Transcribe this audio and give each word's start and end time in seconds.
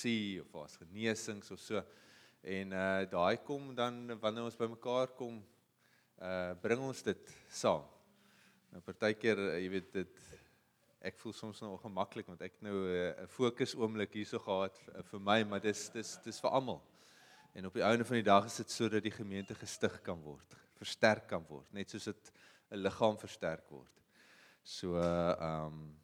sien 0.00 0.42
of 0.44 0.54
as 0.62 0.76
genesings 0.80 1.50
of 1.50 1.60
so. 1.60 1.82
En 2.46 2.72
uh 2.72 3.04
daai 3.10 3.36
kom 3.42 3.74
dan 3.74 4.18
wanneer 4.22 4.46
ons 4.46 4.58
bymekaar 4.58 5.14
kom, 5.18 5.40
uh 6.22 6.54
bring 6.62 6.80
ons 6.80 7.02
dit 7.02 7.32
saam. 7.50 7.84
Nou 8.72 8.82
partykeer, 8.84 9.40
uh, 9.40 9.56
jy 9.62 9.70
weet 9.72 9.92
dit 9.94 10.20
ek 11.06 11.18
voel 11.20 11.34
soms 11.36 11.60
nou 11.62 11.72
ongemaklik 11.76 12.28
want 12.30 12.42
ek 12.42 12.58
nou 12.64 12.74
'n 12.74 13.24
uh, 13.24 13.26
fokus 13.30 13.74
oomblik 13.74 14.14
hierso 14.18 14.38
gehad 14.42 14.76
uh, 14.92 15.02
vir 15.10 15.20
my, 15.20 15.42
maar 15.44 15.60
dis 15.60 15.88
dis 15.94 16.16
dis 16.24 16.40
vir 16.40 16.50
almal. 16.50 16.82
En 17.56 17.66
op 17.66 17.74
die 17.74 17.84
einde 17.86 18.04
van 18.04 18.18
die 18.20 18.26
dag 18.26 18.46
is 18.46 18.56
dit 18.56 18.70
sodat 18.70 19.02
die 19.02 19.14
gemeente 19.14 19.54
gestig 19.54 20.02
kan 20.02 20.20
word, 20.20 20.56
versterk 20.76 21.26
kan 21.28 21.44
word, 21.48 21.72
net 21.72 21.90
soos 21.90 22.04
dit 22.04 22.32
'n 22.70 22.82
liggaam 22.82 23.16
versterk 23.18 23.70
word. 23.70 24.02
So 24.62 24.98
uh 24.98 25.34
um 25.40 25.96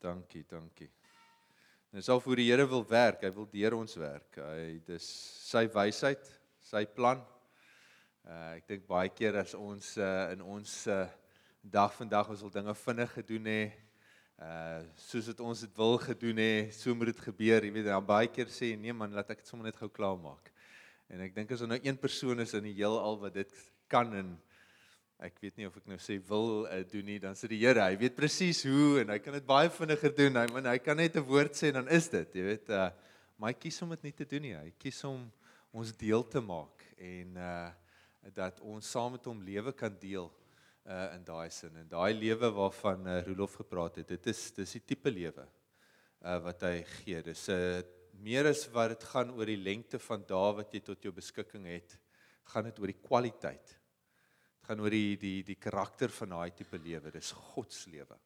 dankie, 0.00 0.44
dankie. 0.48 0.90
En 1.94 2.00
dis 2.00 2.08
al 2.10 2.18
vir 2.18 2.40
die 2.40 2.44
Here 2.48 2.64
wil 2.66 2.80
werk, 2.90 3.20
hy 3.22 3.28
wil 3.30 3.46
deur 3.52 3.74
ons 3.76 3.92
werk. 4.02 4.34
Hy 4.42 4.80
dis 4.82 5.04
sy 5.46 5.60
wysheid, 5.70 6.24
sy 6.66 6.80
plan. 6.90 7.20
Uh 8.26 8.56
ek 8.56 8.64
dink 8.66 8.88
baie 8.88 9.12
keer 9.14 9.38
as 9.38 9.52
ons 9.54 9.92
uh 10.02 10.32
in 10.34 10.42
ons 10.42 10.72
uh 10.90 11.04
dag 11.62 11.94
vandag 11.94 12.32
ons 12.34 12.42
wil 12.42 12.50
dinge 12.56 12.74
vinnig 12.80 13.14
gedoen 13.20 13.46
hê, 13.46 13.60
uh 14.42 14.80
soos 15.04 15.28
dit 15.30 15.44
ons 15.46 15.62
dit 15.62 15.78
wil 15.78 15.94
gedoen 16.02 16.42
hê, 16.42 16.50
so 16.74 16.98
moet 16.98 17.12
dit 17.12 17.22
gebeur. 17.28 17.62
Jy 17.62 17.70
weet 17.78 17.86
dan 17.92 18.10
baie 18.10 18.32
keer 18.40 18.50
sê 18.50 18.72
nee 18.74 18.90
man, 18.90 19.14
laat 19.14 19.30
ek 19.30 19.44
dit 19.44 19.54
sommer 19.54 19.70
net 19.70 19.78
gou 19.78 19.86
klaar 19.86 20.18
maak. 20.18 20.50
En 21.14 21.22
ek 21.22 21.38
dink 21.38 21.54
as 21.54 21.62
er 21.62 21.70
nou 21.76 21.78
een 21.78 22.02
persoon 22.08 22.42
is 22.42 22.58
in 22.58 22.66
die 22.72 22.74
heelal 22.80 23.22
wat 23.22 23.38
dit 23.38 23.54
kan 23.86 24.10
en 24.18 24.34
ek 25.22 25.38
weet 25.40 25.56
nie 25.60 25.66
of 25.68 25.76
ek 25.78 25.86
nou 25.88 25.98
sê 26.02 26.16
wil 26.28 26.64
uh, 26.66 26.80
doen 26.90 27.06
nie, 27.06 27.18
dan 27.22 27.36
sê 27.38 27.48
die 27.50 27.60
Here, 27.62 27.84
hy 27.86 27.96
weet 28.00 28.16
presies 28.16 28.64
hoe 28.66 29.00
en 29.02 29.12
hy 29.14 29.18
kan 29.22 29.36
dit 29.36 29.46
baie 29.46 29.70
vinniger 29.72 30.12
doen. 30.16 30.40
Hy 30.40 30.46
man, 30.52 30.68
hy 30.68 30.78
kan 30.82 30.98
net 30.98 31.16
'n 31.16 31.26
woord 31.28 31.54
sê 31.54 31.72
dan 31.72 31.88
is 31.88 32.08
dit, 32.08 32.38
jy 32.40 32.46
weet, 32.52 32.70
uh 32.70 32.90
maar 33.34 33.50
hy 33.50 33.58
kies 33.58 33.80
om 33.82 33.90
dit 33.90 34.04
nie 34.06 34.14
te 34.14 34.24
doen 34.30 34.44
nie. 34.46 34.54
Hy 34.54 34.70
kies 34.78 35.00
om 35.08 35.24
ons 35.74 35.90
deel 35.98 36.22
te 36.30 36.40
maak 36.40 36.84
en 36.98 37.36
uh 37.36 37.70
dat 38.34 38.60
ons 38.64 38.86
saam 38.88 39.12
met 39.12 39.26
hom 39.28 39.42
lewe 39.44 39.72
kan 39.76 39.92
deel 40.00 40.30
uh 40.86 41.08
in 41.16 41.24
daai 41.24 41.50
sin. 41.50 41.74
En 41.76 41.88
daai 41.88 42.14
lewe 42.14 42.50
waarvan 42.56 43.06
uh, 43.06 43.20
Rolof 43.26 43.58
gepraat 43.60 44.00
het, 44.00 44.08
dit 44.08 44.26
is 44.32 44.52
dis 44.52 44.78
die 44.78 44.84
tipe 44.94 45.10
lewe 45.10 45.44
uh 46.24 46.38
wat 46.46 46.62
hy 46.62 46.82
gee. 47.00 47.22
Dis 47.22 47.48
'n 47.48 47.52
uh, 47.52 47.82
meer 48.22 48.46
as 48.46 48.66
wat 48.72 48.94
dit 48.94 49.04
gaan 49.10 49.30
oor 49.34 49.46
die 49.46 49.60
lengte 49.60 49.98
van 49.98 50.22
dae 50.22 50.52
wat 50.60 50.72
jy 50.72 50.80
tot 50.80 51.02
jou 51.02 51.12
beskikking 51.12 51.66
het, 51.66 51.98
gaan 52.54 52.64
dit 52.64 52.78
oor 52.78 52.86
die 52.86 53.02
kwaliteit 53.02 53.74
gaan 54.64 54.80
oor 54.80 54.94
die 54.94 55.16
die 55.20 55.42
die 55.44 55.58
karakter 55.60 56.12
van 56.12 56.36
daai 56.36 56.54
tipe 56.56 56.78
lewe. 56.80 57.12
Dis 57.12 57.32
God 57.52 57.72
se 57.72 57.90
lewe. 57.92 58.16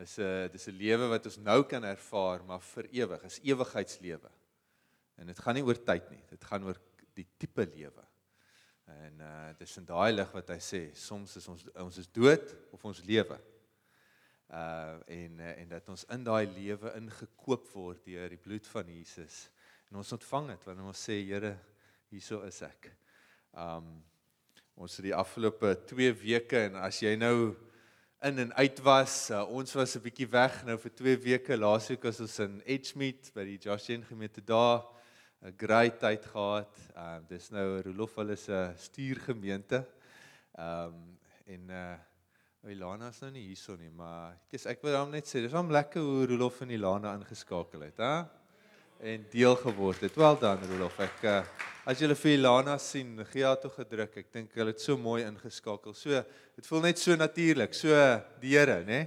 Dis 0.00 0.18
'n 0.18 0.48
dis 0.52 0.68
'n 0.68 0.76
lewe 0.76 1.08
wat 1.08 1.26
ons 1.26 1.38
nou 1.38 1.62
kan 1.64 1.84
ervaar, 1.84 2.44
maar 2.44 2.60
vir 2.60 2.86
ewig. 2.92 3.24
Is 3.24 3.40
ewigheidslewe. 3.42 4.30
En 5.16 5.26
dit 5.26 5.38
gaan 5.38 5.54
nie 5.54 5.64
oor 5.64 5.84
tyd 5.84 6.10
nie. 6.10 6.22
Dit 6.30 6.44
gaan 6.44 6.64
oor 6.64 6.78
die 7.14 7.26
tipe 7.36 7.66
lewe. 7.66 8.04
En 8.86 9.20
uh 9.20 9.52
dis 9.58 9.76
in 9.76 9.84
daai 9.84 10.12
lig 10.12 10.32
wat 10.32 10.48
hy 10.48 10.58
sê, 10.58 10.80
soms 10.94 11.36
is 11.36 11.48
ons 11.48 11.66
ons 11.74 11.98
is 11.98 12.08
dood 12.08 12.54
of 12.72 12.84
ons 12.84 13.02
lewe. 13.04 13.38
Uh 14.48 14.98
en 15.06 15.40
en 15.40 15.68
dat 15.68 15.88
ons 15.88 16.04
in 16.10 16.24
daai 16.24 16.46
lewe 16.46 16.94
ingekoop 16.96 17.68
word 17.74 18.04
deur 18.04 18.28
die 18.28 18.40
bloed 18.40 18.66
van 18.66 18.88
Jesus. 18.88 19.50
En 19.90 20.00
ons 20.00 20.12
ontvang 20.12 20.48
dit 20.54 20.64
wanneer 20.64 20.90
ons 20.90 21.04
sê 21.08 21.20
Here, 21.26 21.58
hierso 22.10 22.42
is 22.46 22.62
ek. 22.62 22.92
Um 23.54 24.04
ons 24.80 24.94
het 24.96 25.04
die 25.04 25.14
afgelope 25.14 25.74
2 25.90 26.12
weke 26.22 26.56
en 26.70 26.78
as 26.80 27.02
jy 27.02 27.12
nou 27.20 27.56
in 28.24 28.38
en 28.38 28.54
uit 28.54 28.78
was, 28.84 29.30
uh, 29.30 29.42
ons 29.48 29.74
was 29.76 29.96
'n 29.96 30.02
bietjie 30.04 30.28
weg 30.28 30.64
nou 30.64 30.76
vir 30.78 30.92
2 30.94 31.16
weke. 31.16 31.56
Laasweek 31.56 32.02
was 32.02 32.20
ons 32.20 32.38
in 32.38 32.62
Edgemead 32.64 33.30
by 33.34 33.44
die 33.44 33.58
Joshen 33.58 34.04
gemeente 34.04 34.40
daar. 34.40 34.84
'n 35.42 35.54
Great 35.56 36.00
tyd 36.00 36.26
gehad. 36.26 36.76
Um 36.96 37.24
dis 37.28 37.50
nou 37.50 37.80
Rolof 37.82 38.14
hulle 38.14 38.36
se 38.36 38.72
stuurgemeente. 38.76 39.86
Um 40.58 41.18
en 41.46 41.70
uh 41.70 41.96
Ilana 42.68 43.08
is 43.08 43.20
nou 43.22 43.30
nie 43.32 43.46
hierso 43.46 43.72
nie, 43.76 43.88
maar 43.88 44.34
ek 44.52 44.66
ek 44.68 44.82
wil 44.84 44.98
hom 44.98 45.10
net 45.10 45.24
sê, 45.24 45.40
dis 45.40 45.54
hom 45.56 45.70
lekker 45.72 46.02
hoe 46.04 46.26
Rolof 46.28 46.60
en 46.60 46.70
Ilana 46.70 47.14
ingeskakel 47.16 47.86
het, 47.86 47.96
hè? 47.96 48.39
En 49.00 49.26
deel 49.30 49.56
geword 49.56 50.00
het. 50.00 50.14
Wel 50.14 50.38
dan 50.38 50.58
Rolof, 50.68 50.98
ek 51.00 51.22
uh, 51.24 51.38
As 51.88 51.98
julle 51.98 52.12
vir 52.12 52.34
Ilana 52.36 52.74
sien, 52.78 53.14
gee 53.32 53.42
haar 53.42 53.56
toe 53.58 53.70
gedruk. 53.72 54.18
Ek 54.20 54.26
dink 54.34 54.52
hulle 54.60 54.74
het 54.74 54.82
so 54.84 54.98
mooi 55.00 55.22
ingeskakel. 55.24 55.94
So, 55.96 56.20
dit 56.54 56.68
voel 56.68 56.84
net 56.84 57.00
so 57.00 57.16
natuurlik, 57.16 57.72
so 57.74 57.96
die 58.42 58.52
Here, 58.52 58.82
né? 58.84 59.00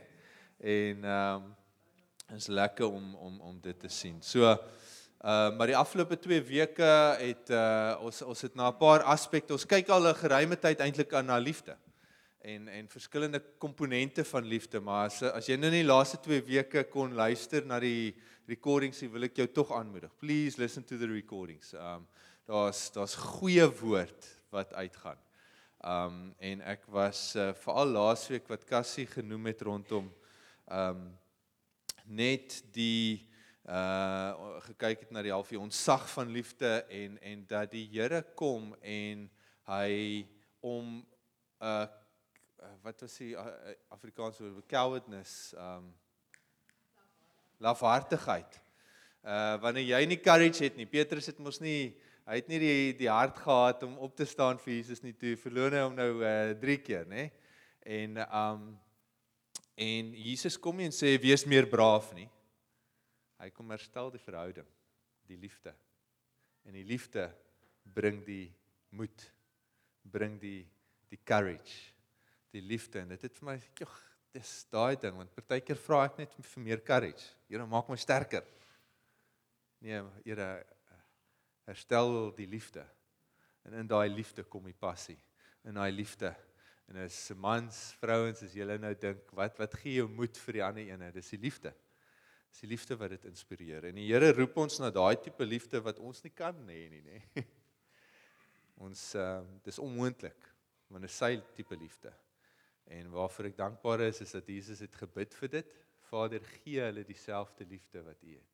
En 0.57 1.05
ehm 1.05 1.45
um, 1.45 1.51
is 2.33 2.49
lekker 2.49 2.89
om 2.89 3.13
om 3.13 3.37
om 3.51 3.61
dit 3.61 3.77
te 3.79 3.91
sien. 3.93 4.17
So, 4.25 4.49
ehm 4.49 4.57
uh, 5.21 5.53
maar 5.59 5.69
die 5.69 5.77
afgelope 5.77 6.17
2 6.17 6.41
weke 6.49 6.89
het 7.21 7.53
uh 7.53 8.01
ons 8.01 8.25
ons 8.25 8.41
het 8.49 8.57
na 8.57 8.71
'n 8.73 8.77
paar 8.81 9.05
aspekte. 9.05 9.53
Ons 9.53 9.69
kyk 9.69 9.93
al 9.93 10.09
'n 10.09 10.21
geruime 10.25 10.57
tyd 10.57 10.81
eintlik 10.81 11.13
aan 11.13 11.29
na 11.29 11.37
liefde 11.37 11.77
en 12.41 12.67
en 12.67 12.89
verskillende 12.89 13.43
komponente 13.57 14.25
van 14.25 14.43
liefde, 14.43 14.79
maar 14.79 15.05
as 15.05 15.21
as 15.23 15.45
jy 15.47 15.55
nou 15.55 15.69
nie 15.71 15.85
laaste 15.85 16.17
2 16.19 16.41
weke 16.43 16.83
kon 16.83 17.13
luister 17.13 17.63
na 17.65 17.79
die 17.79 18.15
recordings, 18.49 18.99
wil 19.11 19.27
ek 19.27 19.37
jou 19.39 19.47
tog 19.55 19.71
aanmoedig. 19.75 20.11
Please 20.19 20.59
listen 20.59 20.83
to 20.83 20.97
the 20.99 21.07
recordings. 21.07 21.73
Um 21.77 22.07
daar's 22.47 22.89
daar's 22.91 23.15
goeie 23.15 23.65
woord 23.79 24.27
wat 24.51 24.73
uitgaan. 24.75 25.19
Um 25.79 26.17
en 26.43 26.63
ek 26.73 26.83
was 26.91 27.35
uh, 27.39 27.53
veral 27.63 27.93
laasweek 27.95 28.49
wat 28.51 28.65
Cassie 28.67 29.07
genoem 29.07 29.51
het 29.51 29.63
rondom 29.63 30.11
um 30.71 31.05
net 32.03 32.59
die 32.75 33.29
uh 33.63 34.59
gekyk 34.65 35.05
het 35.05 35.11
na 35.15 35.21
die 35.23 35.31
halfie 35.31 35.59
ontsag 35.59 36.03
van 36.11 36.31
liefde 36.35 36.81
en 36.91 37.15
en 37.23 37.45
dat 37.47 37.71
die 37.71 37.85
Here 37.93 38.19
kom 38.35 38.73
en 38.81 39.29
hy 39.71 40.27
om 40.59 40.97
uh 41.63 41.85
wat 42.83 43.01
was 43.03 43.15
die 43.19 43.33
uh, 43.39 43.75
Afrikaans 43.91 44.39
woord 44.39 44.67
cowardness 44.67 45.53
um 45.55 45.93
lafhartigheid. 47.63 48.59
Uh 49.23 49.55
wanneer 49.63 49.95
jy 49.95 50.01
nie 50.09 50.19
courage 50.19 50.65
het 50.65 50.75
nie, 50.75 50.89
Petrus 50.89 51.29
het 51.31 51.39
mos 51.39 51.61
nie 51.63 51.93
hy 52.27 52.39
het 52.39 52.49
nie 52.51 52.59
die 52.59 52.93
die 52.99 53.11
hart 53.11 53.39
gehad 53.43 53.83
om 53.87 53.97
op 54.03 54.15
te 54.15 54.27
staan 54.27 54.59
vir 54.63 54.77
Jesus 54.77 55.03
nie 55.03 55.15
toe 55.15 55.35
verloon 55.39 55.75
hy 55.75 55.83
hom 55.83 55.95
nou 55.95 56.11
uh 56.19 56.53
3 56.59 56.77
keer 56.83 57.07
nê 57.07 57.29
en 57.83 58.19
um 58.23 58.67
en 59.73 60.11
Jesus 60.13 60.59
kom 60.61 60.77
nie 60.77 60.87
en 60.91 60.95
sê 60.95 61.15
wees 61.17 61.47
meer 61.49 61.65
braaf 61.65 62.11
nie. 62.13 62.27
Hy 63.41 63.49
kom 63.55 63.71
herstel 63.73 64.11
die 64.13 64.21
verhouding 64.21 64.67
die 65.27 65.39
liefde. 65.39 65.73
En 66.67 66.75
die 66.77 66.85
liefde 66.85 67.25
bring 67.83 68.21
die 68.27 68.51
moed 68.93 69.25
bring 70.03 70.37
die 70.39 70.61
die 71.09 71.19
courage 71.25 71.91
die 72.53 72.61
liefde. 72.61 73.01
En 73.01 73.15
dit 73.15 73.25
het 73.25 73.39
vir 73.39 73.49
my 73.49 73.57
jog 73.79 73.95
dis 74.33 74.51
daai 74.73 74.95
ding 74.99 75.15
want 75.17 75.33
partykeer 75.37 75.79
vra 75.79 76.03
ek 76.09 76.19
net 76.23 76.37
vir 76.37 76.63
meer 76.65 76.81
courage 76.85 77.31
Here 77.49 77.65
maak 77.69 77.89
my 77.91 77.99
sterker 78.01 78.45
nee 79.83 80.01
Here 80.25 80.51
herstel 81.65 82.33
die 82.35 82.47
liefde. 82.47 82.83
En 83.63 83.73
in 83.73 83.87
daai 83.87 84.09
liefde 84.09 84.43
kom 84.43 84.65
die 84.67 84.75
passie. 84.75 85.17
In 85.63 85.79
daai 85.79 85.91
liefde. 85.91 86.33
En 86.91 86.99
as 87.05 87.17
mans, 87.39 87.79
vrouens, 88.01 88.43
as 88.43 88.55
julle 88.57 88.75
nou 88.81 88.91
dink, 88.99 89.29
wat 89.37 89.57
wat 89.61 89.77
gee 89.79 90.01
jou 90.01 90.09
moed 90.11 90.37
vir 90.45 90.59
die 90.59 90.63
ander 90.65 90.93
ene? 90.95 91.11
Dis 91.15 91.31
die 91.35 91.39
liefde. 91.45 91.71
Dis 92.51 92.65
die 92.65 92.71
liefde 92.73 92.97
wat 92.99 93.15
dit 93.15 93.29
inspireer. 93.31 93.87
En 93.89 93.97
die 93.97 94.09
Here 94.09 94.33
roep 94.35 94.57
ons 94.65 94.81
na 94.83 94.91
daai 94.93 95.15
tipe 95.23 95.47
liefde 95.47 95.79
wat 95.85 96.01
ons 96.03 96.19
nie 96.25 96.33
kan 96.35 96.57
hê 96.67 96.83
nie, 96.91 97.03
nê. 97.07 97.21
Ons 98.83 99.13
ehm 99.15 99.45
uh, 99.45 99.59
dis 99.63 99.77
onmoontlik 99.79 100.49
want 100.91 101.05
dit 101.05 101.11
is 101.11 101.17
sy 101.17 101.37
tipe 101.55 101.77
liefde. 101.79 102.09
En 102.91 103.11
waarvoor 103.13 103.51
ek 103.51 103.57
dankbaar 103.57 104.07
is 104.09 104.21
is 104.25 104.33
dat 104.35 104.47
Jesus 104.47 104.83
het 104.83 104.95
gebid 104.95 105.35
vir 105.39 105.53
dit. 105.59 105.77
Vader, 106.09 106.43
gee 106.63 106.81
hulle 106.83 107.05
dieselfde 107.07 107.65
liefde 107.65 108.03
wat 108.05 108.19
U 108.21 108.33
het. 108.33 108.53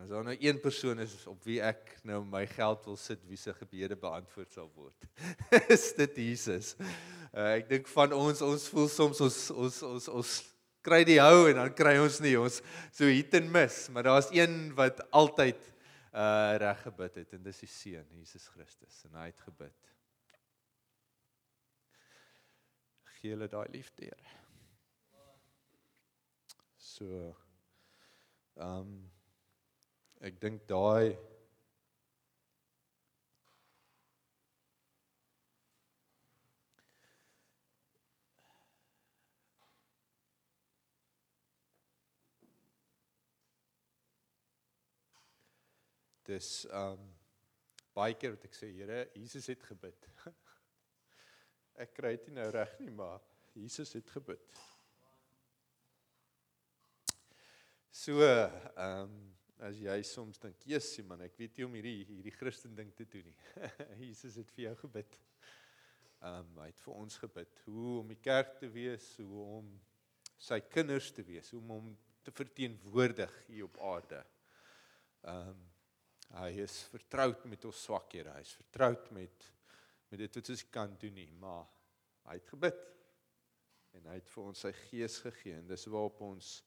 As 0.00 0.08
daar 0.08 0.24
nou 0.24 0.36
een 0.40 0.60
persoon 0.60 1.02
is 1.04 1.26
op 1.28 1.42
wie 1.44 1.58
ek 1.60 1.98
nou 2.08 2.22
my 2.24 2.46
geld 2.48 2.84
wil 2.88 2.96
sit, 2.96 3.20
wie 3.28 3.36
se 3.36 3.52
gebede 3.52 3.96
beantwoord 4.00 4.54
sal 4.54 4.70
word. 4.72 5.04
is 5.74 5.90
dit 5.98 6.16
Jesus. 6.16 6.72
Uh, 7.32 7.58
ek 7.58 7.68
dink 7.68 7.90
van 7.92 8.14
ons 8.16 8.40
ons 8.44 8.64
voel 8.72 8.88
soms 8.88 9.20
ons 9.24 9.36
ons 9.52 9.82
ons 9.90 10.08
ons 10.16 10.32
kry 10.82 11.02
die 11.06 11.20
hou 11.20 11.44
en 11.50 11.60
dan 11.60 11.76
kry 11.76 11.94
ons 12.00 12.18
nie 12.24 12.34
ons 12.40 12.58
so 12.88 13.08
hit 13.08 13.36
en 13.38 13.52
miss, 13.52 13.86
maar 13.92 14.08
daar's 14.08 14.32
een 14.34 14.72
wat 14.78 15.04
altyd 15.12 15.60
uh 16.12 16.56
reg 16.60 16.82
gebid 16.84 17.22
het 17.22 17.36
en 17.36 17.44
dis 17.44 17.62
die 17.62 17.70
seun 17.72 18.08
Jesus 18.18 18.48
Christus 18.52 19.04
en 19.08 19.20
hy 19.20 19.30
het 19.30 19.44
gebid. 19.44 19.91
Gee 23.22 23.30
hulle 23.30 23.46
daai 23.48 23.68
liefde, 23.70 24.04
Here. 24.04 24.16
So 26.76 27.06
ehm 28.56 28.80
um, 28.80 28.94
Ek 30.22 30.36
dink 30.42 30.60
daai 30.70 31.16
dis 46.26 46.50
um 46.70 47.02
baie 47.98 48.14
keer 48.14 48.36
wat 48.36 48.46
ek 48.46 48.54
sê 48.54 48.70
Here, 48.76 49.04
Jesus 49.18 49.50
het 49.50 49.66
gebid. 49.70 50.10
ek 51.80 51.94
kry 51.96 52.16
dit 52.16 52.32
nou 52.36 52.48
reg 52.52 52.72
nie, 52.80 52.90
maar 52.90 53.20
Jesus 53.56 53.92
het 53.96 54.10
gebid. 54.10 54.60
So, 57.92 58.24
ehm 58.24 59.04
um, 59.04 59.20
as 59.62 59.76
jy 59.78 59.94
soms 60.02 60.40
dink, 60.42 60.64
"Jessie 60.66 61.04
man, 61.06 61.20
ek 61.22 61.36
weet 61.38 61.56
nie 61.56 61.64
om 61.64 61.74
hierdie 61.76 62.04
hierdie 62.08 62.34
Christen 62.34 62.74
ding 62.74 62.88
te 62.96 63.04
doen 63.04 63.28
nie." 63.28 63.36
Jesus 64.08 64.34
het 64.40 64.50
vir 64.56 64.64
jou 64.64 64.74
gebid. 64.86 65.18
Ehm 66.22 66.40
um, 66.40 66.56
hy 66.62 66.66
het 66.70 66.80
vir 66.82 66.94
ons 66.94 67.18
gebid 67.18 67.60
hoe 67.66 67.98
om 68.00 68.08
die 68.08 68.18
kerk 68.22 68.56
te 68.58 68.70
wees, 68.72 69.06
hoe 69.20 69.44
om 69.58 69.68
sy 70.38 70.58
kinders 70.66 71.12
te 71.14 71.22
wees, 71.22 71.52
hoe 71.52 71.60
om 71.60 71.70
hom 71.76 71.92
te 72.22 72.34
verteenwoordig 72.34 73.32
hier 73.46 73.68
op 73.68 73.78
aarde. 73.92 74.24
Ehm 75.22 75.52
um, 75.52 75.68
hy 76.32 76.50
is 76.64 76.78
vertroud 76.88 77.44
met 77.44 77.64
ons 77.68 77.82
swakhede. 77.84 78.32
Hy 78.32 78.40
is 78.40 78.54
vertroud 78.56 79.10
met 79.12 79.50
met 80.12 80.20
dit 80.20 80.34
wat 80.36 80.50
ons 80.52 80.64
kan 80.68 80.92
doen 81.00 81.14
nie, 81.16 81.30
maar 81.40 81.64
hy 82.28 82.36
het 82.36 82.50
gebid. 82.52 82.82
En 83.96 84.10
hy 84.10 84.18
het 84.18 84.28
vir 84.28 84.44
ons 84.44 84.64
sy 84.66 84.72
gees 84.90 85.16
gegee 85.24 85.56
en 85.56 85.70
dis 85.70 85.88
waarop 85.92 86.20
ons 86.26 86.58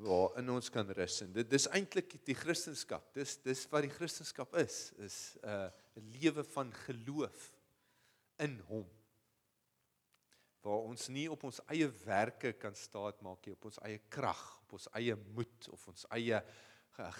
waar 0.00 0.36
in 0.38 0.48
ons 0.54 0.70
kan 0.72 0.86
rus 0.96 1.16
en 1.24 1.32
dit 1.34 1.48
dis 1.50 1.66
eintlik 1.74 2.14
die 2.24 2.36
Christendom. 2.38 3.02
Dis 3.14 3.34
dis 3.42 3.64
wat 3.72 3.84
die 3.84 3.92
Christendom 3.92 4.54
is, 4.62 4.78
is 5.02 5.16
'n 5.42 5.50
uh, 5.50 6.06
lewe 6.14 6.44
van 6.54 6.70
geloof 6.86 7.50
in 8.38 8.56
hom. 8.70 8.86
Waar 10.62 10.86
ons 10.86 11.08
nie 11.08 11.26
op 11.30 11.42
ons 11.44 11.60
eie 11.66 11.90
werke 12.06 12.52
kan 12.52 12.74
staatmaak 12.74 13.46
nie, 13.46 13.52
op 13.52 13.64
ons 13.64 13.78
eie 13.82 13.98
krag, 14.08 14.62
op 14.62 14.78
ons 14.78 14.88
eie 14.94 15.16
moed 15.34 15.68
of 15.74 15.88
ons 15.88 16.06
eie 16.10 16.42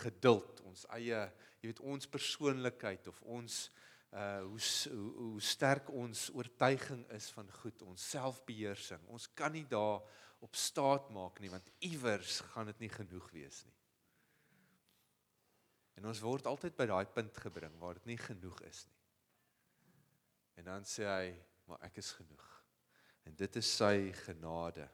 geduld, 0.02 0.60
ons 0.60 0.86
eie, 0.94 1.20
jy 1.60 1.70
weet 1.72 1.80
ons 1.80 2.06
persoonlikheid 2.06 3.06
of 3.08 3.22
ons 3.22 3.66
uh 3.68 3.89
hoe 4.10 4.58
hoe, 4.90 5.10
hoe 5.16 5.40
sterk 5.40 5.90
ons 5.94 6.28
oortuiging 6.34 7.04
is 7.14 7.28
van 7.30 7.50
goed, 7.60 7.82
ons 7.82 8.08
selfbeheersing. 8.10 9.02
Ons 9.06 9.28
kan 9.34 9.52
nie 9.54 9.66
daar 9.70 10.02
op 10.40 10.56
staat 10.56 11.10
maak 11.12 11.38
nie 11.40 11.50
want 11.52 11.68
iewers 11.84 12.40
gaan 12.52 12.70
dit 12.72 12.86
nie 12.86 12.92
genoeg 12.92 13.28
wees 13.30 13.62
nie. 13.66 13.76
En 16.00 16.08
ons 16.08 16.22
word 16.24 16.48
altyd 16.48 16.76
by 16.78 16.86
daai 16.88 17.06
punt 17.12 17.42
gebring 17.44 17.76
waar 17.78 17.98
dit 18.00 18.14
nie 18.14 18.18
genoeg 18.18 18.62
is 18.66 18.86
nie. 18.88 18.96
En 20.60 20.70
dan 20.72 20.86
sê 20.88 21.04
hy, 21.06 21.26
maar 21.68 21.82
ek 21.86 22.00
is 22.00 22.10
genoeg. 22.16 22.46
En 23.28 23.36
dit 23.36 23.56
is 23.60 23.68
sy 23.76 24.10
genade. 24.24 24.88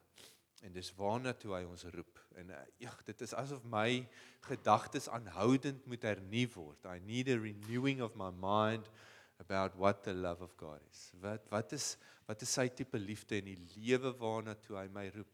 En 0.65 0.73
dis 0.73 0.89
waarna 0.97 1.33
toe 1.37 1.53
hy 1.53 1.63
ons 1.67 1.83
roep. 1.93 2.19
En 2.41 2.49
ja, 2.81 2.89
uh, 2.89 3.03
dit 3.05 3.21
is 3.21 3.33
asof 3.37 3.63
my 3.69 4.07
gedagtes 4.47 5.09
aanhoudend 5.13 5.85
moet 5.85 6.05
hernu 6.07 6.47
word. 6.55 6.85
I 6.89 6.97
need 7.05 7.29
a 7.29 7.37
renewing 7.37 8.01
of 8.01 8.15
my 8.17 8.31
mind 8.31 8.89
about 9.37 9.75
what 9.77 10.03
the 10.03 10.13
love 10.13 10.41
of 10.41 10.55
God 10.57 10.81
is. 10.91 11.11
Wat 11.21 11.45
wat 11.53 11.73
is 11.77 11.95
wat 12.27 12.41
is 12.41 12.51
sy 12.57 12.67
tipe 12.73 12.99
liefde 12.99 13.37
en 13.37 13.51
die 13.51 13.59
lewe 13.77 14.11
waarna 14.19 14.57
toe 14.65 14.79
hy 14.79 14.87
my 14.91 15.05
roep 15.13 15.29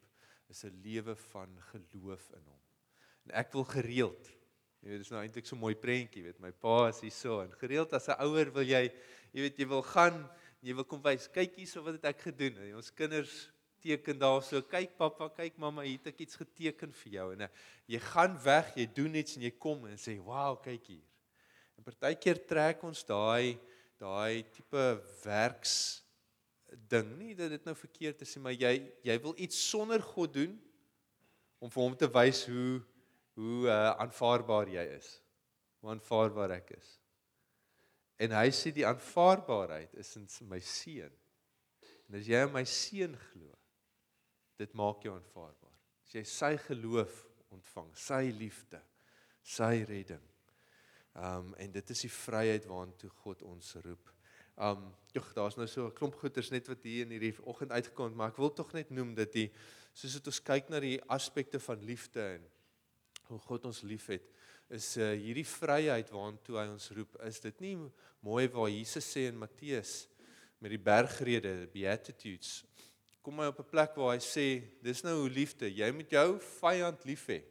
is 0.51 0.63
'n 0.65 0.75
lewe 0.83 1.15
van 1.31 1.49
geloof 1.71 2.29
in 2.35 2.43
hom. 2.45 2.61
En 3.25 3.31
ek 3.39 3.53
wil 3.53 3.63
gereeld, 3.63 4.27
jy 4.83 4.89
weet 4.89 5.01
dis 5.01 5.09
nou 5.09 5.21
eintlik 5.23 5.47
so 5.47 5.55
'n 5.55 5.59
mooi 5.59 5.75
prentjie, 5.75 6.23
weet 6.23 6.39
my 6.39 6.51
pa 6.51 6.89
is 6.89 6.99
hier 7.01 7.11
so 7.11 7.41
en 7.41 7.51
gereeld 7.51 7.93
as 7.93 8.09
'n 8.09 8.19
ouer 8.19 8.51
wil 8.51 8.63
jy 8.63 8.91
jy 9.33 9.41
weet 9.41 9.57
jy 9.57 9.67
wil 9.67 9.81
gaan 9.81 10.29
jy 10.61 10.73
wil 10.75 10.85
kom 10.85 11.01
wys, 11.01 11.27
kyk 11.27 11.55
hierso 11.55 11.81
wat 11.83 11.93
het 11.93 12.05
ek 12.05 12.21
gedoen. 12.21 12.57
En 12.57 12.75
ons 12.75 12.93
kinders 12.93 13.51
teken 13.83 14.19
daarso, 14.19 14.61
kyk 14.71 14.95
pappa, 14.99 15.27
kyk 15.35 15.57
mamma, 15.59 15.83
hier 15.83 15.99
het 15.99 16.13
ek 16.13 16.23
iets 16.23 16.39
geteken 16.39 16.93
vir 17.01 17.15
jou. 17.17 17.25
En 17.35 17.47
jy 17.91 17.99
gaan 18.11 18.37
weg, 18.45 18.71
jy 18.79 18.87
doen 18.95 19.19
iets 19.19 19.35
en 19.37 19.43
jy 19.43 19.51
kom 19.59 19.85
en 19.89 19.99
sê, 19.99 20.15
"Wow, 20.23 20.61
kyk 20.63 20.87
hier." 20.87 21.07
En 21.77 21.83
partykeer 21.83 22.45
trek 22.47 22.83
ons 22.83 23.03
daai 23.03 23.59
daai 23.99 24.43
tipe 24.51 24.83
werks 25.23 26.03
ding. 26.89 27.17
Nie 27.17 27.35
dat 27.35 27.49
dit 27.49 27.65
nou 27.65 27.75
verkeerd 27.75 28.21
is 28.21 28.35
nie 28.35 28.43
maar 28.43 28.55
jy 28.57 28.73
jy 29.05 29.17
wil 29.23 29.35
iets 29.37 29.69
sonder 29.69 30.01
God 30.01 30.33
doen 30.33 30.57
om 31.59 31.71
vir 31.71 31.83
hom 31.83 31.95
te 31.95 32.09
wys 32.11 32.45
hoe 32.45 32.81
hoe 33.33 33.65
uh, 33.65 33.95
aanvaarbaar 33.97 34.69
jy 34.69 34.83
is. 34.97 35.21
Hoe 35.81 35.89
aanvaarbaar 35.95 36.51
ek 36.59 36.75
is. 36.77 36.99
En 38.21 38.35
hy 38.37 38.49
sê 38.53 38.71
die 38.71 38.85
aanvaarbaarheid 38.85 39.95
is 39.97 40.15
in 40.17 40.27
my 40.47 40.59
seun. 40.59 41.13
En 42.07 42.19
as 42.19 42.27
jy 42.29 42.43
in 42.45 42.53
my 42.53 42.65
seun 42.69 43.17
glo 43.31 43.49
dit 44.57 44.73
maak 44.73 45.03
jou 45.03 45.15
aanvaarbaar 45.15 45.79
as 46.03 46.17
jy 46.17 46.23
sy 46.23 46.55
geloof 46.67 47.23
ontvang 47.53 47.89
sy 47.97 48.23
liefde 48.37 48.81
sy 49.43 49.83
redding 49.89 50.33
Um 51.13 51.53
en 51.61 51.71
dit 51.71 51.89
is 51.93 52.01
die 52.07 52.11
vryheid 52.11 52.65
waartoe 52.65 53.09
God 53.21 53.43
ons 53.45 53.75
roep. 53.85 54.09
Um 54.57 54.87
jog, 55.13 55.27
daar's 55.37 55.57
nou 55.57 55.67
so 55.67 55.85
'n 55.85 55.93
klomp 55.93 56.15
goeters 56.15 56.49
net 56.49 56.67
wat 56.67 56.83
hier 56.83 57.05
in 57.05 57.11
hierdie 57.13 57.37
oggend 57.45 57.71
uitgekom 57.71 58.05
het, 58.05 58.15
maar 58.15 58.29
ek 58.29 58.37
wil 58.37 58.53
tog 58.53 58.73
net 58.73 58.89
noem 58.89 59.13
dat 59.13 59.31
die 59.31 59.51
soos 59.93 60.13
dit 60.13 60.27
ons 60.27 60.41
kyk 60.41 60.69
na 60.69 60.79
die 60.79 61.01
aspekte 61.07 61.59
van 61.59 61.79
liefde 61.85 62.21
en 62.21 62.49
hoe 63.29 63.39
God 63.39 63.65
ons 63.65 63.81
liefhet, 63.81 64.23
is 64.69 64.97
uh, 64.97 65.13
hierdie 65.13 65.45
vryheid 65.45 66.09
waartoe 66.09 66.57
hy 66.57 66.67
ons 66.67 66.89
roep, 66.91 67.15
is 67.21 67.39
dit 67.39 67.61
nie 67.61 67.77
mooi 68.19 68.47
waar 68.47 68.69
Jesus 68.69 69.05
sê 69.05 69.27
in 69.27 69.37
Matteus 69.37 70.07
met 70.59 70.71
die 70.71 70.81
bergrede, 70.81 71.67
beatitudes. 71.67 72.63
Kom 73.23 73.39
hy 73.39 73.47
op 73.47 73.59
'n 73.59 73.69
plek 73.71 73.95
waar 73.95 74.17
hy 74.17 74.19
sê, 74.19 74.47
dis 74.83 75.03
nou 75.03 75.21
hoe 75.21 75.29
liefde, 75.29 75.69
jy 75.71 75.91
moet 75.91 76.09
jou 76.11 76.39
vyand 76.59 77.05
lief 77.05 77.27
hê. 77.27 77.41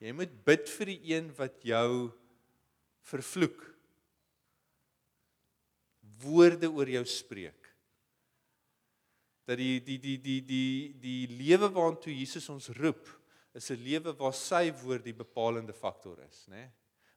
Jy 0.00 0.12
moet 0.16 0.32
bid 0.44 0.68
vir 0.68 0.86
die 0.86 1.12
een 1.12 1.28
wat 1.36 1.60
jou 1.60 2.10
vervloek. 3.04 3.60
Woorde 6.24 6.70
oor 6.72 6.88
jou 6.88 7.04
spreek. 7.04 7.68
Dat 9.44 9.58
die 9.58 9.80
die 9.80 9.98
die 9.98 10.16
die 10.18 10.40
die 10.40 10.94
die 11.00 11.26
lewe 11.26 11.68
waartoe 11.68 12.14
Jesus 12.16 12.48
ons 12.48 12.70
roep, 12.80 13.08
is 13.52 13.70
'n 13.70 13.76
lewe 13.84 14.12
waar 14.16 14.32
sy 14.32 14.70
woord 14.72 15.04
die 15.04 15.12
bepalende 15.12 15.72
faktor 15.72 16.18
is, 16.20 16.46
né? 16.48 16.56
Nee? 16.56 16.70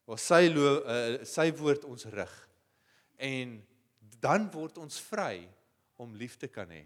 Waar 0.06 0.20
sy 0.20 0.50
lo, 0.52 0.84
uh, 0.84 1.24
sy 1.24 1.52
woord 1.56 1.86
ons 1.86 2.06
rig. 2.06 2.50
En 3.18 3.62
dan 4.20 4.52
word 4.52 4.78
ons 4.78 5.00
vry 5.00 5.48
om 5.96 6.16
lief 6.16 6.36
te 6.38 6.48
kan 6.48 6.68
hê. 6.68 6.86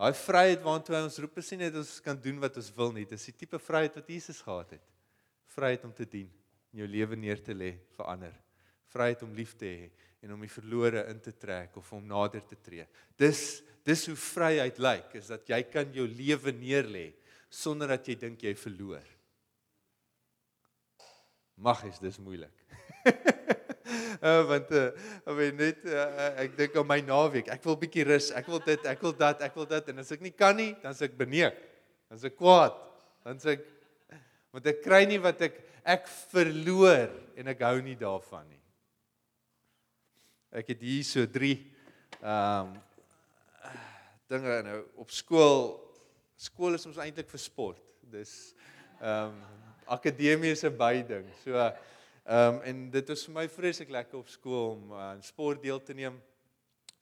Daai 0.00 0.14
vryheid 0.16 0.62
waartoe 0.64 0.96
ons 0.96 1.18
roep 1.20 1.34
is 1.42 1.50
nie 1.52 1.66
net 1.66 1.74
ons 1.76 1.98
kan 2.00 2.16
doen 2.16 2.38
wat 2.40 2.54
ons 2.56 2.70
wil 2.72 2.94
nie, 2.96 3.04
dis 3.04 3.26
die 3.28 3.34
tipe 3.42 3.58
vryheid 3.60 3.98
wat 3.98 4.06
Jesus 4.08 4.38
gehad 4.40 4.78
het. 4.78 4.86
Vryheid 5.52 5.84
om 5.84 5.92
te 5.92 6.06
dien 6.08 6.30
in 6.72 6.80
jou 6.80 6.88
lewe 6.88 7.18
neer 7.20 7.42
te 7.44 7.52
lê 7.52 7.74
vir 7.98 8.08
ander. 8.08 8.32
Vryheid 8.94 9.26
om 9.26 9.34
lief 9.36 9.52
te 9.60 9.68
hê 9.68 9.90
en 10.24 10.32
om 10.32 10.40
die 10.40 10.52
verlore 10.52 11.04
in 11.12 11.20
te 11.20 11.34
trek 11.36 11.76
of 11.76 11.92
om 11.92 12.08
nader 12.08 12.40
te 12.48 12.56
tree. 12.56 12.88
Dis 13.20 13.60
dis 13.84 14.06
hoe 14.08 14.16
vryheid 14.16 14.80
lyk, 14.80 15.14
is 15.20 15.30
dat 15.32 15.48
jy 15.48 15.60
kan 15.68 15.92
jou 15.92 16.04
lewe 16.08 16.52
neer 16.52 16.88
lê 16.88 17.06
sonder 17.52 17.92
dat 17.92 18.08
jy 18.08 18.16
dink 18.24 18.44
jy 18.44 18.56
verloor. 18.56 19.04
Mag 21.60 21.84
is 21.88 22.00
dis 22.00 22.20
moeilik. 22.24 22.56
uh, 24.22 24.42
want 24.50 24.70
uh, 24.76 24.86
ek 25.24 25.34
weet 25.38 25.58
net 25.58 25.88
uh, 25.88 26.28
ek 26.44 26.56
dink 26.58 26.76
aan 26.76 26.88
my 26.88 27.00
naweek. 27.04 27.50
Ek 27.52 27.64
wil 27.64 27.78
bietjie 27.80 28.06
rus. 28.08 28.30
Ek 28.36 28.48
wil 28.50 28.62
dit, 28.64 28.86
ek 28.86 29.02
wil 29.04 29.16
dat, 29.16 29.42
ek 29.46 29.56
wil 29.58 29.68
dit 29.70 29.90
en 29.92 30.04
as 30.04 30.12
ek 30.16 30.24
nie 30.24 30.34
kan 30.36 30.56
nie, 30.56 30.72
dan 30.84 30.96
s'ek 30.96 31.16
beneek. 31.18 31.58
Dan 32.10 32.20
s'ek 32.22 32.36
kwaad. 32.38 32.76
Dan 33.26 33.42
s'ek 33.42 33.66
want 34.50 34.66
ek 34.66 34.80
kry 34.82 35.04
nie 35.06 35.20
wat 35.22 35.42
ek 35.46 35.60
ek 35.86 36.08
verloor 36.30 37.12
en 37.38 37.50
ek 37.52 37.62
hou 37.64 37.76
nie 37.84 37.96
daarvan 37.98 38.44
nie. 38.48 38.60
Ek 40.60 40.72
het 40.74 40.80
hier 40.82 41.04
so 41.06 41.26
3 41.26 41.54
ehm 42.20 42.70
um, 42.70 42.78
dinge 44.30 44.56
nou 44.62 44.80
op 45.02 45.10
skool. 45.10 45.72
Skool 46.38 46.76
is 46.78 46.86
ons 46.86 46.98
eintlik 47.02 47.30
vir 47.30 47.42
sport. 47.42 47.94
Dis 48.12 48.52
ehm 49.00 49.32
um, 49.32 49.40
akademie 49.90 50.52
is 50.54 50.64
'n 50.64 50.76
byding. 50.76 51.26
So 51.42 51.56
ehm 52.30 52.54
um, 52.54 52.60
en 52.62 52.82
dit 52.94 53.08
is 53.10 53.24
vir 53.26 53.32
my 53.34 53.42
vreeslik 53.50 53.88
lekker 53.90 54.20
op 54.20 54.28
skool 54.30 54.76
om 54.76 54.92
aan 54.94 55.18
uh, 55.18 55.26
sport 55.26 55.58
deel 55.62 55.80
te 55.82 55.94
neem. 55.98 56.14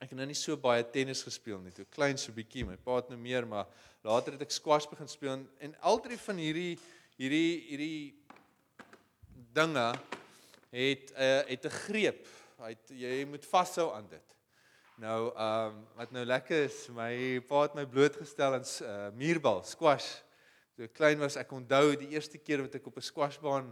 Ek 0.01 0.09
het 0.09 0.17
nou 0.17 0.25
nie 0.31 0.37
so 0.39 0.57
baie 0.57 0.85
tennis 0.89 1.21
gespeel 1.27 1.59
nie. 1.61 1.73
Toe 1.77 1.85
klein 1.93 2.17
so 2.17 2.33
bietjie, 2.33 2.63
my 2.65 2.79
pa 2.81 2.95
het 2.97 3.11
nou 3.13 3.19
meer, 3.21 3.45
maar 3.45 3.67
later 4.07 4.39
het 4.39 4.47
ek 4.47 4.55
squash 4.57 4.87
begin 4.89 5.11
speel 5.13 5.35
en, 5.35 5.43
en 5.67 5.75
al 5.91 6.01
drie 6.01 6.17
van 6.23 6.41
hierdie 6.41 6.79
hierdie 7.19 7.51
hierdie 7.67 7.99
dinge 9.59 9.85
het 10.73 11.13
uh, 11.13 11.43
het 11.51 11.69
'n 11.69 11.77
greep. 11.77 12.23
Hy 12.63 12.73
jy 13.03 13.19
moet 13.29 13.45
vashou 13.51 13.91
aan 13.99 14.09
dit. 14.09 14.39
Nou 14.97 15.19
ehm 15.35 15.75
um, 15.75 15.83
wat 15.99 16.15
nou 16.17 16.25
lekker 16.25 16.71
is, 16.71 16.79
my 16.89 17.43
pa 17.51 17.67
het 17.67 17.77
my 17.77 17.85
blootgestel 17.85 18.57
aan 18.57 18.65
uh, 18.65 19.13
muurbal, 19.13 19.61
squash. 19.63 20.09
Toe 20.73 20.89
ek 20.89 20.97
klein 20.97 21.21
was, 21.21 21.37
ek 21.37 21.53
onthou 21.53 21.99
die 22.01 22.15
eerste 22.17 22.41
keer 22.41 22.65
wat 22.65 22.81
ek 22.81 22.89
op 22.89 22.97
'n 22.97 23.11
squashbaan 23.11 23.69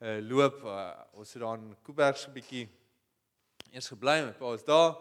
uh, 0.00 0.18
loop, 0.24 0.62
uh, 0.64 0.90
ons 1.12 1.32
het 1.32 1.42
daar 1.42 1.58
in 1.58 1.76
Kuiberg 1.84 2.16
so 2.18 2.30
'n 2.30 2.34
bietjie 2.34 2.68
eers 3.70 3.88
gebly, 3.88 4.22
my 4.24 4.32
pa 4.32 4.44
was 4.44 4.64
daar 4.64 4.96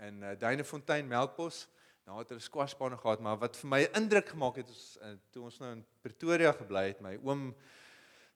in 0.00 0.22
uh, 0.22 0.34
Duinefontein 0.38 1.08
Melkbos. 1.08 1.68
Nou 2.04 2.18
het 2.18 2.28
hulle 2.28 2.40
squashbane 2.40 2.96
gehad, 2.96 3.20
maar 3.20 3.38
wat 3.38 3.56
vir 3.56 3.68
my 3.68 3.80
indruk 3.96 4.28
gemaak 4.28 4.56
het 4.56 4.68
is 4.68 4.98
uh, 5.02 5.16
toe 5.30 5.44
ons 5.44 5.58
nou 5.58 5.72
in 5.72 5.84
Pretoria 6.00 6.52
gebly 6.52 6.86
het, 6.92 7.00
my 7.00 7.16
oom 7.22 7.54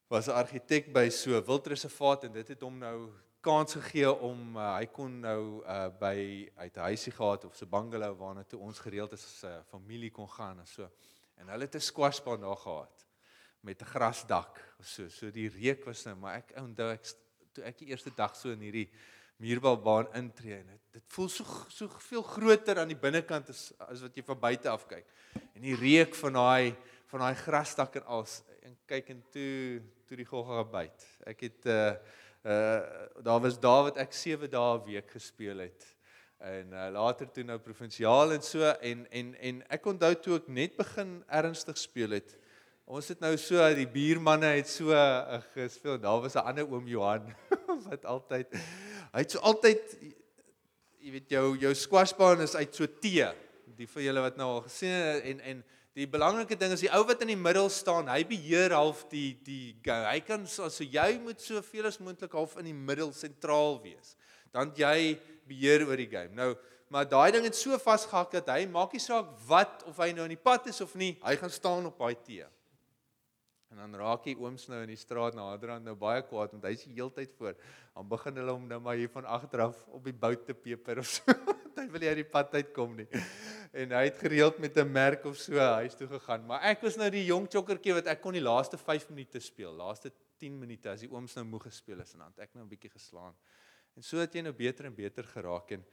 was 0.08 0.26
'n 0.26 0.34
argitek 0.40 0.92
by 0.92 1.08
so 1.08 1.36
'n 1.36 1.44
wildreservaat 1.44 2.24
en 2.24 2.32
dit 2.32 2.48
het 2.48 2.60
hom 2.60 2.78
nou 2.78 3.12
kans 3.40 3.74
gegee 3.74 4.10
om 4.10 4.56
uh, 4.56 4.76
hy 4.76 4.86
kon 4.86 5.20
nou 5.20 5.62
uh, 5.64 5.88
by 6.00 6.48
uit 6.56 6.76
'n 6.76 6.80
huisie 6.80 7.12
gehad 7.12 7.44
of 7.44 7.60
'n 7.60 7.68
bungalow 7.68 8.18
waarna 8.18 8.42
toe 8.42 8.60
ons 8.60 8.78
gereeld 8.78 9.12
as 9.12 9.42
'n 9.42 9.46
uh, 9.46 9.62
familie 9.70 10.10
kon 10.10 10.28
gaan 10.28 10.58
en 10.58 10.66
so. 10.66 10.90
En 11.36 11.48
hulle 11.48 11.64
het 11.64 11.74
'n 11.74 11.80
squashbaan 11.80 12.40
daar 12.40 12.56
gehad 12.56 13.07
met 13.60 13.82
'n 13.82 13.84
grasdak 13.86 14.58
of 14.78 14.86
so. 14.86 15.08
So 15.08 15.30
die 15.30 15.48
reuk 15.48 15.84
was 15.84 16.04
nou, 16.04 16.16
maar 16.16 16.36
ek 16.36 16.52
onthou 16.56 16.90
ek 16.92 17.04
toe 17.52 17.64
ek 17.64 17.78
die 17.78 17.88
eerste 17.88 18.10
dag 18.14 18.36
so 18.36 18.50
in 18.50 18.60
hierdie 18.60 18.90
muurbaan 19.38 20.08
intree 20.14 20.58
en 20.58 20.66
dit 20.66 20.80
dit 20.98 21.04
voel 21.14 21.28
so 21.28 21.44
so 21.68 21.88
veel 21.88 22.22
groter 22.22 22.78
aan 22.78 22.88
die 22.88 22.98
binnekant 22.98 23.48
as 23.48 23.72
as 23.78 24.00
wat 24.02 24.16
jy 24.16 24.22
van 24.22 24.40
buite 24.40 24.68
af 24.68 24.86
kyk. 24.86 25.06
En 25.54 25.62
die 25.62 25.76
reuk 25.76 26.14
van 26.14 26.32
daai 26.32 26.76
van 27.06 27.20
daai 27.20 27.34
grasdak 27.34 27.96
en 27.96 28.04
als 28.06 28.42
en 28.62 28.76
kyk 28.86 29.10
en 29.10 29.22
toe 29.30 29.82
toe 30.06 30.16
die 30.16 30.26
gogga 30.26 30.64
byt. 30.64 31.06
Ek 31.26 31.40
het 31.40 31.66
uh 31.66 31.94
uh 32.44 32.80
daar 33.22 33.40
was 33.40 33.58
Dawid 33.60 33.96
ek 33.96 34.12
7 34.12 34.50
dae 34.50 34.78
'n 34.78 34.84
week 34.84 35.10
gespeel 35.10 35.58
het 35.58 35.98
en 36.38 36.70
uh, 36.72 36.86
later 36.94 37.26
toe 37.34 37.42
nou 37.42 37.58
provinsiaal 37.58 38.32
en 38.36 38.42
so 38.42 38.62
en 38.62 39.06
en 39.10 39.34
en 39.34 39.62
ek 39.74 39.86
onthou 39.90 40.12
toe 40.22 40.36
ek 40.38 40.46
net 40.48 40.76
begin 40.78 41.16
ernstig 41.26 41.78
speel 41.78 42.14
het 42.14 42.36
ons 42.88 43.08
het 43.12 43.20
nou 43.20 43.34
so 43.40 43.64
die 43.76 43.88
buurmanne 43.92 44.54
het 44.56 44.70
so 44.70 44.94
uh, 44.96 45.40
gespeel 45.54 45.98
daar 46.00 46.22
was 46.24 46.36
'n 46.36 46.46
ander 46.48 46.68
oom 46.68 46.88
Johan 46.88 47.34
wat 47.88 48.04
altyd 48.04 48.54
hy 49.12 49.20
het 49.24 49.30
so 49.30 49.38
altyd 49.44 49.98
jy 50.98 51.10
weet 51.12 51.30
jou 51.30 51.56
jou 51.56 51.74
squashbaan 51.74 52.40
is 52.40 52.56
uit 52.56 52.74
so 52.74 52.86
T 52.86 53.12
die 53.78 53.86
vir 53.86 54.02
julle 54.02 54.20
wat 54.24 54.36
nou 54.36 54.48
al 54.58 54.64
gesien 54.66 54.90
het 54.90 55.24
en 55.24 55.40
en 55.40 55.64
Die 55.98 56.06
belangrike 56.06 56.54
ding 56.54 56.70
is 56.70 56.84
die 56.84 56.90
ou 56.94 57.00
wat 57.08 57.24
in 57.24 57.32
die 57.32 57.38
middel 57.38 57.66
staan, 57.74 58.06
hy 58.06 58.20
beheer 58.28 58.70
half 58.76 59.00
die 59.10 59.32
die 59.42 59.72
go. 59.82 59.96
Hy 60.06 60.20
kan 60.22 60.44
so 60.46 60.68
so 60.70 60.86
jy 60.86 61.16
moet 61.18 61.42
soveel 61.42 61.88
as 61.88 61.98
moontlik 61.98 62.36
half 62.38 62.54
in 62.60 62.68
die 62.70 62.76
middel 62.76 63.10
sentraal 63.10 63.80
wees. 63.82 64.12
Dan 64.54 64.70
jy 64.78 65.16
beheer 65.48 65.82
oor 65.88 65.98
die 65.98 66.06
game. 66.06 66.30
Nou, 66.38 66.52
maar 66.94 67.08
daai 67.08 67.32
ding 67.34 67.48
het 67.48 67.58
so 67.58 67.74
vasgehak 67.82 68.30
dat 68.36 68.52
hy 68.54 68.68
maak 68.70 68.94
nie 68.94 69.02
saak 69.02 69.32
wat 69.48 69.82
of 69.90 69.98
hy 69.98 70.12
nou 70.14 70.28
in 70.28 70.36
die 70.36 70.38
pad 70.38 70.70
is 70.70 70.78
of 70.84 70.94
nie, 70.94 71.16
hy 71.24 71.34
gaan 71.40 71.50
staan 71.50 71.90
op 71.90 71.98
daai 71.98 72.14
T. 72.14 72.38
En 73.68 73.76
dan 73.76 73.94
raak 74.00 74.24
hy 74.24 74.32
ooms 74.40 74.64
nou 74.72 74.80
in 74.80 74.88
die 74.88 74.96
straat 74.96 75.34
naderhand 75.36 75.84
nou 75.84 75.94
baie 75.98 76.22
kwaad 76.24 76.54
want 76.56 76.64
hy's 76.64 76.86
die 76.88 76.94
heeltyd 76.96 77.34
voor. 77.36 77.56
Dan 77.92 78.08
begin 78.08 78.40
hulle 78.40 78.54
hom 78.56 78.66
nou 78.70 78.78
maar 78.80 78.96
hier 78.96 79.10
van 79.12 79.28
agteraf 79.28 79.82
op 79.92 80.04
die 80.08 80.16
bout 80.16 80.46
te 80.46 80.56
peper 80.56 81.02
of 81.02 81.10
so. 81.10 81.36
hy 81.78 81.84
wil 81.92 82.02
nie 82.02 82.08
uit 82.10 82.22
die 82.22 82.30
pad 82.32 82.54
uitkom 82.56 82.96
nie. 82.98 83.06
En 83.76 83.92
hy 83.94 84.00
het 84.08 84.16
gereeld 84.18 84.58
met 84.58 84.76
'n 84.80 84.90
merk 84.90 85.24
of 85.28 85.36
so 85.36 85.58
huis 85.58 85.94
toe 85.94 86.08
gegaan. 86.08 86.46
Maar 86.46 86.64
ek 86.72 86.82
was 86.82 86.96
nou 86.96 87.10
die 87.10 87.24
jong 87.26 87.46
chokkertjie 87.46 87.94
wat 87.94 88.06
ek 88.06 88.20
kon 88.24 88.32
die 88.32 88.42
laaste 88.42 88.78
5 88.78 89.10
minute 89.10 89.40
speel. 89.40 89.72
Laaste 89.76 90.10
10 90.40 90.58
minute 90.58 90.88
as 90.88 91.04
die 91.04 91.12
ooms 91.12 91.34
nou 91.36 91.44
moeg 91.44 91.68
gespeel 91.68 92.00
is 92.00 92.14
en 92.14 92.24
dan 92.24 92.32
ek 92.38 92.54
nou 92.54 92.64
'n 92.64 92.68
bietjie 92.68 92.90
geslaan. 92.90 93.34
En 93.96 94.02
so 94.02 94.18
het 94.18 94.34
jy 94.34 94.42
nou 94.42 94.52
beter 94.52 94.86
en 94.86 94.94
beter 94.94 95.24
geraak 95.24 95.70
en 95.70 95.84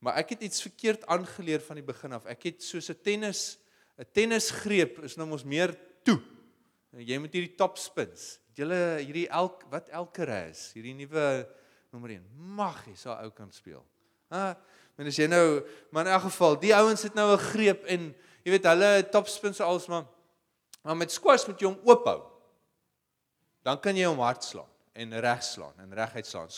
maar 0.00 0.16
ek 0.16 0.30
het 0.30 0.42
iets 0.42 0.62
verkeerd 0.62 1.06
aangeleer 1.06 1.60
van 1.60 1.76
die 1.76 1.84
begin 1.84 2.12
af. 2.12 2.24
Ek 2.24 2.42
het 2.42 2.62
soos 2.62 2.90
'n 2.90 2.98
tennis 3.02 3.58
'n 3.98 4.06
tennisgreep 4.12 4.98
is 5.04 5.16
nou 5.16 5.28
mos 5.28 5.44
meer 5.44 5.76
toe 6.02 6.20
jy 6.98 7.18
moet 7.22 7.34
hierdie 7.36 7.56
top 7.58 7.78
spins. 7.78 8.40
Het 8.50 8.64
julle 8.64 8.80
hierdie 8.98 9.28
elk 9.28 9.62
wat 9.70 9.90
elke 9.94 10.26
res, 10.26 10.70
hierdie 10.74 10.94
nuwe 10.98 11.26
nommer 11.92 12.16
1. 12.16 12.24
Mag 12.58 12.82
jy 12.88 12.96
so 12.98 13.14
ou 13.14 13.30
kan 13.34 13.50
speel. 13.54 13.82
Ha, 14.30 14.54
men 14.98 15.10
as 15.10 15.18
jy 15.18 15.26
nou, 15.30 15.60
maar 15.90 16.06
in 16.06 16.14
elk 16.14 16.28
geval, 16.28 16.58
die 16.62 16.74
ouens 16.74 17.02
het 17.06 17.14
nou 17.14 17.32
'n 17.32 17.44
greep 17.50 17.86
en 17.86 18.14
jy 18.44 18.50
weet 18.50 18.66
hulle 18.66 19.08
top 19.10 19.28
spins 19.28 19.60
als 19.60 19.86
maar 19.88 20.06
maar 20.82 20.96
met 20.96 21.12
squash 21.12 21.46
moet 21.46 21.60
jy 21.60 21.66
hom 21.66 21.80
oophou. 21.84 22.22
Dan 23.62 23.80
kan 23.80 23.96
jy 23.96 24.06
hom 24.08 24.18
hard 24.18 24.44
slaan 24.44 24.70
en 24.92 25.20
reg 25.20 25.42
slaan 25.44 25.76
en 25.78 25.92
reguit 25.94 26.26
slaan. 26.26 26.48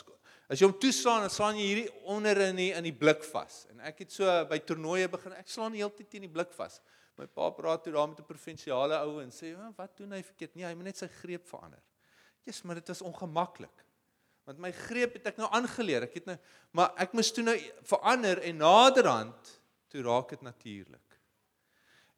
As 0.52 0.60
jy 0.60 0.68
hom 0.68 0.78
toeslaan, 0.78 1.24
dan 1.24 1.32
slaan 1.32 1.56
jy 1.56 1.66
hierdie 1.66 1.92
onder 2.12 2.38
in 2.48 2.56
die 2.56 2.70
in 2.76 2.84
die 2.84 2.94
blik 2.94 3.24
vas. 3.24 3.64
En 3.72 3.80
ek 3.88 4.04
het 4.04 4.12
so 4.12 4.28
by 4.50 4.58
toernooie 4.58 5.08
begin, 5.08 5.32
ek 5.32 5.48
slaan 5.48 5.72
die 5.72 5.80
hele 5.80 5.94
tyd 5.96 6.10
teen 6.12 6.26
die 6.26 6.32
blik 6.32 6.52
vas. 6.52 6.80
My 7.22 7.28
pa 7.30 7.52
praat 7.54 7.84
toe 7.84 7.92
daar 7.94 8.08
met 8.10 8.18
'n 8.18 8.26
provinsiale 8.26 8.98
ou 9.06 9.20
en 9.22 9.30
sê, 9.30 9.54
"Wat 9.76 9.96
doen 9.96 10.12
hy 10.12 10.22
verkeerd?" 10.22 10.54
Nee, 10.54 10.64
hy 10.64 10.74
moet 10.74 10.84
net 10.84 10.96
sy 10.96 11.06
greep 11.06 11.46
verander. 11.46 11.82
Jesus, 12.44 12.62
maar 12.62 12.74
dit 12.74 12.88
is 12.88 13.02
ongemaklik. 13.02 13.84
Want 14.44 14.58
my 14.58 14.72
greep 14.72 15.12
het 15.12 15.26
ek 15.26 15.36
nou 15.36 15.48
aangeleer. 15.50 16.02
Ek 16.02 16.14
het 16.14 16.26
nou 16.26 16.36
maar 16.72 16.92
ek 16.96 17.12
moes 17.12 17.30
toe 17.30 17.44
nou 17.44 17.56
verander 17.82 18.40
en 18.42 18.56
naderhand 18.56 19.60
toe 19.88 20.02
raak 20.02 20.28
dit 20.28 20.42
natuurlik. 20.42 21.18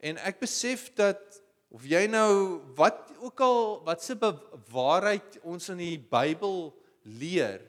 En 0.00 0.16
ek 0.16 0.40
besef 0.40 0.94
dat 0.94 1.42
of 1.68 1.84
jy 1.84 2.06
nou 2.06 2.62
wat 2.74 3.12
ook 3.18 3.40
al 3.40 3.84
wat 3.84 4.02
se 4.02 4.16
waarheid 4.70 5.40
ons 5.42 5.68
in 5.68 5.76
die 5.76 5.98
Bybel 5.98 6.72
leer, 7.02 7.60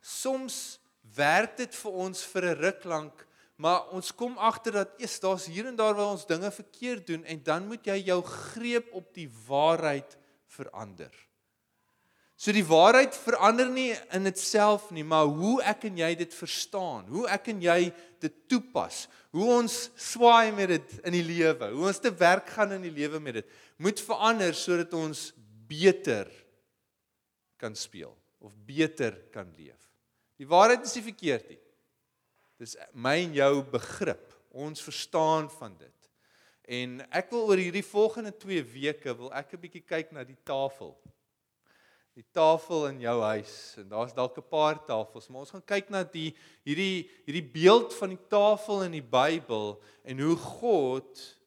soms 0.00 0.78
werk 1.16 1.56
dit 1.56 1.74
vir 1.74 1.92
ons 1.92 2.24
vir 2.24 2.42
'n 2.42 2.60
ruk 2.60 2.84
lank 2.84 3.26
Maar 3.56 3.90
ons 3.94 4.10
kom 4.14 4.34
agter 4.42 4.80
dat 4.80 4.96
eers 4.98 5.20
daar's 5.22 5.46
hier 5.46 5.68
en 5.70 5.76
daar 5.78 5.94
waar 5.94 6.16
ons 6.16 6.26
dinge 6.26 6.50
verkeerd 6.50 7.06
doen 7.06 7.24
en 7.24 7.42
dan 7.46 7.68
moet 7.70 7.86
jy 7.86 8.00
jou 8.08 8.18
greep 8.26 8.90
op 8.92 9.12
die 9.14 9.28
waarheid 9.46 10.16
verander. 10.56 11.12
So 12.34 12.52
die 12.52 12.66
waarheid 12.66 13.14
verander 13.14 13.68
nie 13.70 13.92
in 14.12 14.26
ditself 14.26 14.88
nie, 14.92 15.04
maar 15.06 15.28
hoe 15.30 15.60
ek 15.62 15.86
en 15.86 16.00
jy 16.02 16.10
dit 16.18 16.34
verstaan, 16.34 17.06
hoe 17.14 17.28
ek 17.30 17.52
en 17.52 17.62
jy 17.62 17.78
dit 18.24 18.40
toepas, 18.50 19.04
hoe 19.34 19.46
ons 19.54 19.76
swaai 19.94 20.50
met 20.54 20.72
dit 20.74 20.96
in 21.06 21.14
die 21.14 21.24
lewe, 21.24 21.70
hoe 21.76 21.86
ons 21.92 22.02
te 22.02 22.10
werk 22.18 22.50
gaan 22.56 22.74
in 22.74 22.82
die 22.88 22.94
lewe 22.94 23.22
met 23.22 23.38
dit, 23.38 23.54
moet 23.78 24.02
verander 24.02 24.54
sodat 24.58 24.92
ons 24.98 25.28
beter 25.70 26.26
kan 27.62 27.78
speel 27.78 28.12
of 28.42 28.52
beter 28.66 29.14
kan 29.32 29.46
leef. 29.54 29.78
Die 30.36 30.50
waarheid 30.50 30.82
is 30.84 30.98
nie 30.98 31.06
verkeerd 31.06 31.54
nie. 31.54 31.60
Dis 32.60 32.76
my 32.92 33.16
en 33.24 33.34
jou 33.34 33.52
begrip. 33.72 34.32
Ons 34.54 34.82
verstaan 34.82 35.48
van 35.58 35.74
dit. 35.78 36.10
En 36.64 37.00
ek 37.12 37.32
wil 37.34 37.50
oor 37.50 37.60
hierdie 37.60 37.84
volgende 37.84 38.32
2 38.40 38.62
weke 38.72 39.12
wil 39.18 39.32
ek 39.34 39.52
'n 39.52 39.60
bietjie 39.60 39.84
kyk 39.84 40.12
na 40.12 40.24
die 40.24 40.38
tafel. 40.44 40.96
Die 42.14 42.24
tafel 42.32 42.86
in 42.88 43.00
jou 43.00 43.20
huis 43.20 43.74
en 43.76 43.88
daar's 43.88 44.14
dalk 44.14 44.38
'n 44.38 44.48
paar 44.48 44.78
tafels, 44.86 45.28
maar 45.28 45.40
ons 45.40 45.50
gaan 45.50 45.66
kyk 45.66 45.90
na 45.90 46.04
die 46.04 46.34
hierdie 46.64 47.10
hierdie 47.26 47.50
beeld 47.52 47.92
van 47.92 48.08
die 48.08 48.24
tafel 48.30 48.84
in 48.84 48.92
die 48.92 49.02
Bybel 49.02 49.82
en 50.04 50.20
hoe 50.20 50.36
God 50.36 51.38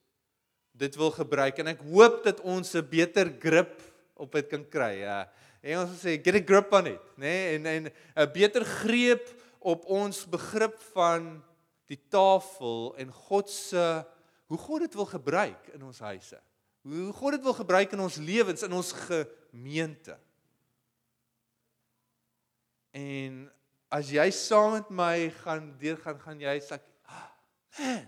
dit 0.73 0.95
wil 0.95 1.11
gebruik 1.11 1.57
en 1.59 1.67
ek 1.67 1.81
hoop 1.81 2.23
dat 2.23 2.39
ons 2.41 2.75
'n 2.75 2.89
beter 2.89 3.33
grip 3.39 3.81
op 4.15 4.31
dit 4.31 4.47
kan 4.47 4.69
kry. 4.69 4.99
Ja. 4.99 5.31
Engels 5.63 6.03
sê 6.03 6.21
get 6.23 6.35
a 6.35 6.43
grip 6.45 6.71
on 6.73 6.87
it, 6.87 7.01
nê? 7.17 7.21
Nee? 7.25 7.55
En 7.55 7.65
en 7.65 7.91
'n 8.15 8.31
beter 8.33 8.63
greep 8.63 9.25
op 9.59 9.85
ons 9.85 10.25
begrip 10.29 10.77
van 10.93 11.37
die 11.87 11.99
tafel 12.11 12.93
en 12.99 13.11
God 13.11 13.49
se 13.51 13.83
hoe 14.47 14.57
God 14.57 14.85
dit 14.85 14.93
wil 14.95 15.07
gebruik 15.09 15.67
in 15.75 15.83
ons 15.83 15.99
huise. 15.99 16.39
Hoe 16.87 17.11
God 17.13 17.35
dit 17.35 17.43
wil 17.43 17.55
gebruik 17.57 17.91
in 17.95 18.03
ons 18.03 18.15
lewens, 18.15 18.63
in 18.63 18.75
ons 18.75 18.91
gemeente. 19.07 20.15
En 22.95 23.41
as 23.93 24.11
jy 24.11 24.27
saam 24.35 24.77
met 24.77 24.91
my 24.91 25.27
gaan 25.43 25.71
deur 25.79 25.99
gaan 26.03 26.21
gaan 26.23 26.39
jy 26.43 26.55
sê, 26.63 26.79
ah, 27.07 27.27
"Man, 27.79 28.07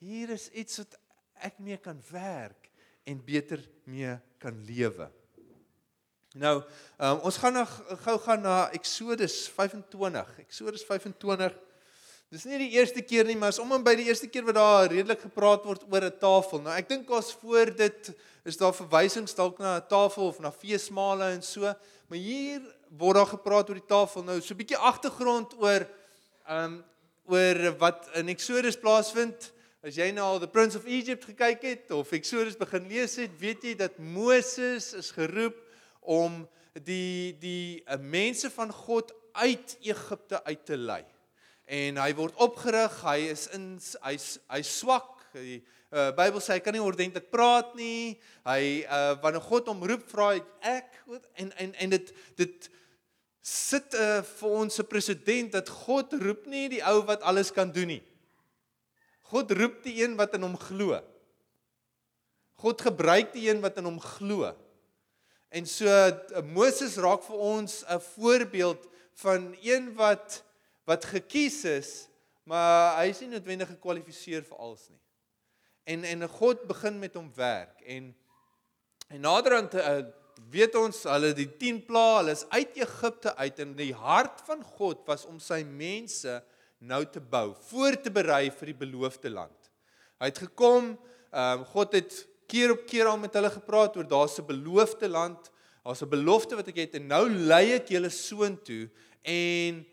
hier 0.00 0.30
is 0.30 0.48
iets 0.50 0.78
wat 0.78 0.96
ek 1.34 1.58
mee 1.58 1.76
kan 1.76 2.00
werk 2.10 2.70
en 3.04 3.24
beter 3.24 3.60
mee 3.84 4.18
kan 4.38 4.56
lewe." 4.64 5.10
Nou, 6.34 6.56
um, 6.98 7.20
ons 7.28 7.36
gaan 7.38 7.52
nog 7.52 7.70
gou 8.02 8.16
gaan 8.18 8.40
na 8.42 8.70
Exodus 8.74 9.36
25. 9.54 10.38
Exodus 10.42 10.82
25. 10.82 11.52
Dis 12.34 12.46
nie 12.50 12.58
die 12.58 12.72
eerste 12.74 13.04
keer 13.06 13.28
nie, 13.28 13.36
maar 13.38 13.52
is 13.54 13.60
om 13.62 13.70
en 13.76 13.84
by 13.86 13.92
die 14.00 14.08
eerste 14.08 14.26
keer 14.26 14.42
wat 14.48 14.56
daar 14.58 14.88
redelik 14.90 15.20
gepraat 15.28 15.62
word 15.62 15.84
oor 15.86 16.02
'n 16.08 16.18
tafel. 16.18 16.58
Nou, 16.64 16.74
ek 16.74 16.88
dink 16.88 17.10
as 17.10 17.30
voor 17.38 17.70
dit 17.70 18.10
is 18.44 18.58
daar 18.58 18.74
verwysings 18.74 19.34
dalk 19.34 19.58
na 19.62 19.76
'n 19.76 19.86
tafel 19.86 20.26
of 20.26 20.40
na 20.40 20.50
feesmale 20.50 21.30
en 21.38 21.42
so, 21.42 21.60
maar 22.08 22.18
hier 22.18 22.60
word 22.98 23.14
daar 23.14 23.30
gepraat 23.30 23.68
oor 23.68 23.78
die 23.78 23.86
tafel. 23.86 24.24
Nou, 24.24 24.40
so 24.40 24.54
'n 24.54 24.58
bietjie 24.58 24.76
agtergrond 24.76 25.54
oor 25.62 25.86
ehm 26.48 26.64
um, 26.64 26.84
oor 27.26 27.78
wat 27.78 28.08
in 28.14 28.28
Exodus 28.28 28.76
plaasvind. 28.76 29.52
As 29.84 29.94
jy 29.94 30.10
nou 30.10 30.24
al 30.24 30.40
The 30.40 30.48
Prince 30.48 30.76
of 30.76 30.84
Egypt 30.84 31.24
gekyk 31.24 31.62
het 31.62 31.90
of 31.90 32.10
Exodus 32.12 32.56
begin 32.56 32.88
lees 32.88 33.16
het, 33.16 33.30
weet 33.38 33.62
jy 33.62 33.74
dat 33.76 33.98
Moses 33.98 34.94
is 34.94 35.10
geroep 35.10 35.63
om 36.04 36.44
die 36.84 37.34
die 37.40 37.82
uh, 37.86 37.98
mense 38.00 38.50
van 38.50 38.72
God 38.72 39.12
uit 39.34 39.76
Egipte 39.82 40.44
uit 40.44 40.64
te 40.66 40.76
lei. 40.76 41.02
En 41.64 41.98
hy 41.98 42.10
word 42.14 42.36
opgerig, 42.44 42.96
hy 43.06 43.18
is 43.32 43.48
in 43.56 43.74
hy's 44.04 44.36
hy's 44.52 44.72
swak. 44.80 45.10
Die 45.34 45.62
uh, 45.90 46.10
Bybel 46.14 46.42
sê 46.44 46.58
hy 46.58 46.62
kan 46.62 46.76
nie 46.76 46.84
ordentlik 46.84 47.30
praat 47.32 47.74
nie. 47.78 48.14
Hy 48.46 48.84
uh, 48.84 49.14
wanneer 49.22 49.44
God 49.44 49.70
hom 49.72 49.84
roep, 49.88 50.04
vra 50.10 50.34
hy 50.34 50.42
ek 50.74 51.00
en 51.40 51.52
en 51.62 51.76
en 51.86 51.94
dit 51.96 52.12
dit 52.40 52.68
sit 53.44 53.96
uh, 54.00 54.22
vir 54.24 54.58
ons 54.60 54.80
'n 54.80 54.88
presedent 54.88 55.52
dat 55.52 55.68
God 55.68 56.14
roep 56.20 56.46
nie 56.48 56.68
die 56.76 56.84
ou 56.84 57.02
wat 57.04 57.22
alles 57.22 57.52
kan 57.52 57.72
doen 57.72 57.96
nie. 57.96 58.02
God 59.34 59.52
roep 59.56 59.82
die 59.84 60.02
een 60.02 60.16
wat 60.16 60.34
in 60.36 60.44
hom 60.46 60.56
glo. 60.56 61.00
God 62.60 62.80
gebruik 62.80 63.32
die 63.34 63.48
een 63.50 63.60
wat 63.60 63.76
in 63.80 63.88
hom 63.88 64.00
glo. 64.00 64.52
En 65.54 65.66
so 65.70 65.86
uh, 65.86 66.42
Moses 66.50 66.96
raak 66.98 67.22
vir 67.22 67.38
ons 67.38 67.84
'n 67.86 68.00
voorbeeld 68.16 68.88
van 69.22 69.54
een 69.62 69.94
wat 69.94 70.42
wat 70.84 71.04
gekies 71.04 71.64
is, 71.64 72.08
maar 72.42 72.98
hy 72.98 73.08
is 73.08 73.20
nie 73.22 73.28
noodwendig 73.28 73.70
gekwalifiseer 73.70 74.42
vir 74.44 74.58
alles 74.58 74.88
nie. 74.90 75.00
En 75.84 76.04
en 76.04 76.28
God 76.28 76.66
begin 76.66 76.98
met 76.98 77.14
hom 77.14 77.30
werk 77.34 77.80
en 77.86 78.10
en 79.08 79.20
naderhand 79.20 79.74
uh, 79.74 80.02
weet 80.50 80.74
ons 80.74 81.04
hulle 81.06 81.32
die 81.32 81.48
10 81.62 81.84
plaae, 81.86 82.18
hulle 82.18 82.34
is 82.34 82.46
uit 82.50 82.76
Egipte 82.82 83.36
uit 83.36 83.58
en 83.58 83.76
die 83.78 83.94
hart 83.94 84.42
van 84.50 84.62
God 84.74 85.06
was 85.06 85.24
om 85.24 85.38
sy 85.38 85.62
mense 85.62 86.42
nou 86.78 87.04
te 87.06 87.20
bou, 87.20 87.54
voor 87.70 87.94
te 88.02 88.10
berei 88.10 88.50
vir 88.50 88.72
die 88.72 88.80
beloofde 88.82 89.30
land. 89.30 89.70
Hy 90.18 90.34
het 90.34 90.46
gekom, 90.48 90.96
ehm 91.30 91.60
um, 91.62 91.64
God 91.64 91.94
het 91.94 92.24
keer 92.46 92.72
op 92.74 92.86
keer 92.86 93.06
al 93.10 93.18
met 93.18 93.34
hulle 93.34 93.50
gepraat 93.50 93.96
oor 93.96 94.06
daar's 94.08 94.38
'n 94.38 94.46
beloofde 94.46 95.08
land, 95.08 95.50
daar's 95.84 96.02
'n 96.02 96.08
belofte 96.08 96.56
wat 96.56 96.68
ek 96.68 96.76
het 96.76 96.94
en 96.94 97.06
nou 97.06 97.28
lei 97.28 97.72
ek 97.72 97.88
julle 97.88 98.10
soontoe 98.10 98.88
en 99.22 99.84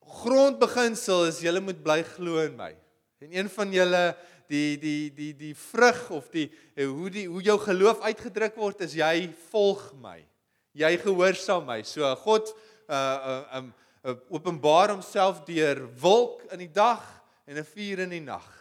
grondbeginsel 0.00 1.26
is 1.26 1.40
julle 1.40 1.60
moet 1.60 1.82
bly 1.82 2.02
glo 2.02 2.38
in 2.42 2.56
my. 2.56 2.74
En 3.20 3.36
een 3.36 3.48
van 3.48 3.72
julle 3.72 4.16
die 4.48 4.78
die 4.78 5.10
die 5.12 5.34
die 5.36 5.54
vrug 5.54 6.10
of 6.10 6.28
die 6.32 6.50
hoe 6.76 7.10
die 7.10 7.26
hoe 7.28 7.42
jou 7.42 7.58
geloof 7.58 8.00
uitgedruk 8.00 8.56
word 8.56 8.80
is 8.80 8.94
jy 8.94 9.28
volg 9.50 9.92
my. 10.00 10.24
Jy 10.72 10.96
gehoorsaam 11.02 11.66
my. 11.66 11.82
So 11.82 12.14
God 12.24 12.54
uh 12.88 12.94
uh 12.94 13.58
um 13.58 13.74
uh, 14.04 14.14
openbaar 14.30 14.94
homself 14.94 15.42
deur 15.44 15.82
wolk 16.00 16.46
in 16.52 16.58
die 16.58 16.72
dag 16.72 17.02
en 17.46 17.58
'n 17.58 17.64
vuur 17.64 17.98
in 17.98 18.10
die 18.10 18.24
nag. 18.24 18.57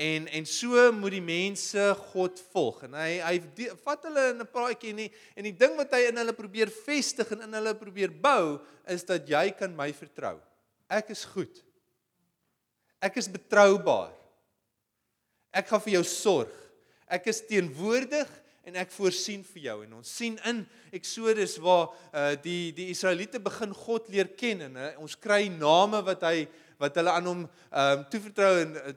En 0.00 0.28
en 0.32 0.46
so 0.48 0.86
moet 0.96 1.12
die 1.18 1.24
mense 1.24 1.82
God 2.12 2.38
volg. 2.54 2.84
En 2.86 2.94
hy 2.96 3.18
hy 3.20 3.34
die, 3.58 3.68
vat 3.84 4.06
hulle 4.08 4.30
in 4.32 4.40
'n 4.40 4.48
praatjie 4.48 4.94
nie 4.96 5.10
en 5.36 5.44
die 5.44 5.56
ding 5.56 5.76
wat 5.76 5.92
hy 5.92 6.06
in 6.08 6.16
hulle 6.16 6.32
probeer 6.32 6.72
vestig 6.72 7.32
en 7.36 7.44
in 7.44 7.58
hulle 7.58 7.74
probeer 7.76 8.08
bou 8.08 8.60
is 8.88 9.04
dat 9.04 9.28
jy 9.28 9.50
kan 9.58 9.74
my 9.76 9.90
vertrou. 9.92 10.38
Ek 10.88 11.12
is 11.12 11.24
goed. 11.24 11.60
Ek 13.00 13.16
is 13.20 13.28
betroubaar. 13.28 14.16
Ek 15.52 15.68
gaan 15.68 15.82
vir 15.84 15.98
jou 15.98 16.04
sorg. 16.04 16.56
Ek 17.10 17.26
is 17.26 17.42
teenwoordig 17.44 18.28
en 18.64 18.76
ek 18.80 18.92
voorsien 18.94 19.44
vir 19.52 19.62
jou 19.68 19.76
en 19.84 19.94
ons 19.98 20.16
sien 20.16 20.36
in 20.48 20.64
Eksodus 20.94 21.56
waar 21.62 21.88
uh, 22.12 22.34
die 22.40 22.72
die 22.76 22.90
Israeliete 22.92 23.40
begin 23.42 23.72
God 23.74 24.08
leer 24.12 24.32
ken 24.38 24.66
en 24.68 24.76
uh, 24.76 24.90
ons 25.02 25.16
kry 25.16 25.48
name 25.52 26.00
wat 26.06 26.22
hy 26.28 26.44
wat 26.80 26.96
hulle 26.96 27.12
aan 27.12 27.26
hom 27.28 27.40
um, 27.44 28.04
toevertrou 28.12 28.52
en 28.62 28.76
uh, 28.78 28.92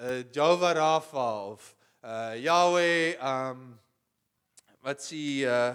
uh, 0.00 0.22
Jehovah 0.32 0.74
Rafa 0.74 1.52
of 1.52 1.74
uh, 2.02 2.34
Yahweh 2.38 3.16
um 3.20 3.78
wat 4.82 5.02
sê 5.02 5.42
uh, 5.46 5.74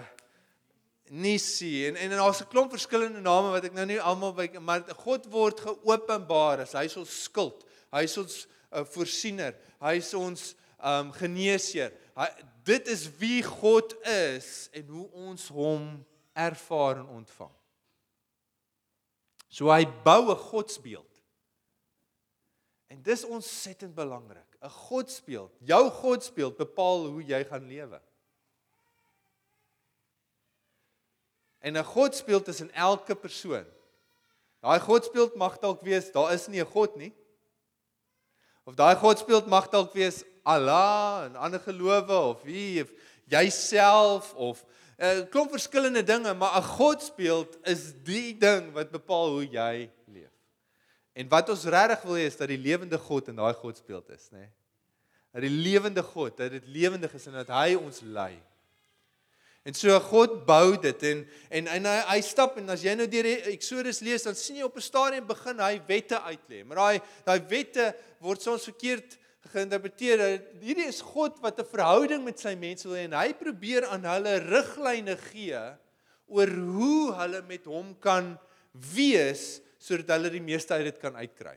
Nisi 1.12 1.86
en 1.88 1.96
en 1.96 2.10
daar's 2.16 2.40
'n 2.40 2.48
klomp 2.48 2.70
verskillende 2.70 3.20
name 3.20 3.50
wat 3.52 3.64
ek 3.64 3.74
nou 3.74 3.84
nie 3.86 4.00
almal 4.00 4.32
by 4.32 4.48
maar 4.58 4.80
God 5.04 5.26
word 5.28 5.60
geopenbaar 5.60 6.64
as 6.64 6.72
hy 6.72 6.84
is 6.88 6.96
ons 6.96 7.22
skuld. 7.24 7.66
Hy 7.92 8.02
is 8.08 8.16
ons 8.16 8.46
uh, 8.72 8.84
voorsiener. 8.84 9.54
Hy 9.80 9.96
is 10.00 10.14
ons 10.14 10.54
um 10.80 11.12
geneesheer. 11.12 11.92
Hy 12.16 12.28
dit 12.64 12.88
is 12.88 13.04
wie 13.18 13.42
God 13.42 13.92
is 14.08 14.70
en 14.72 14.86
hoe 14.88 15.08
ons 15.28 15.48
hom 15.48 16.06
ervaar 16.32 17.02
en 17.02 17.08
ontvang. 17.20 17.52
So 19.52 19.68
hy 19.68 19.84
bou 19.84 20.32
'n 20.32 20.36
godsbeeld. 20.48 21.11
En 22.92 23.02
dis 23.02 23.24
ontsettend 23.24 23.94
belangrik. 23.94 24.48
'n 24.60 24.68
Godsbeeld, 24.68 25.52
jou 25.58 25.90
godsbeeld 25.90 26.56
bepaal 26.56 27.06
hoe 27.06 27.24
jy 27.24 27.44
gaan 27.44 27.66
lewe. 27.66 28.00
En 31.58 31.76
'n 31.76 31.84
godsbeeld 31.84 32.48
is 32.48 32.60
in 32.60 32.72
elke 32.72 33.14
persoon. 33.14 33.64
Daai 34.60 34.80
godsbeeld 34.80 35.34
mag 35.34 35.58
dalk 35.58 35.80
wees 35.80 36.12
daar 36.12 36.32
is 36.32 36.46
nie 36.46 36.60
'n 36.60 36.66
God 36.66 36.96
nie. 36.96 37.14
Of 38.64 38.74
daai 38.74 38.96
godsbeeld 38.96 39.46
mag 39.46 39.68
dalk 39.68 39.92
wees 39.92 40.24
Allah 40.42 41.24
en 41.24 41.36
ander 41.36 41.60
gelowe 41.60 42.18
of 42.18 42.42
wie 42.42 42.82
of 42.82 42.92
jouself 43.24 44.34
of 44.34 44.64
'n 44.98 45.04
uh, 45.04 45.30
klomp 45.30 45.50
verskillende 45.50 46.04
dinge, 46.04 46.34
maar 46.34 46.56
'n 46.58 46.62
godsbeeld 46.62 47.58
is 47.62 47.92
die 48.04 48.38
ding 48.38 48.72
wat 48.72 48.90
bepaal 48.90 49.28
hoe 49.28 49.48
jy 49.48 49.90
leef. 50.04 50.41
En 51.12 51.28
wat 51.28 51.48
ons 51.52 51.64
regtig 51.64 52.02
wil 52.08 52.18
hê 52.20 52.26
is 52.30 52.38
dat 52.40 52.48
die 52.48 52.60
lewende 52.60 52.98
God 52.98 53.28
in 53.28 53.36
daai 53.36 53.54
godsbeeld 53.54 54.08
is, 54.14 54.28
nê? 54.32 54.46
Nee? 54.46 54.50
Dat 55.32 55.44
die 55.46 55.52
lewende 55.52 56.02
God, 56.04 56.36
dat 56.36 56.52
dit 56.52 56.66
lewendig 56.68 57.14
is 57.16 57.26
en 57.30 57.38
dat 57.40 57.48
hy 57.52 57.72
ons 57.78 58.02
lei. 58.04 58.34
En 59.64 59.76
so 59.78 59.94
God 60.10 60.40
bou 60.44 60.74
dit 60.82 61.04
en 61.06 61.22
en 61.54 61.68
en 61.70 61.86
hy, 61.86 61.98
hy 62.08 62.18
stap 62.26 62.56
en 62.58 62.74
as 62.74 62.82
jy 62.82 62.96
nou 62.98 63.06
deur 63.08 63.28
Eksodus 63.52 64.02
lees 64.02 64.26
dan 64.26 64.34
sien 64.36 64.58
jy 64.58 64.66
op 64.66 64.76
'n 64.76 64.82
stadium 64.82 65.26
begin 65.26 65.62
hy 65.62 65.80
wette 65.86 66.18
uitlê. 66.18 66.64
Maar 66.66 66.76
daai 66.76 67.00
daai 67.24 67.40
wette 67.48 67.94
word 68.20 68.42
soms 68.42 68.66
verkeerd 68.66 69.18
geïnterpreteer. 69.54 70.42
Hierdie 70.60 70.88
is 70.88 71.00
God 71.00 71.38
wat 71.40 71.60
'n 71.60 71.64
verhouding 71.64 72.24
met 72.24 72.40
sy 72.40 72.54
mense 72.54 72.88
wil 72.88 72.98
hê 72.98 73.06
en 73.06 73.14
hy 73.14 73.32
probeer 73.32 73.86
aan 73.86 74.04
hulle 74.04 74.38
riglyne 74.50 75.16
gee 75.30 75.62
oor 76.26 76.50
hoe 76.50 77.14
hulle 77.14 77.42
met 77.46 77.64
hom 77.64 77.94
kan 78.00 78.38
wees 78.72 79.61
sodat 79.82 80.14
hulle 80.16 80.30
die 80.30 80.44
meeste 80.44 80.76
uit 80.78 80.86
dit 80.90 81.00
kan 81.02 81.16
uitkry. 81.18 81.56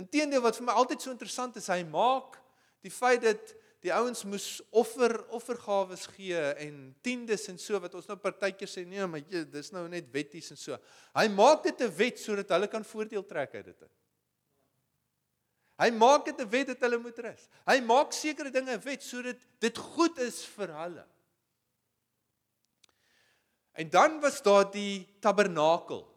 Inteendeel 0.00 0.42
wat 0.42 0.58
vir 0.58 0.66
my 0.66 0.74
altyd 0.74 1.04
so 1.04 1.12
interessant 1.14 1.56
is, 1.60 1.70
hy 1.70 1.84
maak 1.86 2.40
die 2.82 2.92
feit 2.92 3.22
dat 3.22 3.54
die 3.84 3.92
ouens 3.92 4.24
moes 4.24 4.46
offer 4.72 5.12
offergawes 5.36 6.06
gee 6.14 6.40
en 6.64 6.78
tiendes 7.04 7.44
en 7.52 7.58
so 7.60 7.78
wat 7.82 7.94
ons 7.98 8.08
nou 8.08 8.16
partykeer 8.16 8.70
sê 8.70 8.86
nee 8.88 9.04
maar 9.10 9.20
jy 9.28 9.42
dis 9.52 9.68
nou 9.74 9.84
net 9.92 10.08
wetties 10.12 10.54
en 10.54 10.60
so. 10.60 10.78
Hy 11.14 11.26
maak 11.28 11.66
dit 11.68 11.82
'n 11.84 11.92
wet 11.98 12.18
sodat 12.18 12.48
hulle 12.48 12.68
kan 12.68 12.84
voordeel 12.84 13.26
trek 13.28 13.54
uit 13.54 13.66
dit. 13.66 13.84
Hy 15.78 15.90
maak 15.90 16.24
dit 16.24 16.40
'n 16.40 16.48
wet 16.48 16.66
dat 16.72 16.80
hulle 16.80 16.98
moet 16.98 17.18
rus. 17.18 17.48
Hy 17.66 17.80
maak 17.80 18.12
sekere 18.12 18.50
dinge 18.50 18.72
'n 18.72 18.80
wet 18.80 19.02
sodat 19.02 19.36
dit 19.60 19.78
goed 19.78 20.18
is 20.18 20.44
vir 20.56 20.72
hulle. 20.72 21.06
En 23.74 23.90
dan 23.90 24.20
was 24.20 24.42
daar 24.42 24.70
die 24.70 25.06
tabernakel. 25.20 26.13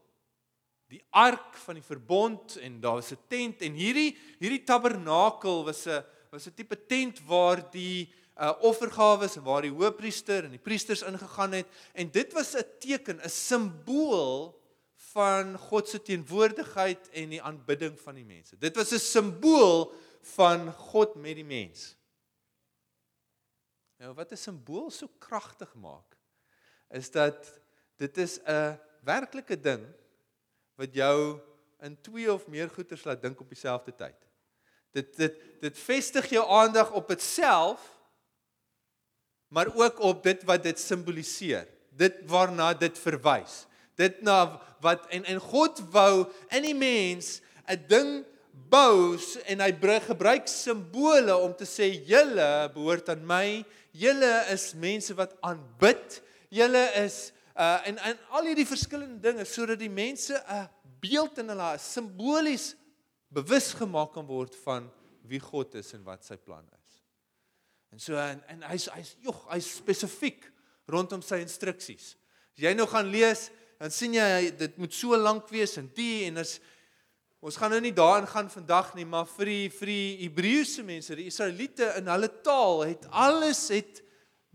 Die 0.88 1.04
ark 1.10 1.58
van 1.65 1.76
die 1.76 1.84
verbond 1.84 2.56
en 2.63 2.80
daar 2.80 3.00
was 3.02 3.12
'n 3.12 3.19
tent 3.28 3.62
en 3.62 3.73
hierdie 3.73 4.15
hierdie 4.39 4.63
tabernakel 4.63 5.65
was 5.65 5.86
'n 5.86 6.04
was 6.32 6.47
'n 6.47 6.54
tipe 6.54 6.86
tent 6.86 7.19
waar 7.26 7.71
die 7.71 8.13
uh, 8.39 8.54
offergawes 8.62 9.36
en 9.36 9.43
waar 9.43 9.62
die 9.62 9.73
hoofpriester 9.73 10.43
en 10.43 10.52
die 10.52 10.62
priesters 10.62 11.02
ingegaan 11.02 11.52
het 11.52 11.67
en 11.93 12.12
dit 12.12 12.34
was 12.34 12.56
'n 12.56 12.63
teken, 12.80 13.19
'n 13.19 13.30
simbool 13.30 14.56
van 14.95 15.58
God 15.58 15.89
se 15.89 16.02
teenwoordigheid 16.02 17.10
en 17.10 17.30
die 17.30 17.41
aanbidding 17.41 18.00
van 18.00 18.15
die 18.15 18.26
mense. 18.26 18.58
Dit 18.58 18.76
was 18.76 18.91
'n 18.91 19.00
simbool 19.00 19.93
van 20.21 20.71
God 20.73 21.15
met 21.15 21.36
die 21.36 21.45
mens. 21.45 21.95
Nou 23.97 24.13
wat 24.13 24.32
'n 24.32 24.38
simbool 24.38 24.91
so 24.91 25.08
kragtig 25.19 25.73
maak 25.76 26.17
is 26.89 27.12
dat 27.12 27.60
dit 27.97 28.17
is 28.17 28.39
'n 28.45 28.80
werklike 29.04 29.60
ding 29.60 29.86
wat 30.78 30.94
jou 30.94 31.40
in 31.86 31.98
twee 32.06 32.30
of 32.32 32.48
meer 32.48 32.70
goeters 32.70 33.04
laat 33.06 33.22
dink 33.22 33.40
op 33.42 33.50
dieselfde 33.50 33.94
tyd. 33.98 34.18
Dit 34.96 35.13
dit 35.18 35.38
dit 35.62 35.78
vestig 35.78 36.30
jou 36.30 36.44
aandag 36.46 36.92
op 36.96 37.08
dit 37.13 37.22
self 37.22 37.94
maar 39.48 39.72
ook 39.76 40.00
op 40.04 40.24
dit 40.24 40.44
wat 40.44 40.63
dit 40.63 40.80
simboliseer. 40.80 41.68
Dit 41.90 42.20
waarna 42.30 42.74
dit 42.74 43.00
verwys. 43.00 43.66
Dit 43.98 44.22
na 44.22 44.60
wat 44.84 45.08
en 45.10 45.26
en 45.26 45.40
God 45.42 45.80
wou 45.92 46.28
in 46.54 46.68
die 46.68 46.76
mens 46.78 47.42
'n 47.66 47.84
ding 47.88 48.26
bou 48.70 49.18
en 49.46 49.62
hy 49.62 49.72
gebruik 50.08 50.48
simbole 50.48 51.36
om 51.38 51.56
te 51.56 51.66
sê 51.66 51.90
julle 52.06 52.70
behoort 52.74 53.10
aan 53.10 53.26
my. 53.26 53.66
Julle 53.92 54.46
is 54.52 54.74
mense 54.74 55.13
wat 55.13 55.36
aanbid. 55.42 56.22
Julle 56.50 56.86
is 57.04 57.32
uh 57.58 57.88
en 57.89 57.98
en 57.98 58.20
al 58.38 58.50
hierdie 58.52 58.67
verskillende 58.70 59.20
dinge 59.20 59.46
sodat 59.46 59.80
die 59.80 59.89
mense 59.89 60.38
'n 60.38 60.67
beeld 61.02 61.38
in 61.38 61.50
hulle 61.50 61.78
simbolies 61.78 62.76
bewus 63.34 63.74
gemaak 63.74 64.13
kan 64.13 64.26
word 64.26 64.56
van 64.63 64.91
wie 65.28 65.39
God 65.39 65.76
is 65.76 65.93
en 65.93 66.04
wat 66.04 66.26
sy 66.26 66.38
plan 66.38 66.63
is. 66.63 67.02
En 67.91 68.00
so 68.00 68.15
en, 68.15 68.41
en 68.48 68.63
hy's 68.72 68.88
hy's 68.93 69.15
jog, 69.24 69.43
hy's 69.52 69.76
spesifiek 69.82 70.46
rondom 70.88 71.22
sy 71.22 71.41
instruksies. 71.43 72.15
As 72.56 72.63
jy 72.63 72.74
nou 72.74 72.88
gaan 72.88 73.10
lees, 73.12 73.50
dan 73.78 73.91
sien 73.93 74.15
jy 74.17 74.52
dit 74.58 74.78
moet 74.78 74.93
so 74.93 75.17
lank 75.17 75.50
wees 75.54 75.78
en 75.78 75.89
die 75.96 76.28
en 76.30 76.41
as 76.43 76.58
ons 77.43 77.58
gaan 77.60 77.72
nou 77.72 77.82
nie 77.84 77.93
daarin 77.96 78.28
gaan 78.28 78.50
vandag 78.50 78.96
nie, 78.98 79.06
maar 79.06 79.28
vir 79.38 79.52
die 79.52 79.70
vir 79.70 79.91
die 79.91 80.08
Hebreëse 80.24 80.84
mense, 80.84 81.15
die 81.15 81.30
Israeliete 81.30 81.91
in 82.00 82.10
hulle 82.10 82.30
taal 82.43 82.88
het 82.88 83.06
alles 83.12 83.67
het 83.74 84.02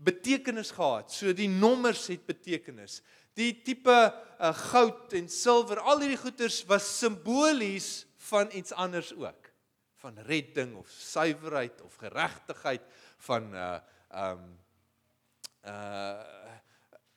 betekenis 0.03 0.71
gehad. 0.75 1.11
So 1.11 1.33
die 1.35 1.49
nommers 1.49 2.07
het 2.11 2.25
betekenis. 2.27 3.01
Die 3.37 3.51
tipe 3.65 3.93
uh, 3.93 4.51
goud 4.69 5.15
en 5.17 5.29
silwer, 5.31 5.81
al 5.81 6.03
hierdie 6.03 6.21
goeders 6.21 6.61
was 6.69 6.85
simbolies 6.99 8.03
van 8.29 8.51
iets 8.53 8.75
anders 8.77 9.13
ook 9.15 9.49
van 10.03 10.19
redding 10.27 10.75
of 10.75 10.89
suiwerheid 10.91 11.81
of 11.81 11.95
geregtigheid 11.95 12.81
van 13.23 13.53
uh 13.55 13.79
um 14.11 14.41
uh 15.63 16.19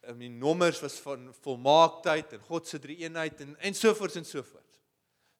I 0.07 0.12
mean 0.14 0.38
nommers 0.38 0.79
was 0.81 1.01
van 1.03 1.33
volmaaktheid 1.40 2.33
en 2.33 2.44
God 2.46 2.68
se 2.68 2.79
drie 2.79 2.96
eenheid 3.03 3.40
en 3.42 3.57
en 3.59 3.75
sovoorts 3.75 4.14
en 4.14 4.25
sovoorts. 4.25 4.79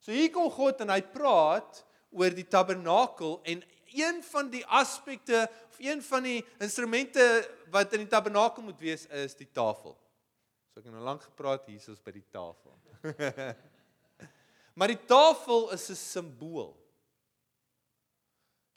So 0.03 0.11
hier 0.11 0.31
kom 0.31 0.51
God 0.51 0.83
en 0.83 0.91
hy 0.91 0.99
praat 1.01 1.85
oor 2.11 2.35
die 2.35 2.47
tabernakel 2.47 3.39
en 3.47 3.63
een 3.97 4.23
van 4.23 4.49
die 4.49 4.65
aspekte 4.65 5.49
of 5.69 5.79
een 5.79 6.01
van 6.03 6.23
die 6.23 6.45
instrumente 6.63 7.23
wat 7.71 7.93
in 7.93 8.05
die 8.05 8.11
tabernakel 8.11 8.63
moet 8.63 8.79
wees 8.79 9.05
is 9.05 9.35
die 9.35 9.49
tafel. 9.51 9.97
So 10.73 10.79
ek 10.81 10.89
het 10.89 10.93
nou 10.93 11.03
lank 11.03 11.23
gepraat 11.25 11.65
hier 11.65 11.81
is 11.81 12.03
by 12.03 12.13
die 12.15 12.25
tafel. 12.31 12.75
maar 14.77 14.93
die 14.93 15.05
tafel 15.09 15.71
is 15.73 15.89
'n 15.89 15.95
simbool. 15.95 16.75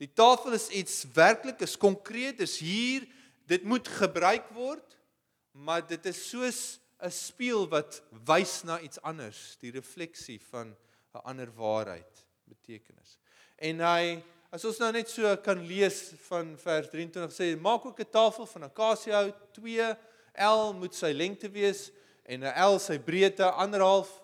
Die 0.00 0.12
tafel 0.12 0.52
is 0.56 0.68
iets 0.68 1.04
werklik 1.12 1.61
is 1.61 1.76
konkreet 1.76 2.40
is 2.40 2.59
hier 2.59 3.04
dit 3.50 3.62
moet 3.62 3.88
gebruik 3.88 4.48
word 4.56 4.96
maar 5.52 5.83
dit 5.87 6.06
is 6.06 6.20
soos 6.30 6.80
'n 7.00 7.11
spieël 7.11 7.68
wat 7.68 8.02
wys 8.24 8.62
na 8.64 8.80
iets 8.80 9.00
anders 9.00 9.56
die 9.61 9.72
refleksie 9.72 10.40
van 10.50 10.76
'n 11.14 11.24
ander 11.24 11.52
waarheid 11.54 12.26
betekenis 12.44 13.18
en 13.56 13.80
hy 13.80 14.22
as 14.50 14.64
ons 14.64 14.80
nou 14.82 14.90
net 14.92 15.08
so 15.08 15.30
kan 15.44 15.60
lees 15.66 16.12
van 16.28 16.56
vers 16.58 16.88
23 16.90 17.34
sê 17.34 17.50
maak 17.56 17.86
ook 17.86 18.00
'n 18.00 18.10
tafel 18.10 18.46
van 18.46 18.68
akasiëhout 18.68 19.38
2 19.54 19.96
L 20.38 20.72
moet 20.72 20.94
sy 20.94 21.12
lengte 21.12 21.48
wees 21.48 21.90
en 22.24 22.44
'n 22.44 22.54
L 22.54 22.78
sy 22.78 22.98
breedte 22.98 23.44
anderhalf 23.44 24.20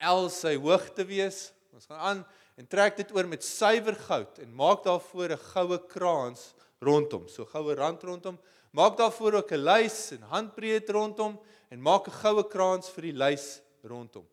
L 0.00 0.28
sy 0.28 0.56
hoogte 0.56 1.04
wees 1.04 1.52
ons 1.72 1.86
gaan 1.86 2.00
aan 2.00 2.26
en 2.56 2.66
trek 2.66 2.96
dit 2.96 3.12
oor 3.12 3.26
met 3.26 3.44
suiwer 3.44 3.94
goud 3.94 4.38
en 4.38 4.54
maak 4.54 4.84
daarvoor 4.84 5.32
'n 5.32 5.44
goue 5.52 5.78
kraans 5.88 6.54
rondom 6.80 7.28
so 7.28 7.44
goue 7.44 7.74
rand 7.74 8.02
rondom 8.02 8.38
Maak 8.70 8.96
daarvoor 8.96 9.32
ook 9.32 9.52
'n 9.52 9.64
lys 9.64 10.10
en 10.10 10.22
handbreed 10.22 10.90
rondom 10.90 11.40
en 11.68 11.82
maak 11.82 12.06
'n 12.06 12.10
goue 12.22 12.48
kraans 12.48 12.88
vir 12.88 13.02
die 13.02 13.12
lys 13.12 13.60
rondom. 13.82 14.26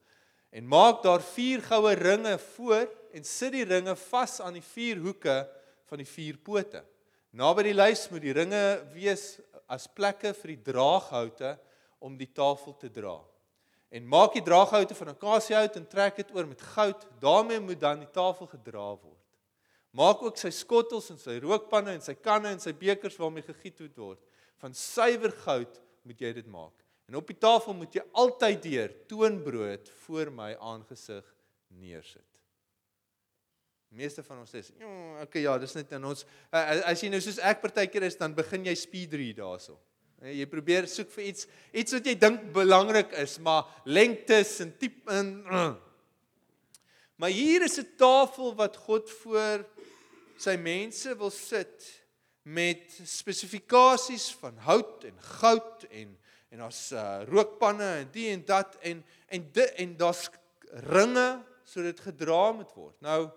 En 0.49 0.67
maak 0.67 1.03
daar 1.03 1.21
vier 1.21 1.61
goue 1.61 1.93
ringe 1.93 2.37
voor 2.37 2.89
en 3.17 3.25
sit 3.25 3.53
die 3.55 3.65
ringe 3.67 3.95
vas 4.07 4.37
aan 4.43 4.59
die 4.59 4.65
vier 4.65 5.01
hoeke 5.01 5.41
van 5.89 6.01
die 6.01 6.07
vier 6.07 6.37
pote. 6.37 6.83
Naby 7.37 7.69
die 7.69 7.77
lys 7.77 8.07
moet 8.11 8.23
die 8.23 8.35
ringe 8.35 8.61
wees 8.93 9.37
as 9.67 9.87
plekke 9.91 10.33
vir 10.37 10.53
die 10.53 10.61
draaghoute 10.71 11.55
om 12.03 12.15
die 12.17 12.29
tafel 12.29 12.75
te 12.79 12.89
dra. 12.93 13.17
En 13.91 14.07
maak 14.07 14.35
die 14.35 14.43
draaghoute 14.43 14.95
van 14.97 15.13
akasiëhout 15.13 15.77
en 15.79 15.87
trek 15.87 16.19
dit 16.19 16.33
oor 16.35 16.47
met 16.47 16.61
goud. 16.75 17.05
daarmee 17.19 17.59
moet 17.59 17.79
dan 17.79 17.99
die 17.99 18.11
tafel 18.11 18.47
gedra 18.47 18.95
word. 18.95 19.23
Maak 19.91 20.21
ook 20.21 20.37
sy 20.37 20.51
skottels 20.51 21.09
en 21.09 21.17
sy 21.17 21.39
rookpanne 21.39 21.95
en 21.95 22.01
sy 22.01 22.13
kanne 22.13 22.51
en 22.51 22.59
sy 22.59 22.73
bekers 22.73 23.17
waarmee 23.17 23.43
gegiet 23.43 23.79
word. 23.97 24.19
Van 24.59 24.73
suiwer 24.73 25.31
goud 25.31 25.79
moet 26.03 26.21
jy 26.21 26.33
dit 26.33 26.47
maak. 26.47 26.73
En 27.07 27.15
op 27.15 27.27
die 27.27 27.39
tafel 27.39 27.73
moet 27.73 27.95
jy 27.95 28.03
altyd 28.13 28.63
deur 28.63 28.93
toonbrood 29.07 29.89
voor 30.05 30.31
my 30.31 30.55
aangesig 30.59 31.25
neersit. 31.79 32.36
Meeste 33.89 34.23
van 34.23 34.39
ons 34.39 34.51
sê, 34.51 34.61
"Ja, 34.79 35.21
okay, 35.21 35.41
ja, 35.41 35.57
dis 35.57 35.73
net 35.73 35.91
in 35.91 36.05
ons 36.05 36.25
as 36.51 37.01
jy 37.01 37.09
nou 37.09 37.21
soos 37.21 37.39
ek 37.39 37.61
partykeer 37.61 38.03
is, 38.03 38.15
dan 38.15 38.33
begin 38.33 38.65
jy 38.65 38.75
speed 38.75 39.13
read 39.13 39.37
daarso. 39.37 39.77
Jy 40.21 40.45
probeer 40.45 40.87
soek 40.87 41.11
vir 41.11 41.23
iets, 41.23 41.47
iets 41.73 41.93
wat 41.93 42.05
jy 42.05 42.15
dink 42.15 42.53
belangrik 42.53 43.11
is, 43.13 43.39
maar 43.39 43.65
lengtes 43.85 44.59
en 44.59 44.77
tipe 44.77 45.11
in 45.11 45.45
Maar 47.17 47.29
hier 47.29 47.63
is 47.63 47.79
'n 47.79 47.95
tafel 47.97 48.55
wat 48.55 48.75
God 48.77 49.09
voor 49.09 49.65
sy 50.37 50.55
mense 50.55 51.17
wil 51.17 51.29
sit 51.29 52.03
met 52.43 53.01
spesifikasies 53.03 54.31
van 54.39 54.57
hout 54.57 55.03
en 55.03 55.21
goud 55.21 55.83
en 55.89 56.17
en 56.49 56.57
daar's 56.57 56.91
uh, 56.91 57.23
rookpanne 57.27 57.83
en 57.83 58.09
die 58.11 58.29
en 58.31 58.45
dat 58.45 58.77
en 58.81 59.03
en 59.25 59.51
dit 59.51 59.73
en 59.83 59.97
daar's 59.97 60.29
ringe 60.69 61.43
sodat 61.63 61.99
gedra 61.99 62.51
moet 62.51 62.71
word. 62.73 62.95
Nou 63.01 63.29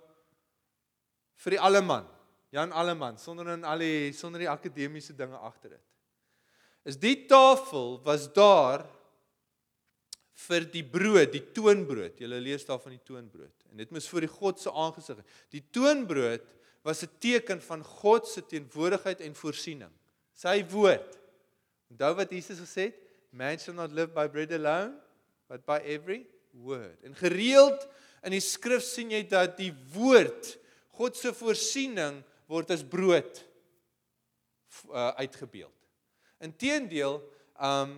vir 1.40 1.56
die 1.56 1.60
alleman, 1.60 2.06
Jan 2.50 2.72
Alleman, 2.74 3.18
sonder 3.18 3.52
in 3.54 3.64
al 3.64 3.78
die 3.78 4.10
sonder 4.16 4.42
die 4.42 4.50
akademiese 4.50 5.14
dinge 5.14 5.38
agter 5.38 5.76
dit. 5.76 5.84
Is 6.90 6.96
die 6.98 7.14
tafel 7.30 8.00
was 8.02 8.26
daar 8.34 8.82
vir 10.48 10.66
die 10.72 10.82
brood, 10.82 11.30
die 11.34 11.44
toonbrood. 11.54 12.18
Jy 12.18 12.40
lees 12.40 12.64
daar 12.66 12.80
van 12.82 12.96
die 12.96 13.04
toonbrood. 13.06 13.54
En 13.70 13.82
dit 13.82 13.92
moes 13.94 14.08
voor 14.10 14.24
die 14.24 14.32
God 14.32 14.58
se 14.58 14.72
aangesig. 14.72 15.20
Die 15.52 15.62
toonbrood 15.70 16.46
was 16.82 17.04
'n 17.04 17.12
teken 17.20 17.60
van 17.60 17.84
God 17.84 18.26
se 18.26 18.42
teenwoordigheid 18.42 19.20
en 19.20 19.34
voorsiening. 19.34 19.92
Sy 20.32 20.64
woord. 20.70 21.18
Onthou 21.90 22.14
wat 22.14 22.30
Jesus 22.30 22.58
gesê 22.58 22.88
het, 22.88 22.96
man 23.30 23.58
shall 23.58 23.74
not 23.74 23.92
live 23.92 24.12
by 24.14 24.26
bread 24.28 24.52
alone, 24.52 24.94
but 25.48 25.64
by 25.66 25.78
every 25.84 26.26
word. 26.52 26.96
En 27.04 27.14
gereeld 27.14 27.86
in 28.24 28.32
die 28.32 28.40
skrif 28.40 28.82
sien 28.82 29.10
jy 29.10 29.22
dat 29.28 29.56
die 29.56 29.72
woord, 29.92 30.56
God 31.00 31.16
se 31.16 31.32
voorsiening 31.32 32.20
word 32.50 32.72
as 32.74 32.84
brood 32.84 33.40
uh, 34.90 35.14
uitgebeeld. 35.16 35.76
Inteendeel, 36.44 37.20
um 37.56 37.94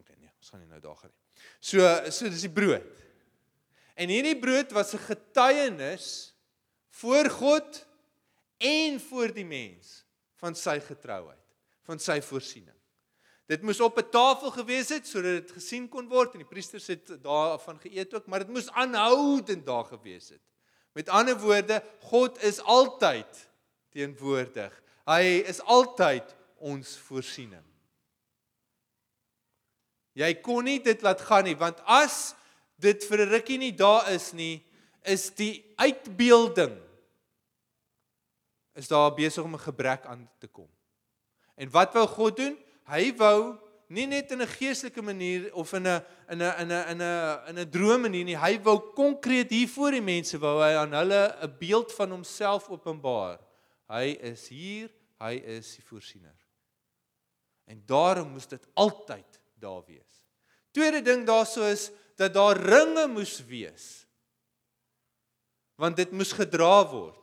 okay 0.00 0.16
nee, 0.16 0.32
ons 0.40 0.52
gaan 0.52 0.62
nie 0.62 0.70
nou 0.70 0.80
daar 0.80 0.96
gaan 0.96 1.12
nie. 1.12 1.44
So 1.60 1.84
so 2.08 2.30
dis 2.32 2.46
die 2.46 2.52
brood. 2.52 3.02
En 3.92 4.08
hierdie 4.08 4.38
brood 4.40 4.72
was 4.72 4.94
'n 4.96 5.04
getuienis 5.04 6.32
voor 7.02 7.28
God 7.30 7.86
en 8.58 9.00
voor 9.00 9.32
die 9.32 9.44
mens 9.44 10.04
van 10.40 10.54
sy 10.54 10.78
getrouheid, 10.80 11.44
van 11.84 11.98
sy 11.98 12.20
voorsiening. 12.20 12.78
Dit 13.46 13.62
moes 13.62 13.80
op 13.80 13.98
'n 13.98 14.10
tafel 14.10 14.50
gewees 14.50 14.88
het 14.88 15.06
sodat 15.06 15.44
dit 15.44 15.50
gesien 15.60 15.88
kon 15.88 16.08
word 16.08 16.32
en 16.32 16.40
die 16.40 16.48
priesters 16.48 16.86
het 16.86 17.22
daarvan 17.22 17.80
geëet 17.80 18.14
ook, 18.14 18.26
maar 18.26 18.38
dit 18.38 18.48
moes 18.48 18.70
aanhoudend 18.70 19.66
daar 19.66 19.84
gewees 19.84 20.28
het. 20.28 20.42
Met 20.92 21.08
ander 21.08 21.38
woorde, 21.40 21.82
God 22.00 22.42
is 22.42 22.60
altyd 22.60 23.48
teenwoordig. 23.92 24.72
Hy 25.08 25.42
is 25.48 25.60
altyd 25.64 26.34
ons 26.62 26.96
voorsiening. 27.08 27.64
Jy 30.12 30.34
kon 30.44 30.64
nie 30.68 30.78
dit 30.84 31.00
laat 31.02 31.22
gaan 31.24 31.46
nie, 31.48 31.56
want 31.56 31.80
as 31.88 32.34
dit 32.76 33.04
vir 33.08 33.24
'n 33.24 33.32
rukkie 33.32 33.58
nie 33.58 33.72
daar 33.72 34.10
is 34.12 34.32
nie, 34.32 34.62
is 35.04 35.30
die 35.30 35.64
uitbeelding 35.76 36.76
is 38.74 38.88
daar 38.88 39.14
besig 39.14 39.44
om 39.44 39.54
'n 39.54 39.68
gebrek 39.68 40.04
aan 40.06 40.30
te 40.38 40.46
kom. 40.46 40.68
En 41.54 41.70
wat 41.70 41.92
wou 41.92 42.06
God 42.06 42.36
doen? 42.36 42.58
Hy 42.84 43.16
wou 43.16 43.58
nie 43.92 44.06
net 44.08 44.32
in 44.32 44.40
'n 44.40 44.48
geestelike 44.48 45.02
manier 45.02 45.52
of 45.54 45.72
in 45.72 45.86
'n 45.86 46.04
in 46.30 46.42
'n 46.42 46.54
in 46.60 46.70
'n 46.72 46.88
in 46.92 47.02
'n 47.02 47.48
in 47.48 47.58
'n 47.58 47.70
droom 47.70 48.00
manier 48.00 48.24
nie. 48.24 48.36
Hy 48.36 48.58
wou 48.62 48.78
konkreet 48.94 49.50
hier 49.50 49.68
voor 49.68 49.90
die 49.90 50.00
mense 50.00 50.38
wou 50.38 50.62
hy 50.62 50.74
aan 50.76 50.92
hulle 50.92 51.36
'n 51.42 51.56
beeld 51.58 51.92
van 51.92 52.10
homself 52.10 52.68
openbaar. 52.68 53.38
Hy 53.88 54.16
is 54.20 54.48
hier, 54.48 54.90
hy 55.20 55.34
is 55.44 55.76
die 55.76 55.84
voorsiener. 55.84 56.36
En 57.66 57.82
daarom 57.86 58.32
moes 58.32 58.46
dit 58.46 58.66
altyd 58.74 59.40
daar 59.54 59.84
wees. 59.86 60.24
Tweede 60.72 61.02
ding 61.02 61.26
daarso 61.26 61.62
is 61.62 61.90
dat 62.16 62.34
daar 62.34 62.56
ringe 62.56 63.06
moes 63.06 63.44
wees 63.46 64.06
want 65.76 65.96
dit 65.96 66.12
moes 66.12 66.32
gedra 66.32 66.84
word. 66.90 67.18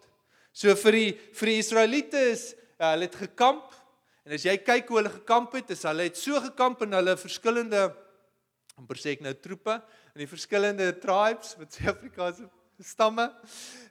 So 0.51 0.73
vir 0.75 0.91
die 0.91 1.11
vir 1.13 1.51
die 1.51 1.59
Israeliete 1.61 2.19
is 2.33 2.55
ja, 2.79 2.91
hulle 2.91 3.07
het 3.07 3.15
gekamp 3.15 3.71
en 4.25 4.35
as 4.35 4.45
jy 4.45 4.55
kyk 4.61 4.89
hoe 4.89 4.99
hulle 4.99 5.13
gekamp 5.13 5.55
het, 5.57 5.71
is 5.73 5.85
hulle 5.87 6.05
het 6.09 6.19
so 6.19 6.39
gekamp 6.43 6.83
in 6.85 6.95
hulle 6.97 7.15
verskillende 7.19 7.87
amper 8.79 8.99
sê 8.99 9.15
ek 9.17 9.25
nou 9.25 9.33
troepe 9.35 9.75
in 10.15 10.23
die 10.23 10.29
verskillende 10.29 10.87
tribes 11.03 11.55
wat 11.59 11.75
se 11.75 11.89
Afrikaanse 11.91 12.47
stamme 12.85 13.27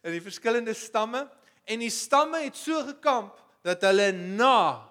in 0.03 0.15
die 0.15 0.25
verskillende 0.25 0.75
stamme 0.77 1.27
en 1.69 1.85
die 1.85 1.93
stamme 1.93 2.41
het 2.47 2.57
so 2.57 2.81
gekamp 2.87 3.37
dat 3.67 3.85
hulle 3.85 4.11
na 4.15 4.85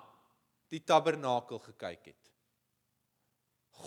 die 0.69 0.83
tabernakel 0.83 1.61
gekyk 1.63 2.11
het. 2.11 2.23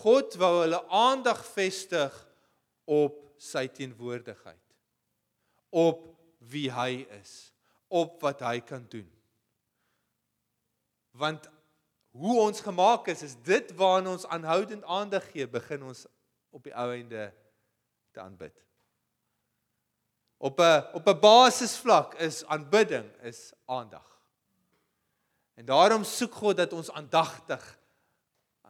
God 0.00 0.34
wou 0.40 0.54
hulle 0.62 0.80
aandag 0.96 1.42
vestig 1.52 2.14
op 2.90 3.20
sy 3.40 3.66
teenwoordigheid 3.70 4.58
op 5.70 6.02
wie 6.50 6.66
hy 6.72 7.04
is, 7.20 7.52
op 7.88 8.18
wat 8.24 8.42
hy 8.42 8.58
kan 8.66 8.82
doen. 8.90 9.06
Want 11.11 11.49
hoe 12.11 12.40
ons 12.40 12.61
gemaak 12.61 13.07
is, 13.07 13.23
is 13.23 13.37
dit 13.42 13.75
waarna 13.79 14.11
ons 14.11 14.27
aanhoudend 14.27 14.85
aandag 14.85 15.31
gee, 15.31 15.49
begin 15.49 15.83
ons 15.83 16.07
op 16.51 16.64
die 16.66 16.75
ou 16.75 16.90
einde 16.92 17.31
te 18.11 18.20
aanbid. 18.20 18.57
Op 20.40 20.61
'n 20.61 20.94
op 20.96 21.09
'n 21.09 21.20
basisvlak 21.20 22.14
is 22.14 22.44
aanbidding 22.44 23.07
is 23.23 23.53
aandag. 23.64 24.07
En 25.55 25.64
daarom 25.64 26.05
soek 26.05 26.33
God 26.35 26.57
dat 26.57 26.73
ons 26.73 26.90
aandagtig 26.90 27.79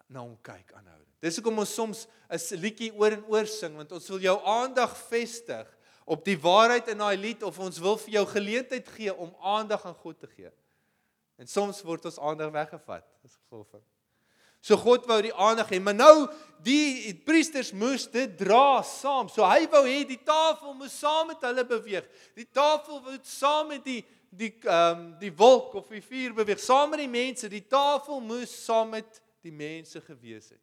na 0.06 0.20
hom 0.20 0.38
kyk 0.42 0.72
aanhoudend. 0.72 1.14
Dis 1.20 1.36
hoekom 1.36 1.58
ons 1.58 1.74
soms 1.74 2.06
'n 2.28 2.56
liedjie 2.56 2.92
oor 2.94 3.12
en 3.12 3.24
oor 3.24 3.46
sing 3.46 3.76
want 3.76 3.92
ons 3.92 4.08
wil 4.08 4.18
jou 4.18 4.38
aandag 4.44 4.96
vestig 4.96 5.78
op 6.04 6.24
die 6.24 6.38
waarheid 6.38 6.88
in 6.88 6.98
daai 6.98 7.16
lied 7.16 7.42
of 7.42 7.58
ons 7.58 7.78
wil 7.78 7.96
vir 7.96 8.10
jou 8.10 8.26
geleentheid 8.26 8.88
gee 8.88 9.14
om 9.14 9.34
aandag 9.40 9.84
aan 9.86 9.94
God 9.94 10.18
te 10.18 10.26
gee. 10.26 10.50
En 11.40 11.48
soms 11.48 11.80
word 11.86 12.04
ons 12.04 12.20
aandag 12.20 12.52
weggevat 12.52 13.06
as 13.24 13.38
gevolg 13.38 13.66
van. 13.72 13.82
So 14.60 14.76
God 14.76 15.06
wou 15.08 15.16
die 15.24 15.32
aandag 15.32 15.70
hê, 15.72 15.78
maar 15.80 15.96
nou 15.96 16.28
die 16.60 17.14
priesters 17.24 17.70
moes 17.72 18.04
dit 18.12 18.34
dra 18.36 18.82
saam. 18.84 19.30
So 19.32 19.46
hy 19.48 19.64
wou 19.72 19.86
hê 19.86 20.02
die 20.04 20.20
tafel 20.20 20.74
moes 20.76 20.98
saam 21.00 21.30
met 21.32 21.40
hulle 21.48 21.64
beweeg. 21.64 22.04
Die 22.36 22.44
tafel 22.44 23.00
moet 23.06 23.24
saam 23.28 23.72
met 23.72 23.86
die 23.88 24.02
die 24.30 24.52
ehm 24.62 24.98
um, 25.00 25.06
die 25.18 25.32
wolk 25.34 25.72
of 25.74 25.88
die 25.90 26.04
vuur 26.04 26.36
beweeg 26.36 26.60
saam 26.62 26.92
met 26.92 27.00
die 27.02 27.10
mense. 27.10 27.48
Die 27.50 27.64
tafel 27.66 28.20
moes 28.22 28.52
saam 28.64 28.92
met 28.92 29.22
die 29.42 29.50
mense 29.50 29.98
gewees 30.04 30.52
het. 30.52 30.62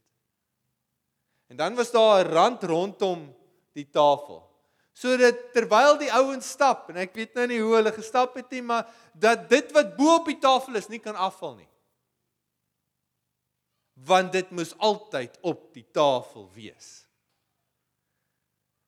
En 1.52 1.58
dan 1.58 1.76
was 1.76 1.92
daar 1.92 2.24
'n 2.24 2.32
rand 2.32 2.64
rondom 2.64 3.34
die 3.74 3.90
tafel. 3.90 4.47
Sodat 4.98 5.52
terwyl 5.54 6.00
die 6.00 6.10
ouens 6.10 6.48
stap 6.56 6.88
en 6.90 6.98
ek 7.04 7.14
weet 7.14 7.36
nou 7.38 7.46
nie 7.52 7.60
hoe 7.62 7.76
hulle 7.76 7.94
gestap 7.94 8.38
het 8.40 8.50
nie, 8.56 8.64
maar 8.66 8.88
dat 9.14 9.44
dit 9.52 9.70
wat 9.76 9.92
bo 9.98 10.16
op 10.18 10.30
die 10.30 10.40
tafel 10.42 10.80
is 10.80 10.90
nie 10.90 11.02
kan 11.04 11.18
afval 11.22 11.54
nie. 11.60 11.70
Want 14.08 14.32
dit 14.34 14.50
moes 14.58 14.74
altyd 14.82 15.38
op 15.46 15.68
die 15.76 15.86
tafel 15.94 16.48
wees. 16.56 17.04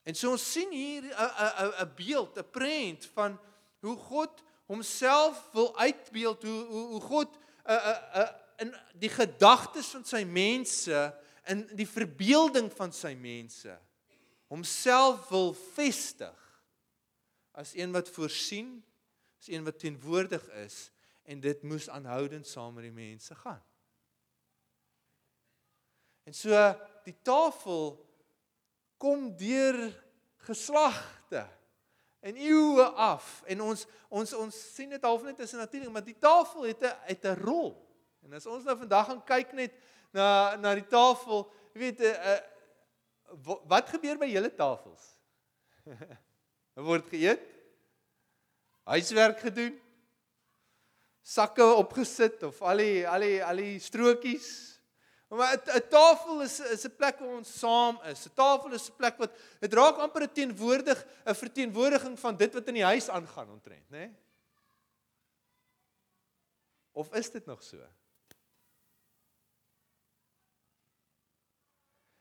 En 0.09 0.17
so 0.17 0.33
ons 0.33 0.45
sien 0.51 0.71
hier 0.73 1.05
'n 1.05 1.13
'n 1.13 1.73
'n 1.85 1.93
beeld, 1.95 2.37
'n 2.37 2.49
prent 2.57 3.05
van 3.13 3.37
hoe 3.81 3.97
God 3.97 4.41
homself 4.65 5.49
wil 5.53 5.77
uitbeeld, 5.77 6.43
hoe 6.43 6.63
hoe 6.65 6.87
hoe 6.87 7.01
God 7.01 7.37
'n 7.65 7.73
'n 7.73 8.21
'n 8.23 8.29
in 8.59 8.73
die 8.93 9.09
gedagtes 9.09 9.87
van 9.93 10.03
sy 10.03 10.23
mense, 10.23 11.13
in 11.45 11.69
die 11.75 11.87
verbeelding 11.87 12.73
van 12.73 12.91
sy 12.91 13.13
mense 13.13 13.77
homself 14.49 15.29
wil 15.29 15.53
vestig 15.53 16.37
as 17.51 17.75
een 17.77 17.91
wat 17.93 18.09
voorsien, 18.09 18.79
as 19.39 19.49
een 19.51 19.63
wat 19.63 19.79
teenwoordig 19.79 20.43
is 20.63 20.89
en 21.29 21.39
dit 21.39 21.61
moes 21.61 21.89
aanhoudend 21.89 22.47
saam 22.47 22.73
met 22.73 22.87
die 22.87 22.95
mense 22.95 23.35
gaan. 23.35 23.61
En 26.25 26.33
so 26.33 26.53
die 27.05 27.15
tafel 27.21 27.97
kom 28.97 29.29
deur 29.37 29.77
geslagte 30.49 31.45
en 32.19 32.35
eeue 32.35 32.85
af 32.99 33.43
en 33.47 33.61
ons 33.69 33.85
ons 34.09 34.33
ons 34.33 34.59
sien 34.73 34.89
dit 34.89 35.05
half 35.05 35.23
net 35.23 35.39
as 35.39 35.53
'n 35.53 35.61
natuurlik 35.63 35.93
maar 35.93 36.05
die 36.05 36.17
tafel 36.19 36.67
het 36.67 36.81
'n 36.83 36.95
het 37.05 37.25
'n 37.25 37.39
rol. 37.45 37.77
En 38.21 38.33
as 38.33 38.45
ons 38.45 38.63
nou 38.63 38.77
vandag 38.77 39.05
gaan 39.05 39.23
kyk 39.23 39.53
net 39.53 39.73
na 40.11 40.55
na 40.55 40.73
die 40.75 40.87
tafel, 40.87 41.51
jy 41.73 41.79
weet 41.79 41.99
'n 41.99 42.03
uh, 42.03 42.33
uh, 42.33 42.39
wat 43.43 43.89
gebeur 43.89 44.17
by 44.17 44.29
julle 44.31 44.51
tafels? 44.55 45.05
word 46.89 47.07
geëet? 47.11 47.43
Huiswerk 48.89 49.39
gedoen? 49.39 49.75
Sakke 51.21 51.65
opgesit 51.77 52.43
of 52.47 52.61
al 52.65 52.81
die 52.81 53.07
al 53.07 53.25
die 53.25 53.37
al 53.45 53.61
die 53.61 53.77
strootjies? 53.83 54.49
Maar 55.29 55.61
'n 55.61 55.87
tafel 55.89 56.41
is 56.41 56.59
is 56.59 56.85
'n 56.85 56.95
plek 56.95 57.19
waar 57.19 57.35
ons 57.37 57.59
saam 57.59 57.99
is. 58.03 58.25
'n 58.25 58.33
Tafel 58.33 58.73
is 58.73 58.89
'n 58.89 58.95
plek 58.95 59.17
wat 59.17 59.31
dit 59.59 59.73
raak 59.73 59.97
amper 59.97 60.23
'n 60.23 60.33
teenwoordig 60.33 61.05
'n 61.25 61.35
verteenwoordiging 61.35 62.19
van 62.19 62.37
dit 62.37 62.53
wat 62.53 62.67
in 62.67 62.73
die 62.73 62.83
huis 62.83 63.09
aangaan 63.09 63.49
ontrent, 63.49 63.89
né? 63.89 63.97
Nee? 63.97 64.15
Of 66.91 67.13
is 67.13 67.29
dit 67.31 67.45
nog 67.45 67.63
so? 67.63 67.77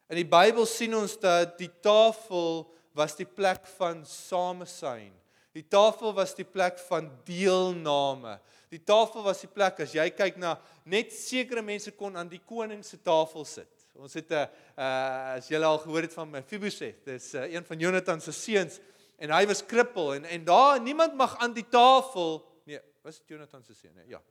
In 0.09 0.17
die 0.17 0.29
Bybel 0.29 0.65
sien 0.67 0.95
ons 0.97 1.19
dat 1.21 1.59
die 1.61 1.71
tafel 1.85 2.65
was 2.97 3.15
die 3.19 3.29
plek 3.29 3.67
van 3.77 4.01
samesyn. 4.09 5.13
Die 5.57 5.65
tafel 5.69 6.15
was 6.17 6.33
die 6.37 6.47
plek 6.49 6.79
van 6.89 7.11
deelname. 7.29 8.39
Die 8.73 8.81
tafel 8.85 9.25
was 9.27 9.43
die 9.45 9.51
plek 9.53 9.81
as 9.85 9.93
jy 9.97 10.07
kyk 10.13 10.39
na 10.41 10.57
net 10.89 11.13
sekere 11.13 11.65
mense 11.65 11.93
kon 11.97 12.17
aan 12.17 12.29
die 12.31 12.41
koning 12.41 12.81
se 12.85 13.01
tafel 13.05 13.45
sit. 13.49 13.73
Ons 13.99 14.15
het 14.15 14.31
'n 14.31 14.35
uh, 14.35 14.47
uh, 14.79 15.37
as 15.37 15.49
julle 15.49 15.67
al 15.67 15.79
gehoor 15.83 16.03
het 16.03 16.15
van 16.15 16.31
Mephibosheth, 16.31 17.05
dis 17.05 17.35
uh, 17.35 17.53
een 17.53 17.65
van 17.65 17.79
Jonathan 17.79 18.21
se 18.21 18.33
seuns 18.33 18.81
en 19.19 19.31
hy 19.31 19.47
was 19.47 19.65
krippel 19.67 20.15
en 20.15 20.25
en 20.25 20.45
daar 20.45 20.81
niemand 20.81 21.15
mag 21.15 21.37
aan 21.39 21.53
die 21.53 21.67
tafel 21.69 22.47
nee, 22.65 22.79
was 23.03 23.19
dit 23.19 23.29
Jonathan 23.29 23.65
se 23.65 23.75
seun, 23.75 23.95
nee, 23.95 24.07
ja. 24.07 24.23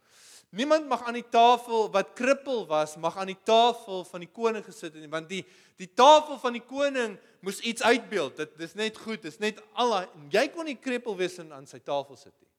Niemand 0.49 0.88
mag 0.88 1.03
aan 1.03 1.17
die 1.17 1.29
tafel 1.29 1.89
wat 1.91 2.13
krippel 2.15 2.65
was, 2.67 2.95
mag 2.95 3.17
aan 3.17 3.27
die 3.33 3.41
tafel 3.43 4.05
van 4.07 4.23
die 4.23 4.31
koning 4.31 4.63
gesit 4.65 4.93
het 4.93 5.01
nie, 5.03 5.12
want 5.12 5.27
die 5.29 5.43
die 5.77 5.89
tafel 5.93 6.39
van 6.41 6.55
die 6.55 6.63
koning 6.65 7.17
moes 7.45 7.60
iets 7.60 7.83
uitbeeld. 7.86 8.39
Dit 8.39 8.55
dis 8.57 8.73
net 8.73 8.95
goed, 8.97 9.21
dis 9.21 9.38
net 9.38 9.60
al 9.77 9.91
jy 10.33 10.47
kon 10.49 10.65
nie 10.65 10.77
krippel 10.79 11.13
wees 11.19 11.36
en 11.43 11.51
aan 11.53 11.67
sy 11.69 11.77
tafel 11.77 12.17
sit 12.17 12.33
nie. 12.33 12.49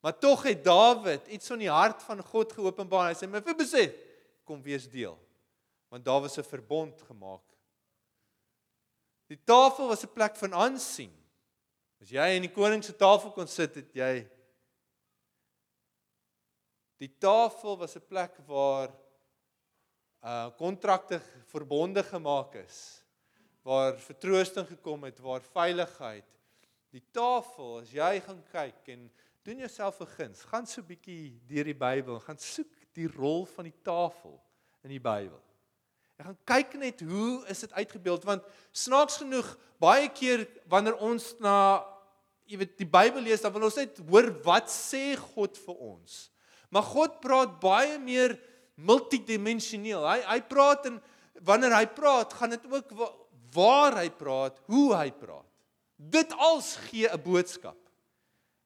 Maar 0.00 0.18
tog 0.18 0.44
het 0.46 0.62
Dawid 0.64 1.26
iets 1.28 1.50
van 1.50 1.60
die 1.60 1.70
hart 1.72 2.02
van 2.02 2.22
God 2.24 2.52
geopenbaar. 2.52 3.10
Hy 3.10 3.16
sê: 3.18 3.28
"My 3.28 3.40
besê, 3.40 3.90
kom 4.44 4.62
wees 4.62 4.88
deel." 4.88 5.18
Want 5.90 6.04
daar 6.04 6.20
was 6.20 6.38
'n 6.38 6.44
verbond 6.44 7.02
gemaak. 7.02 7.42
Die 9.26 9.40
tafel 9.44 9.88
was 9.88 10.04
'n 10.04 10.12
plek 10.12 10.36
van 10.36 10.54
aansien. 10.54 11.12
As 12.00 12.08
jy 12.08 12.36
aan 12.36 12.46
die 12.46 12.52
koning 12.52 12.84
se 12.84 12.96
tafel 12.96 13.30
kon 13.32 13.46
sit, 13.46 13.74
het 13.74 13.92
jy 13.92 14.28
Die 17.00 17.12
tafel 17.18 17.78
was 17.80 17.96
'n 17.96 18.06
plek 18.08 18.36
waar 18.46 18.90
uh 20.22 20.50
kontrakte 20.56 21.20
verbonde 21.48 22.02
gemaak 22.02 22.54
is, 22.54 23.02
waar 23.62 23.96
vertroosting 23.96 24.66
gekom 24.68 25.04
het, 25.04 25.18
waar 25.18 25.40
veiligheid. 25.40 26.28
Die 26.92 27.04
tafel, 27.12 27.78
as 27.80 27.90
jy 27.90 28.20
gaan 28.20 28.42
kyk 28.52 28.88
en 28.92 29.10
doen 29.42 29.62
jouself 29.64 30.00
'n 30.00 30.06
guns, 30.06 30.44
gaan 30.44 30.66
so 30.66 30.80
'n 30.80 30.86
bietjie 30.86 31.40
deur 31.46 31.64
die 31.64 31.74
Bybel, 31.74 32.20
gaan 32.20 32.38
soek 32.38 32.68
die 32.92 33.08
rol 33.08 33.46
van 33.46 33.64
die 33.64 33.78
tafel 33.82 34.36
in 34.82 34.90
die 34.90 35.00
Bybel. 35.00 35.40
Ek 36.18 36.26
gaan 36.26 36.38
kyk 36.44 36.74
net 36.74 37.00
hoe 37.00 37.46
is 37.48 37.60
dit 37.60 37.72
uitgebeeld 37.72 38.24
want 38.28 38.44
snaaks 38.72 39.16
genoeg 39.16 39.56
baie 39.80 40.08
keer 40.12 40.44
wanneer 40.68 40.98
ons 41.00 41.32
na 41.40 41.80
jy 42.44 42.58
weet 42.60 42.76
die 42.76 42.88
Bybel 42.88 43.22
lees 43.22 43.40
dan 43.40 43.52
wil 43.52 43.64
ons 43.70 43.78
net 43.80 44.02
hoor 44.10 44.28
wat 44.44 44.68
sê 44.68 45.16
God 45.16 45.56
vir 45.56 45.74
ons. 45.94 46.30
Maar 46.70 46.86
God 46.86 47.20
praat 47.20 47.58
baie 47.60 47.98
meer 47.98 48.36
multidimensioneel. 48.80 50.04
Hy 50.06 50.20
hy 50.24 50.40
praat 50.48 50.86
en 50.90 51.00
wanneer 51.44 51.74
hy 51.74 51.86
praat, 51.94 52.32
gaan 52.36 52.54
dit 52.54 52.66
ook 52.70 52.94
waar 53.54 53.98
hy 54.00 54.08
praat, 54.14 54.58
hoe 54.70 54.94
hy 54.94 55.10
praat. 55.12 55.46
Dit 55.96 56.32
als 56.38 56.76
gee 56.88 57.08
'n 57.08 57.22
boodskap. 57.22 57.76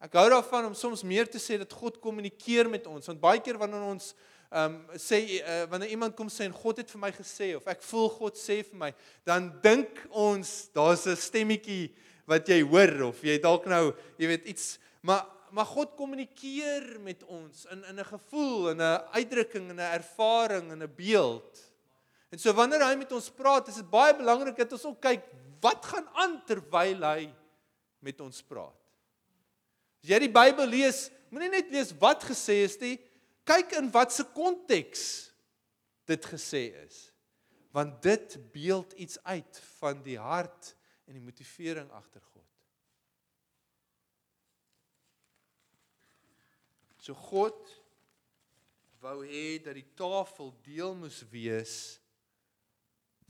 Ek 0.04 0.12
hou 0.12 0.28
daarvan 0.28 0.66
om 0.68 0.74
soms 0.74 1.02
meer 1.02 1.26
te 1.30 1.38
sê 1.38 1.56
dat 1.58 1.72
God 1.72 2.00
kommunikeer 2.00 2.68
met 2.68 2.86
ons, 2.86 3.06
want 3.06 3.20
baie 3.20 3.40
keer 3.40 3.58
wanneer 3.58 3.82
ons 3.82 4.14
ehm 4.54 4.74
um, 4.74 4.98
sê 5.00 5.40
uh, 5.40 5.64
wanneer 5.70 5.90
iemand 5.90 6.14
kom 6.14 6.28
sê 6.28 6.44
en 6.44 6.52
God 6.52 6.76
het 6.76 6.90
vir 6.90 7.00
my 7.00 7.10
gesê 7.10 7.56
of 7.56 7.64
ek 7.66 7.82
voel 7.82 8.08
God 8.08 8.36
sê 8.38 8.62
vir 8.62 8.78
my, 8.78 8.90
dan 9.26 9.48
dink 9.62 10.06
ons 10.10 10.68
daar's 10.76 11.06
'n 11.06 11.16
stemmetjie 11.16 11.90
wat 12.26 12.46
jy 12.48 12.60
hoor 12.62 13.08
of 13.08 13.22
jy 13.24 13.38
dalk 13.38 13.66
nou, 13.66 13.94
jy 14.18 14.26
weet 14.26 14.46
iets, 14.46 14.78
maar 15.02 15.26
maar 15.54 15.68
God 15.70 15.94
kommunikeer 15.94 16.96
met 17.00 17.22
ons 17.30 17.64
in 17.70 17.84
in 17.86 18.00
'n 18.00 18.10
gevoel, 18.10 18.70
in 18.70 18.82
'n 18.82 19.02
uitdrukking, 19.14 19.70
in 19.70 19.78
'n 19.78 19.92
ervaring, 20.00 20.72
in 20.72 20.82
'n 20.82 20.94
beeld. 20.96 21.72
En 22.30 22.38
so 22.38 22.52
wanneer 22.52 22.82
hy 22.82 22.96
met 22.96 23.12
ons 23.12 23.30
praat, 23.30 23.68
is 23.68 23.74
dit 23.74 23.90
baie 23.90 24.16
belangrik 24.16 24.56
dat 24.56 24.72
ons 24.72 24.84
ook 24.84 25.00
kyk 25.00 25.22
wat 25.60 25.84
gaan 25.86 26.08
aan 26.12 26.44
terwyl 26.44 27.02
hy 27.02 27.34
met 27.98 28.20
ons 28.20 28.42
praat. 28.42 28.80
As 30.02 30.08
jy 30.08 30.18
die 30.18 30.32
Bybel 30.32 30.66
lees, 30.66 31.10
moenie 31.30 31.50
net 31.50 31.70
lees 31.70 31.94
wat 32.00 32.24
gesê 32.24 32.64
is 32.64 32.76
nie, 32.80 32.98
kyk 33.44 33.72
in 33.78 33.90
watter 33.90 34.26
konteks 34.34 35.30
dit 36.04 36.24
gesê 36.24 36.74
is. 36.84 37.12
Want 37.70 38.02
dit 38.02 38.36
beeld 38.52 38.92
iets 38.92 39.18
uit 39.22 39.62
van 39.78 40.02
die 40.02 40.18
hart 40.18 40.74
en 41.06 41.14
die 41.14 41.22
motivering 41.22 41.90
agter 41.90 42.20
God. 42.20 42.33
So 47.04 47.12
God 47.12 47.58
wou 49.04 49.18
hê 49.28 49.58
dat 49.60 49.76
die 49.76 49.90
tafel 49.92 50.54
deel 50.64 50.94
moes 50.96 51.18
wees 51.28 51.74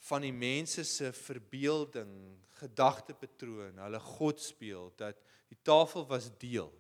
van 0.07 0.23
die 0.23 0.35
mense 0.37 0.85
se 0.87 1.09
verbeelding, 1.17 2.13
gedagtepatroon, 2.61 3.81
hulle 3.83 4.01
God 4.05 4.39
speel 4.45 4.93
dat 5.01 5.19
die 5.51 5.59
tafel 5.67 6.07
was 6.07 6.29
deel. 6.39 6.71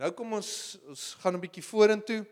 Nou 0.00 0.08
kom 0.16 0.38
ons 0.38 0.50
ons 0.88 1.04
gaan 1.20 1.36
'n 1.36 1.44
bietjie 1.44 1.66
vorentoe. 1.68 2.24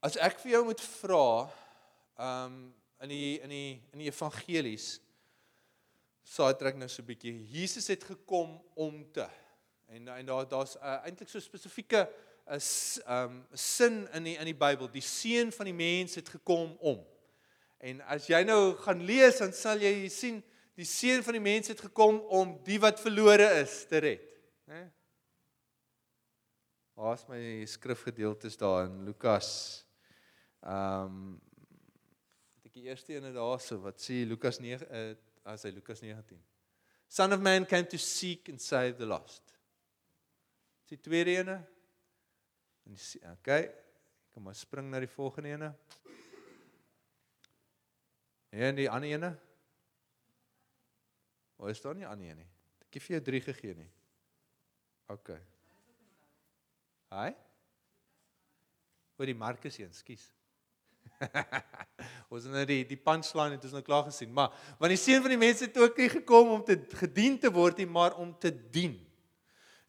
As 0.00 0.16
ek 0.16 0.40
vir 0.40 0.52
jou 0.52 0.64
moet 0.64 0.80
vra, 0.80 1.52
ehm 2.16 2.46
um, 2.46 2.74
in 3.02 3.08
die 3.08 3.40
in 3.44 3.50
die 3.50 3.72
in 3.92 3.98
die 3.98 4.08
evangelies 4.08 5.00
saai 6.24 6.54
trek 6.56 6.76
nou 6.80 6.88
so 6.88 7.02
'n 7.02 7.12
bietjie. 7.12 7.36
Jesus 7.60 7.92
het 7.92 8.04
gekom 8.04 8.62
om 8.74 9.04
te 9.12 9.28
En 9.92 10.08
en 10.08 10.26
daar 10.26 10.48
daar's 10.48 10.76
uh, 10.76 11.04
eintlik 11.04 11.28
so 11.28 11.40
spesifieke 11.40 12.08
is 12.46 13.00
uh, 13.06 13.22
um 13.22 13.44
sin 13.52 14.08
in 14.12 14.24
die 14.24 14.36
in 14.40 14.48
die 14.48 14.56
Bybel. 14.56 14.88
Die 14.90 15.04
seun 15.04 15.52
van 15.52 15.68
die 15.68 15.74
mens 15.76 16.14
het 16.14 16.28
gekom 16.32 16.72
om. 16.80 17.02
En 17.78 18.00
as 18.14 18.26
jy 18.30 18.40
nou 18.48 18.72
gaan 18.80 19.04
lees 19.04 19.42
dan 19.42 19.52
sal 19.52 19.82
jy 19.84 20.08
sien 20.08 20.40
die 20.80 20.88
seun 20.88 21.20
van 21.26 21.36
die 21.36 21.44
mens 21.44 21.68
het 21.68 21.84
gekom 21.84 22.22
om 22.32 22.56
die 22.64 22.80
wat 22.80 23.04
verlore 23.04 23.50
is 23.60 23.82
te 23.90 24.00
red, 24.00 24.24
né? 24.64 24.86
Waar's 26.96 27.28
my 27.28 27.64
skrifgedeeltes 27.68 28.56
daar 28.56 28.86
in 28.86 29.04
Lukas? 29.04 29.50
Ehm 30.64 31.04
um, 31.04 31.40
ek 32.64 32.80
die 32.80 32.88
eerste 32.88 33.18
ene 33.18 33.36
daarso 33.36 33.82
wat 33.84 34.00
sê 34.00 34.22
Lukas 34.24 34.56
9 34.56 34.88
uh, 34.88 35.08
as 35.52 35.68
hy 35.68 35.76
Lukas 35.76 36.00
19. 36.00 36.40
Son 37.12 37.36
of 37.36 37.44
man 37.44 37.68
came 37.68 37.84
to 37.84 38.00
seek 38.00 38.48
and 38.48 38.62
save 38.62 38.96
the 38.96 39.04
lost. 39.04 39.51
Die 40.92 41.00
tweede 41.00 41.32
ene. 41.40 41.54
En 42.84 42.96
okay, 43.32 43.70
kom 44.34 44.44
maar 44.44 44.56
spring 44.58 44.90
na 44.92 44.98
die 45.00 45.08
volgende 45.08 45.48
ene. 45.54 45.70
En 48.52 48.76
die 48.76 48.90
ander 48.90 49.08
ene? 49.08 49.30
Waar 51.56 51.72
is 51.72 51.80
daar 51.80 51.96
nie 51.96 52.04
ander 52.04 52.28
ene 52.28 52.42
nie? 52.42 52.50
Ek 52.84 52.98
het 52.98 53.06
vir 53.06 53.14
jou 53.14 53.20
3 53.30 53.40
gegee 53.46 53.76
nie. 53.78 53.88
Okay. 55.14 55.38
Haai? 57.12 57.32
Oor 59.16 59.30
die 59.30 59.36
Markus 59.38 59.78
1, 59.80 59.94
skus. 59.96 60.26
ons 62.32 62.44
het 62.44 62.52
nou 62.52 62.66
die 62.68 62.82
die 62.90 62.98
punchline 63.00 63.56
het 63.56 63.64
ons 63.64 63.78
nou 63.78 63.82
klaar 63.86 64.04
gesien, 64.10 64.30
maar 64.34 64.52
want 64.76 64.92
die 64.92 65.00
seun 65.00 65.24
van 65.24 65.32
die 65.32 65.40
mense 65.40 65.66
het 65.70 65.80
ook 65.80 65.96
nie 65.98 66.10
gekom 66.12 66.52
om 66.58 66.62
te 66.66 66.76
gedien 67.00 67.40
te 67.40 67.50
word 67.54 67.80
nie, 67.80 67.88
maar 67.88 68.18
om 68.20 68.36
te 68.36 68.52
dien. 68.52 68.98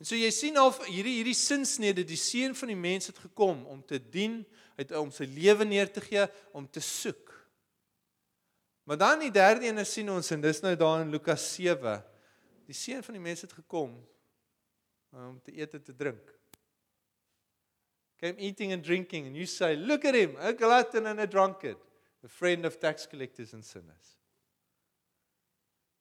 En 0.04 0.08
so 0.10 0.18
jy 0.20 0.34
sien 0.36 0.58
al 0.60 0.74
hierdie 0.84 1.14
hierdie 1.22 1.38
sinsnede, 1.38 2.04
die 2.04 2.20
seun 2.20 2.52
van 2.60 2.74
die 2.74 2.76
mens 2.76 3.06
het 3.08 3.22
gekom 3.24 3.62
om 3.72 3.80
te 3.88 4.02
dien, 4.12 4.42
uit 4.76 4.90
om 5.00 5.14
sy 5.16 5.24
lewe 5.32 5.64
neer 5.64 5.88
te 5.96 6.02
gee, 6.04 6.26
om 6.52 6.66
te 6.68 6.82
soek. 6.84 7.32
Maar 8.84 9.00
dan 9.00 9.24
die 9.24 9.32
derde 9.32 9.70
een 9.70 9.80
sien 9.88 10.10
ons 10.12 10.28
en 10.36 10.44
dis 10.44 10.60
nou 10.60 10.74
daar 10.76 11.06
in 11.06 11.14
Lukas 11.14 11.46
7. 11.54 11.94
Die 12.68 12.76
seun 12.76 13.00
van 13.06 13.16
die 13.16 13.24
mens 13.24 13.46
het 13.48 13.56
gekom 13.56 13.94
om 15.16 15.38
te 15.40 15.56
eet 15.56 15.80
en 15.80 15.88
te 15.88 15.96
drink. 15.96 16.34
Came 18.20 18.36
eating 18.44 18.74
and 18.76 18.84
drinking 18.84 19.30
and 19.30 19.40
you 19.40 19.48
say, 19.48 19.78
"Look 19.78 20.04
at 20.04 20.20
him, 20.20 20.36
a 20.36 20.52
glutton 20.52 21.08
and 21.08 21.24
a 21.24 21.26
drunkard, 21.26 21.80
a 22.26 22.28
friend 22.28 22.66
of 22.66 22.76
tax 22.76 23.08
collectors 23.08 23.54
and 23.54 23.64
sinners." 23.64 24.18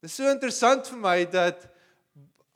Dit 0.01 0.11
is 0.11 0.17
so 0.17 0.27
interessant 0.27 0.91
vir 0.91 0.99
my 0.99 1.25
dat 1.25 1.69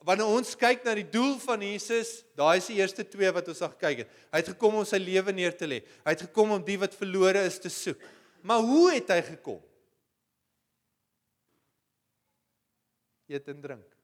wanneer 0.07 0.29
ons 0.31 0.55
kyk 0.55 0.85
na 0.87 0.93
die 0.95 1.07
doel 1.11 1.35
van 1.43 1.63
Jesus, 1.65 2.21
daai 2.39 2.61
is 2.61 2.69
die 2.71 2.77
eerste 2.79 3.03
twee 3.03 3.31
wat 3.35 3.49
ons 3.51 3.59
al 3.65 3.73
gekyk 3.73 4.05
het. 4.05 4.13
Hy 4.31 4.39
het 4.39 4.51
gekom 4.53 4.79
om 4.79 4.87
sy 4.87 5.01
lewe 5.03 5.33
neer 5.35 5.57
te 5.59 5.67
lê. 5.67 5.81
Hy 6.05 6.13
het 6.15 6.23
gekom 6.29 6.53
om 6.55 6.63
die 6.63 6.77
wat 6.79 6.95
verlore 6.95 7.43
is 7.49 7.59
te 7.59 7.71
soek. 7.73 7.99
Maar 8.47 8.63
hoe 8.63 8.85
het 8.93 9.11
hy 9.11 9.19
gekom? 9.33 9.59
Eet 13.27 13.51
en 13.51 13.59
drink. 13.59 13.96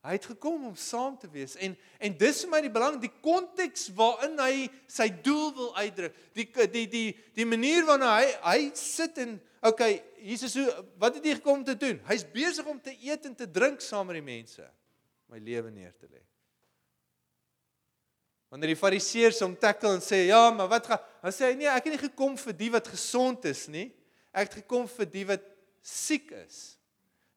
Hy 0.00 0.14
het 0.16 0.30
gekom 0.30 0.62
om 0.70 0.76
saam 0.80 1.18
te 1.20 1.28
wees 1.28 1.58
en 1.60 1.74
en 2.00 2.14
dis 2.16 2.38
vir 2.44 2.50
my 2.54 2.60
die 2.64 2.72
belang 2.72 2.96
die 3.02 3.12
konteks 3.20 3.90
waarin 3.96 4.38
hy 4.40 4.68
sy 4.88 5.10
doel 5.24 5.50
wil 5.58 5.74
uitdruk. 5.76 6.16
Die 6.32 6.46
die 6.72 6.86
die 6.88 7.08
die 7.36 7.48
manier 7.48 7.84
waarna 7.88 8.14
hy 8.16 8.30
hy 8.46 8.70
sit 8.80 9.20
en 9.20 9.36
okay, 9.60 10.00
Jesus 10.24 10.56
hoe 10.56 10.72
wat 11.00 11.18
het 11.18 11.28
hy 11.28 11.36
gekom 11.36 11.66
te 11.68 11.76
doen? 11.76 12.00
Hy's 12.08 12.24
besig 12.24 12.64
om 12.64 12.80
te 12.80 12.96
eet 12.96 13.28
en 13.28 13.36
te 13.36 13.50
drink 13.50 13.84
saam 13.84 14.08
met 14.08 14.16
die 14.16 14.24
mense. 14.24 14.64
My 15.28 15.38
lewe 15.38 15.68
neer 15.68 15.92
te 15.92 16.08
lê. 16.08 16.24
Wanneer 18.50 18.72
die 18.72 18.80
fariseërs 18.80 19.44
hom 19.44 19.52
tackle 19.54 19.92
en 19.98 20.02
sê 20.02 20.24
ja, 20.26 20.48
maar 20.50 20.72
wat 20.72 20.88
gaan 20.90 21.04
dan 21.20 21.34
sê 21.36 21.52
hy 21.52 21.60
nee, 21.60 21.68
ek 21.68 21.86
het 21.86 21.92
nie 21.94 22.04
gekom 22.08 22.40
vir 22.40 22.56
die 22.56 22.72
wat 22.72 22.88
gesond 22.88 23.44
is 23.52 23.68
nie. 23.68 23.90
Ek 24.32 24.48
het 24.48 24.62
gekom 24.64 24.88
vir 24.88 25.12
die 25.12 25.28
wat 25.28 25.44
siek 25.84 26.32
is. 26.40 26.79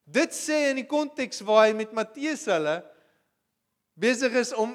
Dit 0.04 0.36
sê 0.36 0.70
in 0.70 0.82
die 0.82 0.88
konteks 0.88 1.40
waar 1.44 1.68
hy 1.68 1.76
met 1.76 1.94
Matteus 1.96 2.44
hulle 2.52 2.76
besig 3.96 4.34
is 4.36 4.52
om 4.52 4.74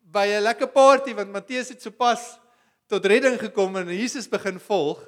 by 0.00 0.26
'n 0.26 0.42
lekker 0.42 0.66
party 0.66 1.14
want 1.14 1.30
Matteus 1.30 1.68
het 1.68 1.82
sopas 1.82 2.38
tot 2.86 3.06
redding 3.06 3.38
gekom 3.38 3.76
en 3.76 3.88
Jesus 3.88 4.28
begin 4.28 4.58
volg. 4.60 5.02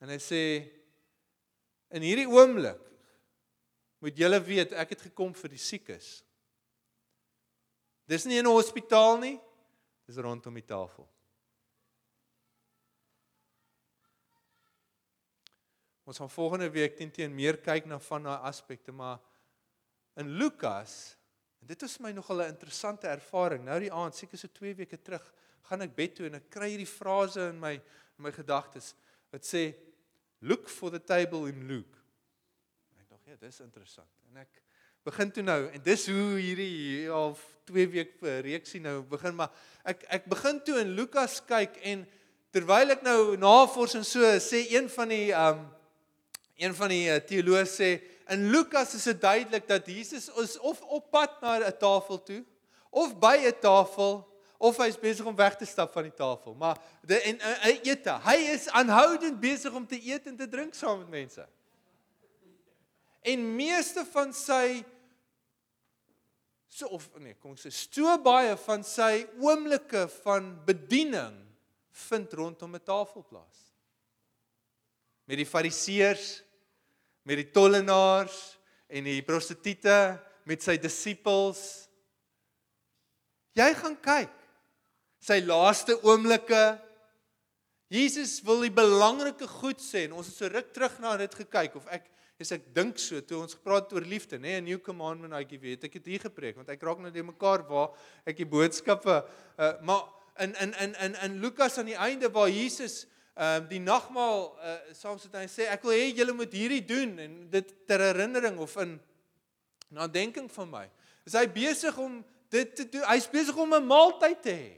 En 0.00 0.08
hy 0.08 0.18
sê 0.18 0.42
in 1.90 2.02
hierdie 2.02 2.28
oomblik 2.28 2.80
moet 4.00 4.16
julle 4.16 4.40
weet 4.40 4.72
ek 4.72 4.94
het 4.96 5.02
gekom 5.10 5.34
vir 5.34 5.50
die 5.50 5.60
siekes. 5.60 6.22
Dis 8.06 8.24
nie 8.24 8.38
in 8.38 8.46
'n 8.46 8.56
hospitaal 8.56 9.18
nie. 9.18 9.38
Dis 10.06 10.16
rondom 10.16 10.54
die 10.54 10.66
tafel. 10.66 11.06
Ons 16.10 16.18
gaan 16.18 16.30
volgende 16.30 16.66
week 16.74 16.96
teen 16.98 17.10
teen 17.14 17.30
meer 17.30 17.60
kyk 17.62 17.84
na 17.86 18.00
van 18.02 18.24
daai 18.26 18.46
aspekte, 18.48 18.90
maar 18.90 19.20
in 20.18 20.32
Lukas 20.40 21.14
en 21.62 21.68
dit 21.70 21.84
is 21.86 21.94
my 22.02 22.10
nogal 22.10 22.42
'n 22.42 22.50
interessante 22.50 23.06
ervaring. 23.06 23.62
Nou 23.64 23.78
die 23.78 23.92
aand, 23.92 24.14
seker 24.14 24.38
so 24.38 24.48
2 24.48 24.74
weke 24.74 24.98
terug, 25.02 25.22
gaan 25.62 25.82
ek 25.82 25.94
bed 25.94 26.14
toe 26.16 26.26
en 26.26 26.34
ek 26.34 26.50
kry 26.50 26.70
hierdie 26.70 26.96
frase 26.98 27.48
in 27.52 27.60
my 27.60 27.74
in 27.74 28.24
my 28.26 28.32
gedagtes 28.32 28.94
wat 29.30 29.46
sê 29.46 29.74
look 30.40 30.68
for 30.68 30.90
the 30.90 30.98
table 30.98 31.46
in 31.46 31.68
Luke. 31.68 31.96
Ek 32.98 33.08
dink 33.08 33.26
ja, 33.26 33.36
dis 33.36 33.60
interessant. 33.60 34.10
En 34.30 34.36
ek 34.36 34.62
begin 35.04 35.30
toe 35.30 35.42
nou 35.42 35.70
en 35.70 35.82
dis 35.82 36.06
hoe 36.06 36.38
hierdie 36.40 37.10
al 37.10 37.38
2 37.66 37.86
week 37.86 38.18
reeksie 38.20 38.80
nou 38.80 39.02
begin, 39.02 39.34
maar 39.34 39.50
ek 39.84 40.04
ek 40.08 40.26
begin 40.26 40.60
toe 40.60 40.80
in 40.80 40.96
Lukas 40.96 41.40
kyk 41.40 41.78
en 41.84 42.08
terwyl 42.50 42.90
ek 42.90 43.02
nou 43.02 43.36
navorsing 43.36 44.04
so 44.04 44.20
sê 44.38 44.66
een 44.74 44.88
van 44.88 45.08
die 45.08 45.30
um 45.30 45.70
Een 46.60 46.74
van 46.76 46.92
die 46.92 47.06
eh, 47.08 47.22
teoloë 47.24 47.64
sê 47.64 47.90
in 48.30 48.50
Lukas 48.52 48.92
is 48.98 49.06
dit 49.08 49.20
duidelik 49.20 49.64
dat 49.68 49.86
Jesus 49.88 50.28
is 50.42 50.58
of 50.58 50.82
op 50.92 51.06
pad 51.10 51.40
na 51.40 51.56
'n 51.58 51.78
tafel 51.80 52.20
toe 52.22 52.44
of 52.90 53.16
by 53.18 53.36
'n 53.48 53.60
tafel 53.60 54.28
of 54.58 54.76
hy's 54.76 54.98
besig 54.98 55.24
om 55.24 55.36
weg 55.36 55.56
te 55.56 55.64
stap 55.64 55.92
van 55.92 56.02
die 56.02 56.14
tafel. 56.14 56.54
Maar 56.54 56.76
de, 57.00 57.16
en 57.20 57.38
hy 57.40 57.80
eet. 57.82 58.04
Hy 58.04 58.36
is 58.52 58.68
aanhoudend 58.68 59.40
besig 59.40 59.72
om 59.72 59.86
te 59.86 59.96
eet 59.96 60.26
en 60.26 60.36
te 60.36 60.48
drink 60.48 60.74
saam 60.74 60.98
met 60.98 61.08
mense. 61.08 61.46
En 63.24 63.56
meeste 63.56 64.04
van 64.12 64.34
sy 64.36 64.84
so 66.68 66.86
of 66.86 67.08
nee, 67.18 67.34
kom 67.40 67.56
ons 67.56 67.64
sê 67.66 67.72
so 67.72 68.18
baie 68.22 68.52
van 68.66 68.84
sy 68.84 69.24
oomblikke 69.40 70.04
van 70.20 70.52
bediening 70.68 71.40
vind 72.08 72.32
rondom 72.32 72.76
'n 72.76 72.84
tafel 72.84 73.24
plaas. 73.24 73.58
Met 75.24 75.36
die 75.36 75.48
fariseërs 75.48 76.42
met 77.28 77.40
die 77.40 77.50
tollenaars 77.54 78.36
en 78.90 79.06
die 79.06 79.22
prostituie 79.22 80.18
met 80.48 80.64
sy 80.64 80.76
disippels. 80.80 81.88
Jy 83.58 83.68
gaan 83.78 83.96
kyk. 84.02 84.32
Sy 85.20 85.40
laaste 85.44 85.98
oomblikke. 86.06 86.78
Jesus 87.90 88.38
wil 88.46 88.62
die 88.64 88.72
belangrike 88.72 89.48
goed 89.50 89.82
sê 89.82 90.06
en 90.06 90.16
ons 90.20 90.30
het 90.30 90.38
so 90.38 90.48
ruk 90.48 90.70
terug 90.74 90.96
na 91.02 91.16
dit 91.20 91.34
gekyk 91.42 91.76
of 91.80 91.88
ek 91.90 92.06
is 92.40 92.54
ek 92.54 92.70
dink 92.72 93.00
so 93.02 93.20
toe 93.26 93.42
ons 93.42 93.56
gepraat 93.58 93.90
oor 93.92 94.06
liefde 94.06 94.38
nê 94.38 94.54
nee, 94.54 94.60
'n 94.60 94.64
new 94.64 94.78
commandment 94.78 95.34
I 95.34 95.44
give 95.44 95.66
you 95.66 95.74
het 95.74 95.84
ek 95.84 95.98
dit 95.98 96.14
hier 96.14 96.22
gepreek 96.22 96.56
want 96.56 96.70
ek 96.72 96.80
raak 96.86 97.02
nou 97.02 97.10
die 97.12 97.26
mekaar 97.26 97.66
waar 97.68 97.90
ek 98.24 98.38
die 98.38 98.48
boodskappe 98.48 99.16
uh, 99.58 99.74
maar 99.82 100.06
in 100.38 100.54
in 100.62 100.72
in 100.80 100.94
in 100.94 101.14
in 101.26 101.40
Lukas 101.42 101.78
aan 101.78 101.90
die 101.90 101.98
einde 101.98 102.30
waar 102.32 102.48
Jesus 102.48 103.06
ehm 103.40 103.62
um, 103.62 103.68
die 103.70 103.80
nagmaal 103.80 104.42
uh, 104.60 104.72
saam 104.92 105.16
sit 105.18 105.32
hy 105.32 105.46
sê 105.48 105.64
ek 105.72 105.84
wil 105.86 105.96
hê 105.96 106.10
julle 106.12 106.34
moet 106.36 106.52
hierdie 106.52 106.82
doen 106.84 107.14
en 107.24 107.36
dit 107.48 107.70
ter 107.88 108.02
herinnering 108.04 108.58
of 108.60 108.74
in 108.82 108.98
nadenking 109.88 110.50
van 110.52 110.68
my. 110.68 110.82
Is 111.24 111.36
hy 111.38 111.46
besig 111.48 111.96
om 111.96 112.18
dit 112.52 112.74
te 112.76 112.84
doen? 112.84 113.06
Hy's 113.08 113.28
besig 113.32 113.56
om 113.56 113.72
'n 113.74 113.86
maaltyd 113.86 114.42
te 114.44 114.52
hê. 114.52 114.70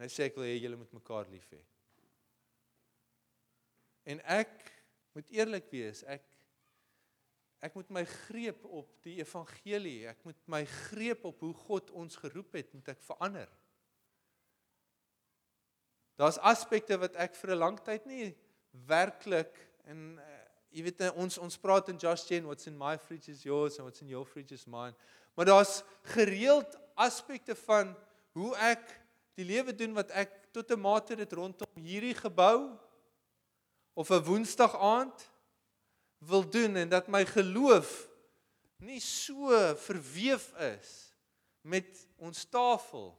Hy 0.00 0.08
sê 0.08 0.30
ek 0.30 0.40
wil 0.40 0.48
hê 0.48 0.56
julle 0.56 0.80
moet 0.80 0.92
mekaar 0.96 1.28
lief 1.28 1.46
hê. 1.52 1.60
En 4.08 4.22
ek 4.40 4.72
moet 5.12 5.28
eerlik 5.36 5.68
wees, 5.70 6.02
ek 6.08 6.24
ek 7.62 7.76
moet 7.78 7.90
my 7.94 8.02
greep 8.26 8.64
op 8.64 8.88
die 9.04 9.20
evangelie, 9.20 10.08
ek 10.10 10.24
moet 10.26 10.38
my 10.50 10.64
greep 10.66 11.28
op 11.28 11.44
hoe 11.44 11.52
God 11.54 11.92
ons 11.94 12.16
geroep 12.18 12.56
het, 12.58 12.72
moet 12.74 12.88
ek 12.96 13.04
verander. 13.06 13.52
Daar's 16.16 16.38
aspekte 16.38 16.98
wat 16.98 17.16
ek 17.16 17.34
vir 17.34 17.50
'n 17.54 17.58
lang 17.58 17.78
tyd 17.80 18.06
nie 18.06 18.34
werklik 18.86 19.52
en 19.84 20.18
uh, 20.18 20.24
jy 20.72 20.82
weet 20.82 21.04
ons 21.14 21.38
ons 21.38 21.58
praat 21.58 21.88
in 21.88 21.98
Just 22.00 22.28
Jen 22.28 22.46
what's 22.48 22.66
in 22.66 22.76
my 22.78 22.96
fridge 22.98 23.28
is 23.28 23.44
yours 23.44 23.78
and 23.78 23.86
what's 23.86 24.02
in 24.02 24.08
your 24.08 24.24
fridge 24.24 24.52
is 24.54 24.66
mine. 24.66 24.94
Maar 25.34 25.44
daar's 25.44 25.82
gereeld 26.02 26.78
aspekte 26.94 27.54
van 27.54 27.96
hoe 28.32 28.56
ek 28.56 28.84
die 29.34 29.44
lewe 29.44 29.74
doen 29.74 29.94
wat 29.96 30.10
ek 30.10 30.52
tot 30.52 30.70
'n 30.70 30.80
mate 30.80 31.16
dit 31.16 31.32
rondom 31.32 31.68
hierdie 31.76 32.14
gebou 32.14 32.78
of 33.94 34.10
'n 34.10 34.24
woensdag 34.24 34.76
aand 34.76 35.30
wil 36.18 36.44
doen 36.48 36.76
en 36.76 36.88
dat 36.88 37.08
my 37.08 37.24
geloof 37.26 38.08
nie 38.78 39.00
so 39.00 39.74
verweef 39.76 40.52
is 40.58 41.14
met 41.60 42.06
ons 42.16 42.44
tafel 42.44 43.12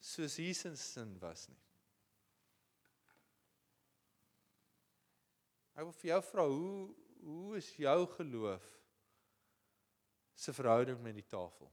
soos 0.00 0.36
Jesus 0.36 0.92
sin 0.92 1.18
was 1.20 1.48
nie. 1.48 1.58
Ek 5.72 5.86
wil 5.86 5.94
vir 6.00 6.10
jou 6.12 6.20
vra 6.28 6.46
hoe 6.48 6.90
hoe 7.22 7.56
is 7.56 7.68
jou 7.78 7.98
geloof 8.16 8.64
se 10.34 10.50
verhouding 10.52 10.98
met 11.04 11.14
die 11.14 11.26
tafel? 11.30 11.68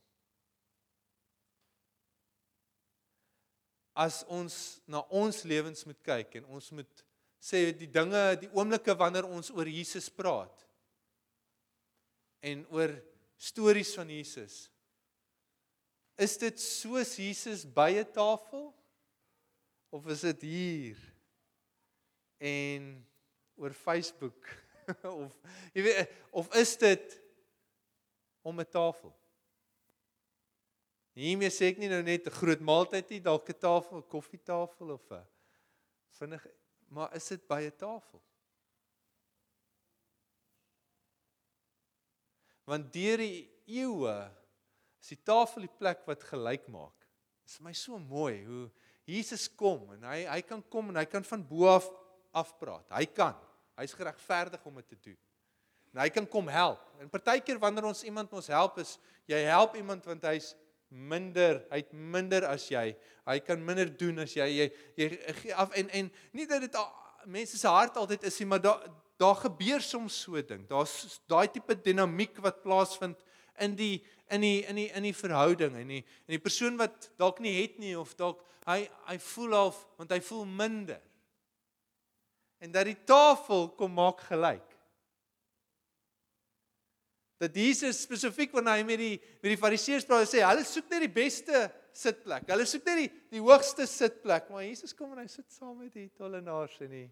As 3.97 4.21
ons 4.29 4.79
na 4.85 5.01
ons 5.09 5.41
lewens 5.49 5.81
moet 5.89 5.99
kyk 6.05 6.37
en 6.39 6.51
ons 6.53 6.69
moet 6.77 7.03
sê 7.41 7.69
die 7.73 7.89
dinge, 7.89 8.21
die 8.43 8.51
oomblikke 8.53 8.93
wanneer 8.99 9.27
ons 9.27 9.49
oor 9.55 9.67
Jesus 9.67 10.09
praat 10.13 10.65
en 12.45 12.63
oor 12.75 12.93
stories 13.39 13.95
van 13.97 14.11
Jesus. 14.11 14.67
Is 16.19 16.35
dit 16.39 16.59
soos 16.59 17.15
Jesus 17.17 17.65
by 17.65 17.95
'n 17.99 18.11
tafel 18.13 18.73
of 19.89 20.07
is 20.07 20.21
dit 20.21 20.41
hier? 20.41 20.97
En 22.39 23.08
oor 23.59 23.75
Facebook 23.75 24.47
of 25.03 25.35
jy 25.75 25.83
weet 25.85 26.13
of 26.31 26.49
is 26.57 26.75
dit 26.81 27.17
om 28.41 28.59
'n 28.59 28.65
tafel? 28.65 29.11
Hiermee 31.19 31.51
sê 31.51 31.73
ek 31.73 31.81
nie 31.81 31.89
nou 31.91 32.01
net 32.03 32.27
'n 32.27 32.37
groot 32.39 32.61
maaltyd 32.63 33.09
nie, 33.11 33.19
dalk 33.19 33.49
'n 33.49 33.59
tafel, 33.59 33.99
'n 33.99 34.07
koffietafel 34.07 34.95
of 34.95 35.11
'n 35.11 35.25
vinnig, 36.19 36.47
maar 36.87 37.13
is 37.15 37.27
dit 37.27 37.47
by 37.47 37.61
'n 37.67 37.75
tafel? 37.75 38.21
Want 42.69 42.93
deur 42.93 43.17
die 43.17 43.49
eeue 43.65 44.31
is 45.01 45.09
die 45.09 45.23
tafel 45.23 45.65
die 45.65 45.77
plek 45.79 46.05
wat 46.05 46.23
gelyk 46.23 46.67
maak. 46.69 46.95
Dit 47.43 47.55
is 47.55 47.61
my 47.65 47.73
so 47.73 47.97
mooi 47.97 48.45
hoe 48.45 48.69
Jesus 49.09 49.47
kom 49.49 49.91
en 49.95 50.03
hy 50.03 50.25
hy 50.29 50.41
kan 50.45 50.61
kom 50.69 50.91
en 50.91 50.99
hy 51.01 51.05
kan 51.09 51.23
van 51.23 51.47
bo 51.47 51.65
af 51.67 51.89
afpraat. 52.31 52.85
Hy 52.93 53.05
kan. 53.05 53.48
Hy's 53.79 53.95
geregverdig 53.95 54.63
om 54.67 54.79
dit 54.81 54.87
te 54.87 54.97
doen. 55.09 55.17
En 55.93 56.01
hy 56.03 56.09
kan 56.13 56.27
kom 56.29 56.47
help. 56.51 56.81
En 57.01 57.09
partykeer 57.09 57.59
wanneer 57.61 57.87
ons 57.89 58.03
iemand 58.05 58.33
ons 58.37 58.49
help 58.51 58.77
is 58.83 58.97
jy 59.29 59.39
help 59.47 59.77
iemand 59.79 60.05
want 60.05 60.25
hy's 60.29 60.53
minder, 60.89 61.61
hy't 61.69 61.91
minder 61.93 62.45
as 62.49 62.67
jy. 62.69 62.91
Hy 63.29 63.37
kan 63.45 63.61
minder 63.65 63.89
doen 63.97 64.25
as 64.25 64.33
jy. 64.37 64.47
Jy 64.57 64.67
jy 64.97 65.09
gee 65.41 65.55
af 65.55 65.73
en 65.77 65.89
en 66.01 66.11
nie 66.35 66.47
dat 66.49 66.65
dit 66.65 66.77
mense 67.29 67.57
se 67.57 67.69
hart 67.69 67.97
altyd 67.99 68.25
is 68.29 68.39
nie, 68.41 68.49
maar 68.49 68.61
daar 68.63 68.85
daar 69.19 69.35
gebeur 69.35 69.81
soms 69.83 70.15
so 70.23 70.39
ding. 70.41 70.63
Daar's 70.67 71.19
daai 71.27 71.49
tipe 71.51 71.75
dinamiek 71.75 72.37
wat 72.43 72.61
plaasvind 72.63 73.19
in 73.59 73.75
die 73.75 73.97
in 74.31 74.41
die 74.41 74.61
in 74.65 74.77
die 74.79 74.87
in 74.95 75.03
die 75.03 75.15
verhouding 75.15 75.75
en 75.75 75.91
die 75.91 76.03
en 76.03 76.35
die 76.37 76.41
persoon 76.41 76.77
wat 76.79 77.09
dalk 77.19 77.41
nie 77.43 77.57
het 77.61 77.79
nie 77.81 77.95
of 77.99 78.15
dalk 78.15 78.41
hy 78.69 78.85
hy 79.09 79.17
voel 79.33 79.55
half 79.57 79.83
want 79.99 80.13
hy 80.15 80.21
voel 80.23 80.45
minder. 80.45 81.01
En 82.59 82.71
dat 82.71 82.87
die 82.89 82.97
tafel 83.07 83.69
kom 83.79 83.93
maak 83.95 84.21
gelyk 84.27 84.69
dat 87.39 87.55
Jesus 87.55 88.01
spesifiek 88.03 88.51
wanneer 88.51 88.81
hy 88.81 88.85
met 88.87 88.99
die 88.99 89.15
met 89.39 89.53
die 89.53 89.59
fariseërs 89.59 90.07
praat 90.07 90.27
sê 90.27 90.41
hulle 90.43 90.65
soek 90.67 90.89
net 90.91 91.05
die 91.05 91.13
beste 91.13 91.61
sitplek. 91.95 92.47
Hulle 92.51 92.65
soek 92.67 92.87
net 92.89 92.99
die 92.99 93.09
die 93.37 93.43
hoogste 93.43 93.87
sitplek, 93.87 94.49
maar 94.51 94.65
Jesus 94.65 94.95
kom 94.95 95.13
en 95.15 95.21
hy 95.23 95.29
sit 95.31 95.47
saam 95.55 95.77
met 95.79 95.93
die 95.95 96.09
tollenaars 96.19 96.75
en 96.83 96.91
die 96.91 97.05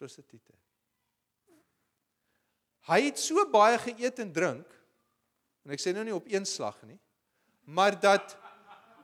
prostituie. 0.00 0.58
Hy 2.90 3.00
het 3.06 3.20
so 3.20 3.46
baie 3.52 3.78
geëet 3.80 4.20
en 4.26 4.34
drink 4.36 4.76
en 5.64 5.72
ek 5.76 5.80
sê 5.80 5.94
nou 5.96 6.04
nie 6.04 6.16
op 6.16 6.28
een 6.28 6.44
slag 6.48 6.76
nie, 6.88 6.98
maar 7.64 7.96
dat 8.00 8.36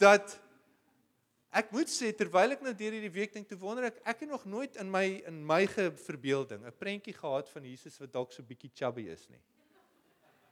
dat 0.00 0.36
ek 1.54 1.70
moet 1.72 1.90
sê 1.90 2.10
terwyl 2.16 2.56
ek 2.56 2.62
nou 2.64 2.72
deur 2.76 2.96
hierdie 2.96 3.12
week 3.12 3.34
dink 3.34 3.48
te 3.48 3.58
wonder 3.58 3.88
ek 3.88 4.00
ek 4.04 4.24
het 4.24 4.30
nog 4.30 4.44
nooit 4.44 4.76
in 4.82 4.90
my 4.90 5.04
in 5.28 5.42
my 5.46 5.66
verbeelding 5.68 6.64
'n 6.66 6.78
prentjie 6.78 7.14
gehad 7.14 7.48
van 7.48 7.64
Jesus 7.64 7.98
wat 7.98 8.12
dalk 8.12 8.32
so 8.32 8.42
bietjie 8.42 8.70
chubby 8.74 9.08
is 9.08 9.28
nie. 9.28 9.40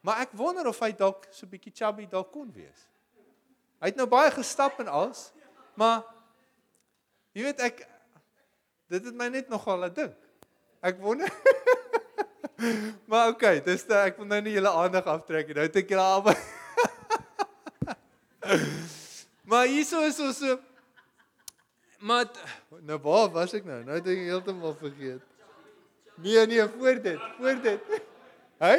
Maar 0.03 0.21
ek 0.21 0.33
wonder 0.33 0.67
of 0.67 0.79
hy 0.81 0.93
dalk 0.93 1.27
so 1.31 1.47
bietjie 1.47 1.73
chubby 1.73 2.07
dalk 2.07 2.33
kon 2.33 2.53
wees. 2.53 2.89
Hy 3.81 3.87
het 3.93 3.97
nou 3.97 4.07
baie 4.07 4.31
gestap 4.31 4.81
en 4.81 4.89
als, 4.89 5.33
maar 5.75 6.05
jy 7.33 7.43
weet 7.43 7.61
ek 7.61 7.89
dit 8.89 9.05
het 9.05 9.15
my 9.15 9.29
net 9.29 9.49
nogal 9.49 9.79
laat 9.79 9.95
dink. 9.97 10.17
Ek 10.83 11.01
wonder 11.01 11.29
Maar 13.11 13.29
okay, 13.29 13.61
dis 13.61 13.85
da 13.85 14.05
ek 14.09 14.19
wil 14.21 14.27
nou 14.27 14.41
nie 14.41 14.55
julle 14.55 14.71
aandag 14.71 15.05
aftrek 15.11 15.49
nie. 15.49 15.55
Nou 15.55 15.67
het 15.67 15.77
ek 15.77 15.91
julle 15.91 16.05
albei 16.05 16.37
Maar 19.51 19.67
hierso 19.67 20.01
is 20.07 20.21
ons 20.21 20.39
so 20.39 20.61
Maar 22.05 22.29
nou 22.85 22.99
waar 23.01 23.31
was 23.33 23.55
ek 23.57 23.65
nou? 23.65 23.79
Nou 23.85 23.97
het 23.97 24.09
ek 24.13 24.27
heeltemal 24.27 24.75
vergeet. 24.77 25.23
Nee 26.21 26.43
nee, 26.47 26.67
voor 26.77 26.99
dit, 27.03 27.23
voor 27.39 27.61
dit. 27.65 27.95
Hy? 28.61 28.75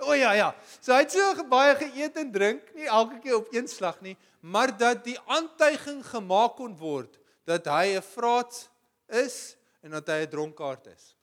O 0.00 0.16
ja 0.16 0.32
ja. 0.32 0.48
So 0.80 0.94
hy 0.94 1.02
het 1.04 1.12
so 1.12 1.44
baie 1.50 1.74
geëet 1.76 2.16
en 2.22 2.30
drink, 2.32 2.70
nie 2.74 2.88
elke 2.88 3.18
keer 3.20 3.36
op 3.36 3.52
een 3.52 3.68
slag 3.68 4.00
nie, 4.00 4.16
maar 4.40 4.72
dat 4.72 5.02
die 5.04 5.18
aantuiging 5.28 6.00
gemaak 6.08 6.56
kon 6.56 6.72
word 6.80 7.18
dat 7.44 7.68
hy 7.68 7.96
'n 7.98 8.02
vraat 8.02 8.70
is 9.08 9.56
en 9.84 9.90
dat 9.90 10.08
hy 10.08 10.24
'n 10.24 10.32
dronkaard 10.32 10.86
is. 10.86 11.14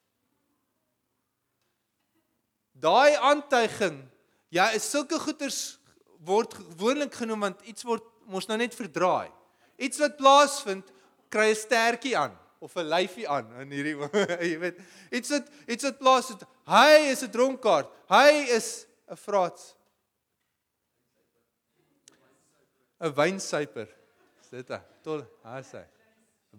Daai 2.78 3.18
aantuiging, 3.18 4.06
ja, 4.54 4.70
is 4.78 4.90
sulke 4.90 5.18
goeters 5.20 5.80
word 6.22 6.54
gewoonlik 6.54 7.14
genoem 7.14 7.50
want 7.50 7.62
iets 7.66 7.84
word 7.84 8.04
mos 8.30 8.46
nou 8.46 8.58
net 8.58 8.76
verdraai. 8.76 9.32
Iets 9.78 9.98
wat 10.02 10.18
plaasvind, 10.18 10.92
kry 11.30 11.52
'n 11.52 11.56
stertjie 11.56 12.18
aan 12.18 12.38
of 12.60 12.76
'n 12.76 12.90
lyfie 12.90 13.30
aan 13.30 13.52
in 13.62 13.72
hierdie 13.72 13.96
jy 14.42 14.60
weet. 14.60 14.80
Iets 15.12 15.30
wat 15.30 15.50
iets 15.68 15.84
wat 15.84 15.98
plaas 15.98 16.30
het 16.34 16.46
hy 16.68 17.12
is 17.12 17.24
'n 17.24 17.32
dronkaard 17.32 17.90
hy 18.10 18.32
is 18.58 18.88
'n 19.12 19.16
fraats. 19.16 19.76
'n 23.00 23.14
wynsuiper. 23.14 23.88
Is 24.42 24.50
dit 24.50 24.72
a 24.72 24.82
tol 25.04 25.22
hy. 25.44 25.62
sê 25.62 25.86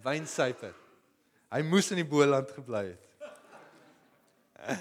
wynsuiper. 0.04 0.74
Hy 1.50 1.62
moes 1.62 1.90
in 1.90 1.96
die 2.02 2.06
boland 2.06 2.50
gebly 2.54 2.84
het. 2.92 3.04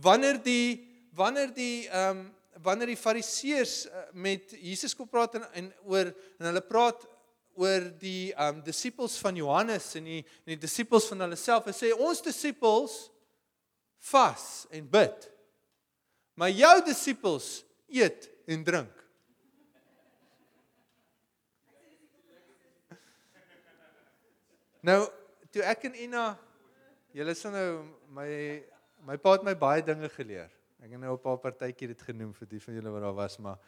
Wanneer 0.00 0.42
die 0.42 0.88
wanneer 1.12 1.54
die 1.54 1.88
ehm 1.88 2.18
um, 2.18 2.39
wanneer 2.58 2.92
die 2.92 2.98
fariseërs 2.98 3.86
uh, 3.86 4.04
met 4.12 4.52
Jesus 4.58 4.94
kom 4.96 5.08
praat 5.08 5.38
en, 5.38 5.46
en 5.54 5.72
oor 5.86 6.10
en 6.10 6.50
hulle 6.50 6.64
praat 6.66 7.06
oor 7.60 7.90
die 8.00 8.30
um 8.40 8.60
disippels 8.64 9.18
van 9.20 9.36
Johannes 9.36 9.92
en 9.98 10.06
die 10.08 10.20
en 10.22 10.54
die 10.54 10.60
disippels 10.60 11.08
van 11.10 11.26
hulle 11.26 11.38
self 11.38 11.68
en 11.68 11.76
sê 11.76 11.92
ons 11.94 12.22
disippels 12.24 12.96
vas 14.10 14.46
en 14.72 14.86
bid. 14.88 15.26
Maar 16.40 16.54
jou 16.56 16.76
disippels 16.86 17.50
eet 17.90 18.30
en 18.48 18.64
drink. 18.64 18.96
Nou, 24.80 25.02
toe 25.52 25.64
ek 25.68 25.84
en 25.90 25.98
Ina 26.06 26.24
julle 27.12 27.34
sal 27.36 27.52
nou 27.52 27.68
my 28.16 28.30
my 29.04 29.16
pa 29.20 29.34
het 29.36 29.44
my 29.44 29.54
baie 29.58 29.84
dinge 29.84 30.08
geleer. 30.14 30.48
Ek 30.80 30.94
het 30.94 31.00
nou 31.00 31.12
'n 31.12 31.20
paar 31.20 31.38
partytjie 31.38 31.88
dit 31.88 32.02
genoem 32.02 32.32
vir 32.34 32.48
die 32.48 32.60
van 32.60 32.74
julle 32.74 32.90
wat 32.90 33.02
daar 33.02 33.14
was, 33.14 33.38
maar 33.38 33.58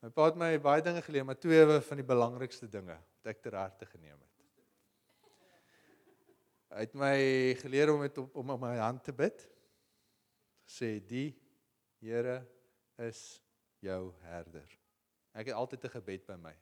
my 0.00 0.08
pa 0.10 0.24
het 0.24 0.36
my 0.36 0.58
baie 0.58 0.82
dinge 0.82 1.02
geleer, 1.02 1.24
maar 1.24 1.38
twee 1.38 1.80
van 1.80 1.96
die 1.96 2.06
belangrikste 2.06 2.68
dinge 2.68 2.96
wat 2.96 3.26
ek 3.26 3.42
ter 3.42 3.54
harte 3.54 3.86
geneem 3.86 4.16
het. 4.20 4.36
Hy 6.70 6.80
het 6.80 6.94
my 6.94 7.16
geleer 7.60 7.92
om 7.92 8.00
met 8.00 8.18
om 8.18 8.50
op 8.50 8.60
my 8.60 8.76
hand 8.76 9.04
te 9.04 9.12
bid. 9.12 9.48
Sê 10.66 11.00
die 11.06 11.36
Here 12.00 12.46
is 12.98 13.42
jou 13.80 14.12
herder. 14.20 14.68
Ek 15.32 15.46
het 15.46 15.54
altyd 15.54 15.84
'n 15.84 15.88
gebed 15.88 16.26
by 16.26 16.36
my. 16.36 16.54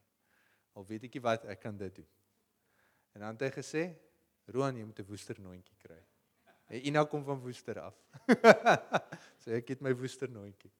Al 0.74 0.86
weet 0.86 1.04
ek 1.04 1.14
nie 1.14 1.22
wat 1.22 1.44
ek 1.44 1.60
kan 1.60 1.76
dit 1.76 1.94
doen. 1.94 2.08
En 3.14 3.20
dan 3.20 3.36
het 3.36 3.40
hy 3.40 3.62
gesê, 3.62 3.96
"Roan, 4.46 4.76
jy 4.76 4.84
moet 4.84 4.98
'n 4.98 5.06
woesternoontjie 5.06 5.76
kry." 5.76 6.02
En 6.68 6.86
Ina 6.86 7.04
kom 7.04 7.24
van 7.24 7.40
Woester 7.40 7.80
af. 7.80 7.94
so 9.44 9.52
ek 9.52 9.74
het 9.74 9.82
my 9.84 9.92
Woester 9.92 10.30
nooitjie. 10.32 10.70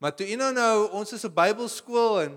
Maar 0.00 0.14
toe 0.16 0.26
Ina 0.32 0.48
nou, 0.50 0.88
ons 0.96 1.12
is 1.12 1.24
'n 1.24 1.34
Bybelskool 1.34 2.22
en 2.22 2.32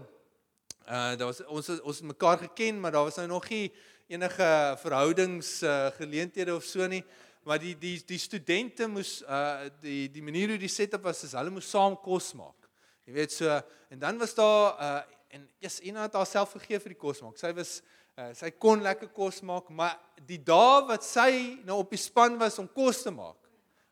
uh 0.86 1.16
daar 1.16 1.32
was 1.32 1.40
ons 1.46 1.70
ons 1.82 1.98
het 1.98 2.06
mekaar 2.06 2.38
geken, 2.38 2.80
maar 2.80 2.92
daar 2.92 3.08
was 3.08 3.16
nou 3.16 3.28
nog 3.28 3.50
nie 3.50 3.72
enige 4.08 4.76
verhoudings 4.78 5.64
uh, 5.64 5.88
geleenthede 5.96 6.56
of 6.56 6.64
so 6.64 6.88
nie. 6.88 7.04
Maar 7.44 7.60
die 7.60 7.78
die 7.78 8.04
die 8.06 8.18
studente 8.18 8.88
moes 8.88 9.22
uh 9.22 9.70
die 9.82 10.12
die 10.12 10.22
manier 10.22 10.50
hoe 10.50 10.58
die 10.58 10.68
setup 10.68 11.04
was 11.04 11.24
is 11.24 11.32
hulle 11.32 11.50
moes 11.50 11.70
saam 11.70 11.96
kos 12.02 12.34
maak. 12.34 12.70
Jy 13.06 13.14
weet 13.14 13.32
so 13.32 13.62
en 13.90 14.00
dan 14.00 14.18
was 14.18 14.36
daar 14.36 14.76
uh 14.80 15.02
en 15.30 15.50
eers 15.60 15.80
Ina 15.80 16.02
het 16.02 16.14
haarself 16.14 16.52
gegee 16.52 16.80
vir 16.80 16.90
die 16.90 17.00
kos 17.00 17.22
maak. 17.22 17.38
Sy 17.38 17.54
was 17.54 17.82
Uh, 18.16 18.30
sy 18.32 18.48
kon 18.56 18.80
lekker 18.80 19.10
kos 19.12 19.42
maak, 19.44 19.68
maar 19.76 19.98
die 20.24 20.38
dae 20.40 20.86
wat 20.88 21.04
sy 21.04 21.60
nou 21.68 21.82
op 21.82 21.90
die 21.92 22.00
span 22.00 22.38
was 22.40 22.56
om 22.62 22.68
kos 22.72 23.02
te 23.04 23.12
maak, 23.12 23.50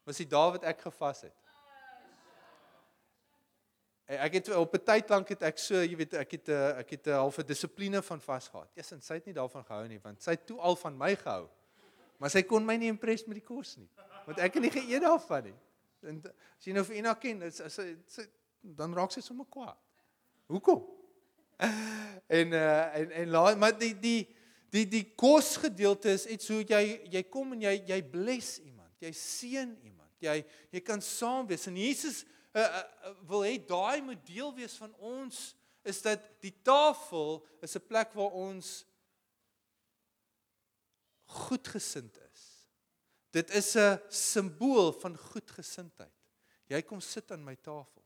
was 0.07 0.21
die 0.21 0.27
dae 0.31 0.53
wat 0.53 0.63
ek 0.63 0.85
gevas 0.85 1.25
het. 1.25 1.42
Eh, 4.05 4.19
ek 4.25 4.33
het 4.33 4.49
op 4.55 4.73
'n 4.75 4.83
tyd 4.83 5.09
lank 5.09 5.29
het 5.29 5.41
ek 5.41 5.57
so, 5.57 5.75
jy 5.75 5.95
weet, 5.95 6.13
ek 6.13 6.31
het 6.31 6.47
'n 6.47 6.51
eh, 6.51 6.79
ek 6.79 6.89
het 6.89 7.07
'n 7.07 7.11
halfe 7.11 7.43
dissipline 7.43 8.01
van 8.01 8.21
vas 8.21 8.47
gehad. 8.47 8.69
Ja, 8.75 8.83
en 8.91 9.01
sy 9.01 9.13
het 9.13 9.25
nie 9.25 9.33
daarvan 9.33 9.63
gehou 9.63 9.87
nie, 9.87 9.99
want 9.99 10.23
sy 10.23 10.31
het 10.31 10.45
toe 10.45 10.59
al 10.59 10.75
van 10.75 10.97
my 10.97 11.15
gehou. 11.15 11.49
Maar 12.17 12.29
sy 12.29 12.41
kon 12.41 12.65
my 12.65 12.75
nie 12.75 12.87
impress 12.87 13.25
met 13.25 13.35
die 13.35 13.45
kos 13.45 13.77
nie, 13.77 13.89
want 14.25 14.39
ek 14.39 14.53
het 14.53 14.61
nie 14.61 14.71
geëet 14.71 15.01
daarvan 15.01 15.43
nie. 15.43 15.55
En 16.01 16.21
as 16.59 16.65
jy 16.65 16.73
nou 16.73 16.83
vir 16.83 16.95
Ina 16.95 17.13
ken, 17.13 17.41
is 17.41 17.61
sy 18.07 18.27
dan 18.61 18.93
raak 18.93 19.11
sy 19.11 19.21
sommer 19.21 19.45
kwaad. 19.49 19.77
Hoekom? 20.47 20.85
En 22.27 22.53
uh 22.53 22.95
en 22.95 23.11
en 23.11 23.29
laat 23.29 23.57
maar 23.57 23.77
die 23.77 23.99
die 23.99 24.35
die 24.69 24.87
die 24.87 25.03
kosgedeelte 25.15 26.09
is 26.09 26.25
iets 26.25 26.47
hoe 26.47 26.63
jy 26.63 27.01
jy 27.11 27.23
kom 27.23 27.51
en 27.53 27.61
jy 27.61 27.83
jy 27.87 28.03
bless 28.03 28.59
iemand. 28.59 28.91
Jy 28.99 29.11
seën 29.11 29.77
iemand. 29.83 30.09
Jy 30.19 30.45
jy 30.71 30.81
kan 30.81 31.01
saam 31.01 31.47
wees 31.47 31.67
en 31.67 31.77
Jesus 31.77 32.25
uh, 32.53 32.61
uh, 32.61 33.13
wil 33.27 33.43
hê 33.45 33.57
daai 33.57 34.01
moet 34.01 34.25
deel 34.25 34.53
wees 34.55 34.75
van 34.77 34.93
ons 35.01 35.55
is 35.83 36.01
dat 36.01 36.21
die 36.43 36.53
tafel 36.63 37.41
is 37.61 37.75
'n 37.75 37.87
plek 37.87 38.13
waar 38.13 38.31
ons 38.31 38.85
goedgesind 41.25 42.17
is. 42.31 42.41
Dit 43.33 43.49
is 43.49 43.75
'n 43.75 43.99
simbool 44.09 44.93
van 44.93 45.17
goedgesindheid. 45.17 46.13
Jy 46.65 46.81
kom 46.81 47.01
sit 47.01 47.31
aan 47.31 47.43
my 47.43 47.55
tafel. 47.55 48.03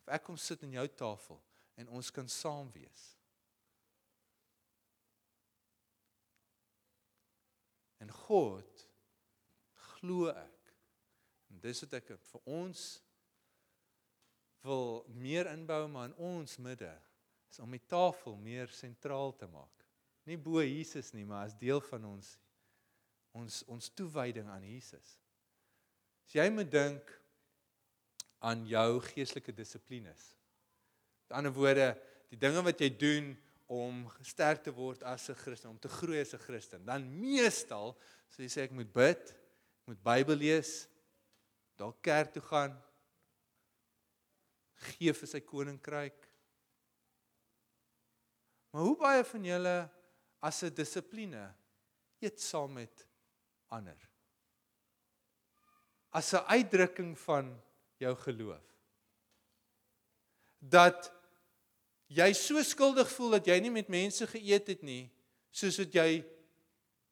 Of 0.00 0.14
ek 0.14 0.22
kom 0.22 0.36
sit 0.36 0.62
aan 0.62 0.70
jou 0.70 0.88
tafel 0.88 1.42
en 1.74 1.88
ons 1.88 2.10
kan 2.10 2.28
saam 2.28 2.72
wees. 2.72 3.16
En 7.98 8.10
God 8.10 8.86
glo 9.72 10.28
ek. 10.28 10.55
Dis 11.66 11.82
wat 11.82 11.98
ek 11.98 12.14
vir 12.14 12.42
ons 12.46 12.86
wil 14.66 15.04
meer 15.18 15.50
inbou 15.50 15.86
maar 15.90 16.10
in 16.10 16.18
ons 16.22 16.58
midde 16.62 16.92
is 17.50 17.60
om 17.62 17.74
die 17.74 17.82
tafel 17.88 18.36
meer 18.42 18.70
sentraal 18.74 19.34
te 19.38 19.48
maak. 19.50 19.84
Nie 20.26 20.38
bo 20.38 20.62
Jesus 20.62 21.12
nie, 21.14 21.24
maar 21.26 21.46
as 21.46 21.54
deel 21.58 21.82
van 21.90 22.10
ons 22.14 22.34
ons 23.36 23.60
ons 23.68 23.90
toewyding 23.92 24.48
aan 24.48 24.64
Jesus. 24.64 25.16
As 26.24 26.34
jy 26.38 26.46
moet 26.50 26.70
dink 26.72 27.10
aan 28.46 28.64
jou 28.68 29.00
geestelike 29.10 29.52
dissiplines. 29.54 30.30
Met 31.26 31.36
ander 31.38 31.52
woorde, 31.52 31.90
die 32.32 32.40
dinge 32.40 32.62
wat 32.64 32.80
jy 32.80 32.88
doen 32.96 33.30
om 33.72 34.04
sterk 34.24 34.62
te 34.64 34.72
word 34.72 35.02
as 35.02 35.28
'n 35.28 35.34
Christen, 35.34 35.70
om 35.70 35.78
te 35.78 35.88
groei 35.88 36.20
as 36.20 36.34
'n 36.34 36.38
Christen. 36.38 36.84
Dan 36.84 37.04
meestal, 37.20 37.96
so 38.28 38.42
jy 38.42 38.48
sê 38.48 38.62
ek 38.62 38.72
moet 38.72 38.92
bid, 38.92 39.30
ek 39.30 39.86
moet 39.86 40.02
Bybel 40.02 40.36
lees, 40.36 40.88
dalk 41.76 42.00
kerk 42.04 42.32
toe 42.34 42.42
gaan, 42.44 42.74
gee 44.96 45.12
vir 45.16 45.30
sy 45.30 45.40
koninkryk. 45.44 46.16
Maar 48.72 48.88
hoe 48.88 48.96
baie 49.00 49.24
van 49.24 49.44
julle 49.50 49.76
as 50.44 50.62
'n 50.64 50.74
dissipline 50.74 51.44
eet 52.20 52.40
saam 52.40 52.72
met 52.72 53.06
ander? 53.68 53.98
As 56.10 56.32
'n 56.32 56.44
uitdrukking 56.48 57.18
van 57.18 57.62
jou 57.98 58.14
geloof. 58.16 58.64
Dat 60.60 61.12
jy 62.08 62.32
so 62.32 62.62
skuldig 62.62 63.10
voel 63.10 63.30
dat 63.30 63.46
jy 63.46 63.60
nie 63.60 63.70
met 63.70 63.88
mense 63.88 64.26
geëet 64.26 64.66
het 64.66 64.82
nie, 64.82 65.10
soos 65.50 65.78
wat 65.78 65.92
jy 65.92 66.24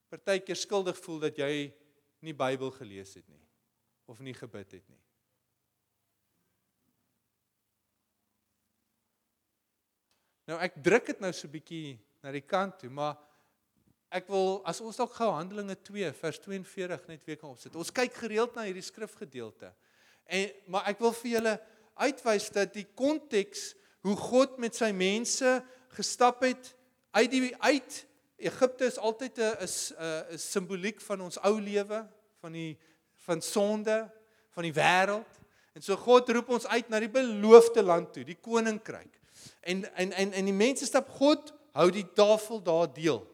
partykeer 0.09 0.57
skuldig 0.57 0.97
voel 0.99 1.19
dat 1.19 1.37
jy 1.37 1.73
nie 2.21 2.35
Bybel 2.35 2.71
gelees 2.71 3.15
het 3.15 3.29
nie 3.29 3.44
of 4.11 4.21
nie 4.21 4.35
gebid 4.35 4.77
het 4.79 4.89
nie. 4.89 5.03
Nou 10.45 10.59
ek 10.61 10.77
druk 10.85 11.07
dit 11.09 11.23
nou 11.25 11.33
so 11.33 11.49
bietjie 11.49 11.97
na 12.25 12.33
die 12.35 12.45
kant 12.45 12.77
toe, 12.83 12.91
maar 12.93 13.17
ek 14.15 14.29
wil 14.31 14.61
as 14.69 14.83
ons 14.85 14.99
dalk 15.01 15.15
gou 15.17 15.31
Handelinge 15.33 15.77
2 15.89 16.11
vers 16.19 16.41
42 16.45 17.07
net 17.09 17.25
weer 17.25 17.39
kan 17.41 17.55
opsit. 17.55 17.77
Ons 17.77 17.93
kyk 17.95 18.13
gereeld 18.21 18.57
na 18.57 18.67
hierdie 18.69 18.85
skrifgedeelte. 18.85 19.73
En 20.25 20.53
maar 20.73 20.91
ek 20.93 21.01
wil 21.01 21.15
vir 21.17 21.31
julle 21.39 21.55
uitwys 22.01 22.51
dat 22.53 22.75
die 22.77 22.87
konteks 22.97 23.73
hoe 24.05 24.17
God 24.21 24.59
met 24.61 24.77
sy 24.77 24.91
mense 24.93 25.57
gestap 25.97 26.43
het 26.45 26.75
uit 27.17 27.31
die 27.33 27.55
uit 27.65 28.01
Egipte 28.45 28.85
is 28.85 28.99
altyd 28.99 29.39
'n 29.39 29.57
is 29.65 29.93
'n 29.97 30.39
simboliek 30.39 31.01
van 31.01 31.21
ons 31.21 31.39
ou 31.39 31.61
lewe, 31.61 32.05
van 32.41 32.53
die 32.53 32.77
van 33.25 33.43
sonde, 33.43 34.05
van 34.55 34.67
die 34.67 34.75
wêreld. 34.75 35.41
En 35.75 35.83
so 35.83 35.97
God 35.99 36.31
roep 36.31 36.53
ons 36.55 36.67
uit 36.71 36.89
na 36.93 37.01
die 37.03 37.11
beloofde 37.11 37.83
land 37.83 38.13
toe, 38.15 38.25
die 38.27 38.39
koninkryk. 38.39 39.11
En 39.67 39.85
en 39.99 40.13
en 40.13 40.33
en 40.33 40.51
die 40.51 40.57
mense 40.57 40.87
stap 40.87 41.09
God 41.19 41.53
hou 41.75 41.89
die 41.91 42.07
tafel 42.15 42.63
daar 42.63 42.91
deel. 42.95 43.25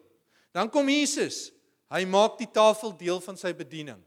Dan 0.56 0.70
kom 0.72 0.88
Jesus. 0.88 1.50
Hy 1.90 2.04
maak 2.06 2.38
die 2.38 2.48
tafel 2.50 2.94
deel 2.96 3.20
van 3.22 3.36
sy 3.38 3.52
bediening. 3.56 3.98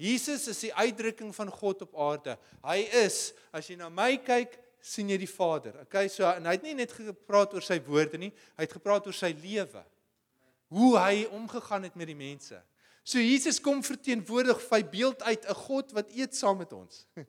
Jesus 0.00 0.46
is 0.48 0.60
die 0.64 0.72
uitdrukking 0.72 1.32
van 1.36 1.50
God 1.52 1.82
op 1.84 1.96
aarde. 2.00 2.36
Hy 2.64 2.78
is, 3.02 3.30
as 3.52 3.68
jy 3.68 3.76
na 3.80 3.90
my 3.92 4.14
kyk, 4.24 4.54
sien 4.80 5.10
jy 5.12 5.18
die 5.20 5.28
Vader. 5.28 5.82
Okay, 5.84 6.08
so 6.08 6.24
en 6.28 6.48
hy 6.48 6.56
het 6.56 6.64
nie 6.64 6.76
net 6.78 6.92
gepraat 6.96 7.52
oor 7.56 7.64
sy 7.64 7.76
woorde 7.84 8.20
nie, 8.20 8.30
hy 8.56 8.64
het 8.64 8.76
gepraat 8.76 9.08
oor 9.08 9.16
sy 9.16 9.32
lewe. 9.42 9.82
Hoe 10.72 10.94
hy 10.96 11.26
omgegaan 11.36 11.84
het 11.88 11.98
met 12.00 12.08
die 12.08 12.16
mense. 12.16 12.60
So 13.02 13.18
Jesus 13.18 13.60
kom 13.60 13.82
verteenwoordig 13.82 14.60
hy 14.70 14.82
beeld 14.92 15.22
uit 15.22 15.46
'n 15.48 15.54
God 15.66 15.92
wat 15.92 16.10
eet 16.10 16.34
saam 16.36 16.58
met 16.58 16.72
ons. 16.72 17.06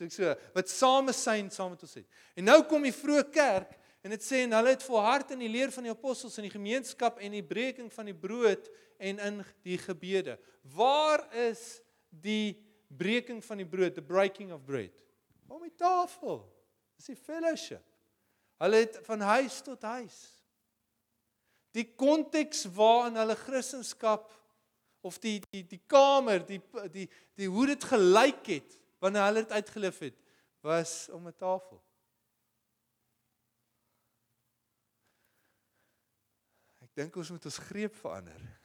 So 0.00 0.06
ek 0.06 0.12
so 0.14 0.34
wat 0.54 0.70
same 0.70 1.12
syn 1.12 1.50
saam 1.50 1.74
met 1.74 1.82
ons 1.82 1.94
het. 1.98 2.06
En 2.38 2.44
nou 2.44 2.62
kom 2.64 2.82
die 2.86 2.94
vroeë 2.94 3.26
kerk 3.34 3.74
en 4.00 4.14
dit 4.14 4.22
sê 4.24 4.46
en 4.46 4.54
hulle 4.56 4.72
het 4.72 4.84
volhard 4.86 5.34
in 5.34 5.42
die 5.42 5.50
leer 5.50 5.70
van 5.74 5.84
die 5.84 5.92
apostels 5.92 6.38
in 6.38 6.46
die 6.46 6.54
gemeenskap 6.54 7.18
en 7.20 7.34
die 7.36 7.44
breking 7.44 7.90
van 7.92 8.08
die 8.08 8.16
brood 8.16 8.70
en 8.96 9.18
in 9.18 9.44
die 9.66 9.76
gebede. 9.76 10.38
Waar 10.62 11.26
is 11.36 11.82
die 12.08 12.56
breking 12.88 13.44
van 13.44 13.60
die 13.60 13.68
brood, 13.68 13.94
the 13.94 14.00
breaking 14.02 14.54
of 14.54 14.64
bread? 14.64 14.94
Op 15.50 15.60
die 15.66 15.76
tafel. 15.76 16.46
Dis 16.96 17.12
die 17.12 17.18
fellowship. 17.18 17.84
Hulle 18.60 18.84
het 18.84 19.00
van 19.04 19.20
huis 19.20 19.60
tot 19.66 19.82
huis. 19.82 20.18
Die 21.76 21.86
konteks 21.94 22.64
waarin 22.74 23.18
hulle 23.20 23.36
Christendom 23.38 24.24
of 25.00 25.18
die 25.18 25.40
die 25.50 25.64
die 25.66 25.82
kamer, 25.86 26.44
die 26.46 26.60
die 26.92 27.06
die 27.34 27.48
hoe 27.48 27.66
dit 27.66 27.84
gelyk 27.84 28.46
het 28.46 28.78
wanneer 29.00 29.28
hulle 29.28 29.44
dit 29.44 29.52
uitgeleef 29.52 29.98
het, 29.98 30.16
was 30.60 31.08
om 31.08 31.26
'n 31.26 31.36
tafel. 31.36 31.82
Ek 36.80 36.94
dink 36.94 37.16
ons 37.16 37.30
moet 37.30 37.44
ons 37.44 37.58
greep 37.58 37.94
verander. 37.94 38.60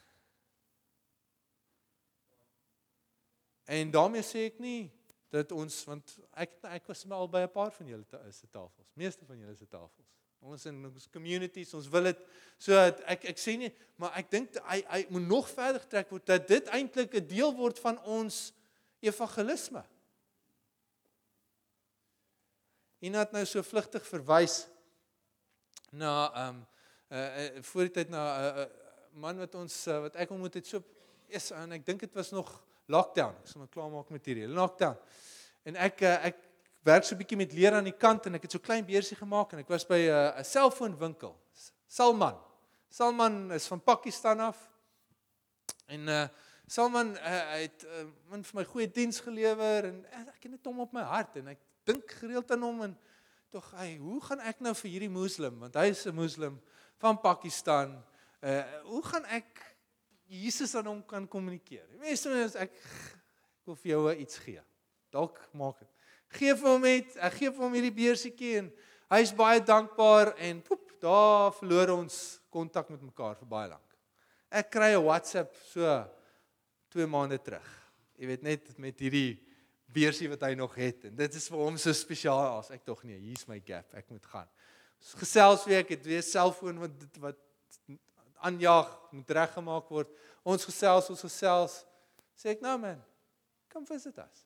En 3.64 3.90
daarmee 3.90 4.22
sê 4.22 4.46
ek 4.46 4.58
nie 4.58 4.92
dat 5.28 5.52
ons 5.52 5.84
want 5.84 6.18
ek 6.32 6.52
ek 6.62 6.86
was 6.86 7.04
al 7.10 7.28
by 7.28 7.42
'n 7.46 7.50
paar 7.50 7.72
van 7.72 7.86
julle 7.86 8.32
se 8.32 8.48
tafels, 8.48 8.92
meeste 8.94 9.24
van 9.24 9.38
julle 9.38 9.54
se 9.54 9.66
tafels. 9.66 10.12
Ons 10.40 10.66
in 10.68 10.84
ons 10.84 11.08
communities, 11.12 11.74
ons 11.74 11.88
wil 11.90 12.10
dit 12.10 12.22
so 12.58 12.76
ek 13.08 13.24
ek 13.32 13.40
sê 13.40 13.56
nie, 13.58 13.72
maar 14.00 14.14
ek 14.20 14.30
dink 14.30 14.56
hy 14.68 14.82
hy 14.88 15.00
moet 15.10 15.26
nog 15.26 15.48
verder 15.50 15.82
getrek 15.82 16.12
word 16.12 16.26
dat 16.28 16.48
dit 16.48 16.68
eintlik 16.76 17.14
'n 17.14 17.26
deel 17.26 17.54
word 17.56 17.78
van 17.78 17.98
ons 18.04 18.52
evangelisme. 19.00 19.84
En 23.00 23.12
het 23.12 23.32
nou 23.32 23.44
so 23.44 23.62
vlugtig 23.62 24.06
verwys 24.06 24.66
na 25.92 26.32
ehm 26.32 26.48
um, 26.48 26.66
uh, 27.10 27.18
uh 27.18 27.62
voor 27.62 27.82
die 27.82 27.94
tyd 28.00 28.10
na 28.10 28.22
'n 28.22 28.42
uh, 28.42 28.62
uh, 28.62 28.70
man 29.12 29.38
wat 29.38 29.54
ons 29.54 29.86
uh, 29.86 30.00
wat 30.00 30.16
ek 30.16 30.30
ontmoet 30.30 30.54
het 30.54 30.66
so 30.66 30.82
is 31.28 31.50
en 31.50 31.72
ek 31.72 31.86
dink 31.86 32.00
dit 32.00 32.14
was 32.14 32.30
nog 32.30 32.50
lockdown. 32.92 33.34
Ek 33.42 33.50
sal 33.50 33.64
nou 33.64 33.70
klaar 33.72 33.90
maak 33.90 34.10
met 34.14 34.26
hierdie 34.28 34.48
lockdown. 34.48 34.96
En 35.66 35.78
ek 35.82 36.02
eh, 36.06 36.28
ek 36.30 36.42
werk 36.86 37.04
so 37.04 37.14
'n 37.14 37.18
bietjie 37.18 37.36
met 37.36 37.52
leer 37.52 37.74
aan 37.74 37.84
die 37.84 37.98
kant 37.98 38.26
en 38.26 38.34
ek 38.34 38.42
het 38.46 38.52
so 38.52 38.58
klein 38.62 38.86
beursie 38.86 39.16
gemaak 39.16 39.52
en 39.52 39.58
ek 39.58 39.68
was 39.68 39.84
by 39.84 39.98
eh, 40.06 40.38
'n 40.38 40.40
'n 40.40 40.44
selfoonwinkel. 40.44 41.34
Salman. 41.86 42.38
Salman 42.88 43.52
is 43.52 43.66
van 43.66 43.80
Pakistan 43.80 44.40
af. 44.40 44.58
En 45.86 46.08
uh 46.08 46.28
Salman 46.68 47.14
uh, 47.14 47.52
het 47.62 47.84
uh, 47.84 48.08
min 48.26 48.42
vir 48.42 48.56
my 48.58 48.64
goeie 48.64 48.88
diens 48.90 49.20
gelewer 49.22 49.84
en 49.86 50.00
ek 50.32 50.42
het 50.42 50.50
net 50.50 50.66
hom 50.66 50.80
op 50.80 50.92
my 50.92 51.04
hart 51.06 51.36
en 51.38 51.52
ek 51.52 51.60
dink 51.86 52.10
gereeld 52.10 52.50
aan 52.50 52.62
hom 52.66 52.80
en 52.82 52.96
tog 53.54 53.68
hy, 53.78 53.92
hoe 54.02 54.18
gaan 54.24 54.40
ek 54.40 54.58
nou 54.60 54.72
vir 54.74 54.90
hierdie 54.90 55.12
moslim 55.12 55.60
want 55.62 55.78
hy 55.78 55.86
is 55.92 56.06
'n 56.06 56.14
moslim 56.14 56.58
van 56.98 57.20
Pakistan. 57.22 57.94
Uh 58.42 58.64
hoe 58.82 59.02
gaan 59.02 59.24
ek 59.26 59.62
Jesus 60.26 60.74
aan 60.74 60.86
hom 60.86 61.04
kan 61.06 61.28
kommunikeer. 61.28 61.86
Die 61.86 62.02
mense 62.02 62.58
ek 62.58 62.58
ek 62.66 62.74
wil 63.64 63.76
vir 63.76 63.90
jou 63.90 64.14
iets 64.14 64.38
gee. 64.38 64.62
Dalk 65.14 65.38
maak 65.54 65.78
dit. 65.78 65.95
Geef 66.34 66.62
hom 66.64 66.82
net, 66.82 67.14
ek 67.22 67.38
gee 67.38 67.52
vir 67.52 67.64
hom 67.64 67.74
hierdie 67.76 67.94
beursietjie 67.94 68.56
en 68.60 68.70
hy 69.12 69.20
is 69.22 69.32
baie 69.36 69.60
dankbaar 69.62 70.34
en 70.48 70.60
poep, 70.64 70.96
daar 71.00 71.52
verloor 71.54 71.92
ons 72.00 72.40
kontak 72.50 72.90
met 72.90 73.02
mekaar 73.02 73.36
vir 73.38 73.48
baie 73.48 73.68
lank. 73.70 73.96
Ek 74.50 74.70
kry 74.70 74.94
'n 74.94 75.04
WhatsApp 75.04 75.54
so 75.72 75.82
2 76.90 77.06
maande 77.06 77.38
terug. 77.38 77.66
Jy 78.18 78.26
weet 78.26 78.42
net 78.42 78.78
met 78.78 78.98
hierdie 78.98 79.42
beursie 79.92 80.28
wat 80.28 80.42
hy 80.42 80.54
nog 80.54 80.74
het 80.74 81.04
en 81.04 81.16
dit 81.16 81.34
is 81.34 81.48
vir 81.48 81.58
hom 81.58 81.76
so 81.78 81.92
spesiaal 81.92 82.58
as 82.58 82.70
ek 82.70 82.84
tog 82.84 83.02
nee, 83.04 83.18
hier's 83.18 83.46
my 83.48 83.60
gap, 83.60 83.94
ek 83.94 84.10
moet 84.10 84.24
gaan. 84.24 84.48
Gesels 85.20 85.66
weer, 85.66 85.84
ek 85.84 85.94
het 85.96 86.06
weer 86.06 86.22
selfoon 86.22 86.80
wat 86.80 87.20
wat 87.20 87.42
aanjaag 88.46 88.90
moet 89.12 89.30
reggemaak 89.30 89.88
word. 89.90 90.10
Ons 90.44 90.64
gesels, 90.64 91.10
ons 91.10 91.24
gesels. 91.28 91.84
Sê 92.36 92.52
ek 92.54 92.64
nou 92.64 92.76
man, 92.78 93.00
kom 93.72 93.86
visit 93.88 94.18
us. 94.18 94.45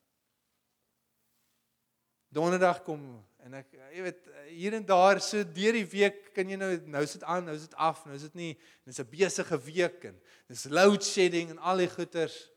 Donderdag 2.31 2.83
kom 2.83 3.03
En 3.41 3.57
ek 3.57 3.71
jy 3.95 4.03
weet 4.05 4.27
hier 4.51 4.75
en 4.77 4.83
daar 4.85 5.19
so 5.23 5.41
deur 5.55 5.77
die 5.79 5.87
week 5.89 6.29
kan 6.35 6.49
jy 6.49 6.57
nou 6.59 6.69
nou 6.93 7.01
sit 7.09 7.23
aan, 7.25 7.47
nou 7.49 7.55
sit 7.57 7.73
af, 7.73 8.03
nou 8.05 8.17
sit 8.21 8.35
nie. 8.37 8.53
Dis 8.85 9.01
'n 9.01 9.09
besige 9.09 9.57
week 9.65 10.05
en 10.05 10.19
dis 10.47 10.65
load 10.69 11.03
shedding 11.03 11.49
en 11.49 11.57
al 11.57 11.81
die 11.81 11.89
goeters. 11.89 12.51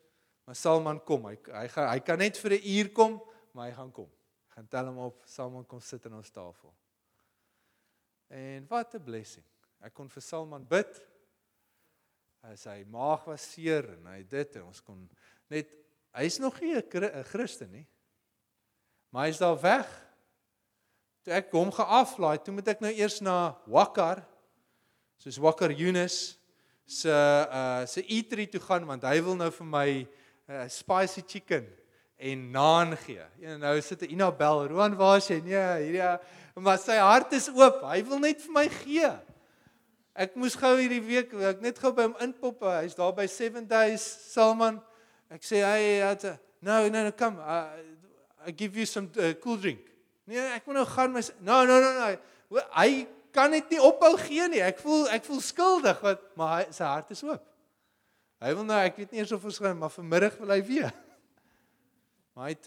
Maar 0.45 0.57
Salman 0.57 1.01
kom. 1.01 1.25
Hy 1.25 1.39
hy 1.49 1.68
gaan 1.68 1.89
hy 1.89 2.01
kan 2.01 2.18
net 2.18 2.37
vir 2.37 2.53
'n 2.53 2.68
uur 2.77 2.93
kom, 2.93 3.22
maar 3.53 3.68
hy 3.68 3.75
gaan 3.75 3.93
kom. 3.93 4.11
Ek 4.49 4.53
gaan 4.57 4.68
tel 4.68 4.87
hom 4.87 4.99
op. 4.99 5.22
Salman 5.25 5.66
kom 5.66 5.81
sit 5.81 6.07
aan 6.07 6.14
ons 6.14 6.31
tafel. 6.31 6.75
En 8.29 8.66
wat 8.68 8.95
'n 8.95 9.05
blessing. 9.05 9.45
Ek 9.81 9.95
kon 9.95 10.09
vir 10.09 10.22
Salman 10.22 10.66
bid. 10.66 11.01
Sy 12.55 12.85
maag 12.85 13.25
was 13.25 13.53
seer 13.53 13.89
en 13.97 14.07
hy 14.07 14.22
dit 14.22 14.57
en 14.57 14.64
ons 14.64 14.81
kon 14.83 15.11
net 15.49 15.68
hy's 16.12 16.39
nog 16.39 16.61
nie 16.61 16.77
'n 16.77 17.25
Christen 17.25 17.70
nie. 17.70 17.87
Maar 19.15 19.29
hy's 19.29 19.39
daar 19.39 19.61
weg 19.62 19.87
toe 21.23 21.37
ek 21.39 21.53
hom 21.55 21.69
geaflaai, 21.71 22.41
toe 22.43 22.53
moet 22.57 22.67
ek 22.73 22.81
nou 22.83 22.91
eers 22.91 23.21
na 23.23 23.55
Wakkar, 23.71 24.25
soos 25.23 25.39
Wakkar 25.39 25.71
Yunus 25.71 26.35
se 26.83 27.15
uh 27.15 27.87
se 27.87 28.03
eatery 28.03 28.49
toe 28.51 28.61
gaan 28.65 28.83
want 28.91 29.07
hy 29.07 29.21
wil 29.23 29.39
nou 29.39 29.53
vir 29.55 29.69
my 29.71 29.87
'n 30.03 30.09
uh, 30.51 30.67
spicy 30.67 31.23
chicken 31.23 31.71
en 32.19 32.43
naan 32.51 32.97
gee. 33.07 33.23
En 33.47 33.62
nou 33.62 33.81
sit 33.81 34.03
'n 34.03 34.19
Inabel, 34.19 34.67
Roan, 34.67 34.99
waar 34.99 35.23
is 35.23 35.31
jy? 35.31 35.41
Nee, 35.47 35.62
hierdie 35.87 36.03
ja, 36.03 36.19
maar 36.59 36.83
sy 36.83 36.99
hart 36.99 37.39
is 37.39 37.49
oop. 37.49 37.87
Hy 37.87 38.03
wil 38.03 38.19
net 38.19 38.43
vir 38.43 38.53
my 38.53 38.69
gee. 38.83 39.15
Ek 40.12 40.35
moes 40.35 40.59
gou 40.59 40.75
hierdie 40.75 41.03
week 41.07 41.33
ek 41.55 41.62
net 41.62 41.79
gou 41.79 41.95
by 41.95 42.11
hom 42.11 42.19
inpop. 42.19 42.67
Hy's 42.83 42.99
daar 42.99 43.15
by 43.15 43.31
7 43.31 43.62
days 43.62 44.03
Salman. 44.35 44.83
Ek 45.31 45.47
sê 45.47 45.62
hy 45.62 46.03
het 46.03 46.35
no 46.59 46.89
no 46.89 46.99
no 47.05 47.12
come 47.15 47.39
uh, 47.39 47.93
I 48.47 48.53
give 48.53 48.76
you 48.76 48.86
some 48.86 49.11
uh, 49.18 49.32
cool 49.40 49.57
drink. 49.61 49.80
Nee, 50.28 50.40
ek 50.57 50.66
moet 50.66 50.78
nou 50.78 50.86
gaan 50.88 51.12
my 51.12 51.22
No, 51.45 51.64
no, 51.68 51.80
no, 51.80 51.90
no. 51.97 52.62
Hy 52.76 53.05
kan 53.34 53.51
net 53.53 53.70
nie 53.72 53.80
ophou 53.82 54.14
gee 54.20 54.47
nie. 54.53 54.62
Ek 54.64 54.78
voel 54.82 55.09
ek 55.12 55.26
voel 55.26 55.42
skuldig 55.45 56.01
want 56.05 56.22
maar 56.38 56.55
hy, 56.59 56.68
sy 56.74 56.86
hart 56.88 57.12
is 57.14 57.24
oop. 57.26 57.42
Hy 58.45 58.53
wil 58.57 58.66
nou, 58.68 58.78
ek 58.84 59.01
weet 59.01 59.14
nie 59.14 59.22
eers 59.22 59.32
of 59.36 59.45
ons 59.49 59.61
gaan 59.62 59.78
maar 59.80 59.92
vanmiddag 59.92 60.36
wil 60.42 60.55
hy 60.55 60.61
weer. 60.66 60.92
Maar 62.34 62.49
hy 62.49 62.55
het 62.57 62.64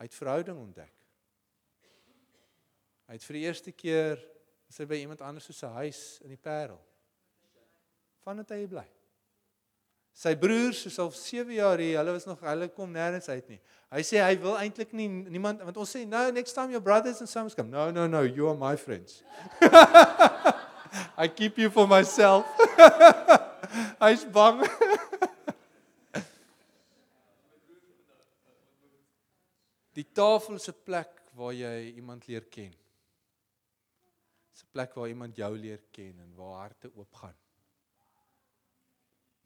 hy 0.00 0.06
het 0.06 0.14
verhouding 0.16 0.56
ontdek. 0.56 0.92
Hy 3.06 3.16
het 3.18 3.24
vir 3.28 3.36
die 3.36 3.42
eerste 3.44 3.72
keer 3.76 4.22
sy 4.72 4.86
by 4.88 4.96
iemand 5.02 5.20
anders 5.24 5.44
soos 5.44 5.60
'n 5.62 5.76
huis 5.76 6.00
in 6.24 6.32
die 6.32 6.40
Parel. 6.40 6.80
Vandat 8.24 8.50
hy 8.56 8.64
bly. 8.66 8.86
Sy 10.16 10.32
broers 10.40 10.78
is 10.88 10.94
al 10.98 11.10
7 11.12 11.52
jaar 11.58 11.76
hier. 11.78 11.98
Hulle 12.00 12.12
was 12.14 12.24
nog 12.24 12.40
hulle 12.40 12.70
kom 12.72 12.88
nêrens 12.92 13.28
uit 13.28 13.48
nie. 13.52 13.58
Hy 13.92 14.00
sê 14.00 14.22
hy 14.24 14.38
wil 14.40 14.56
eintlik 14.56 14.94
nie 14.96 15.08
niemand 15.12 15.60
want 15.60 15.76
ons 15.76 15.92
sê 15.92 16.06
no 16.08 16.30
next 16.32 16.56
time 16.56 16.72
your 16.72 16.80
brothers 16.80 17.20
and 17.20 17.28
sons 17.28 17.52
come. 17.54 17.68
No 17.68 17.90
no 17.92 18.06
no, 18.08 18.22
you 18.24 18.48
are 18.48 18.56
my 18.56 18.76
friends. 18.80 19.22
I 21.20 21.28
keep 21.28 21.58
you 21.60 21.68
for 21.68 21.86
myself. 21.86 22.48
Hy's 24.00 24.24
bang. 24.24 24.64
Die 29.96 30.08
tafel 30.16 30.56
is 30.56 30.68
'n 30.72 30.80
plek 30.84 31.12
waar 31.36 31.52
jy 31.52 31.92
iemand 32.00 32.24
leer 32.28 32.48
ken. 32.48 32.72
Dis 34.48 34.64
'n 34.64 34.72
plek 34.72 34.96
waar 34.96 35.08
iemand 35.12 35.36
jou 35.36 35.52
leer 35.56 35.84
ken 35.92 36.16
en 36.24 36.32
waar 36.40 36.56
harte 36.64 36.88
oopgaan. 36.96 37.36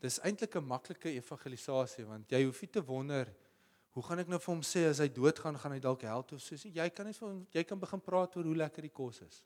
Dis 0.00 0.18
eintlik 0.24 0.56
'n 0.56 0.64
maklike 0.64 1.10
evangelisasie 1.12 2.04
want 2.04 2.30
jy 2.30 2.44
hoef 2.44 2.60
nie 2.62 2.70
te 2.70 2.82
wonder 2.84 3.28
hoe 3.90 4.02
gaan 4.02 4.18
ek 4.18 4.28
nou 4.28 4.38
vir 4.38 4.54
hom 4.54 4.62
sê 4.62 4.86
as 4.88 4.98
hy 4.98 5.08
doodgaan 5.08 5.58
gaan 5.58 5.72
hy 5.72 5.78
dalk 5.78 6.02
hel 6.02 6.22
toe 6.22 6.38
soos 6.38 6.64
jy 6.64 6.90
kan 6.90 7.06
net 7.06 7.16
vir 7.16 7.28
hom 7.28 7.46
jy 7.52 7.64
kan 7.64 7.78
begin 7.78 8.00
praat 8.00 8.36
oor 8.36 8.44
hoe 8.44 8.56
lekker 8.56 8.82
die 8.82 8.94
kos 8.94 9.20
is. 9.22 9.44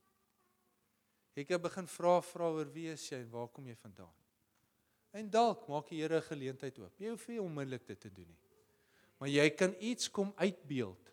Jy 1.34 1.44
kan 1.44 1.62
begin 1.62 1.86
vra 1.86 2.20
vra 2.20 2.50
oor 2.50 2.68
wie 2.70 2.92
is 2.92 3.10
jy 3.10 3.18
en 3.18 3.30
waar 3.30 3.48
kom 3.48 3.66
jy 3.66 3.74
vandaan? 3.74 4.14
En 5.14 5.30
dalk 5.30 5.68
maak 5.68 5.88
die 5.88 6.02
Here 6.02 6.18
'n 6.18 6.22
geleentheid 6.22 6.78
oop. 6.78 6.98
Jy 6.98 7.08
hoef 7.10 7.28
nie 7.28 7.40
onmiddellik 7.40 7.86
dit 7.86 8.00
te 8.00 8.10
doen 8.10 8.28
nie. 8.28 8.42
Maar 9.18 9.28
jy 9.28 9.50
kan 9.50 9.74
iets 9.80 10.10
kom 10.10 10.32
uitbeeld 10.36 11.10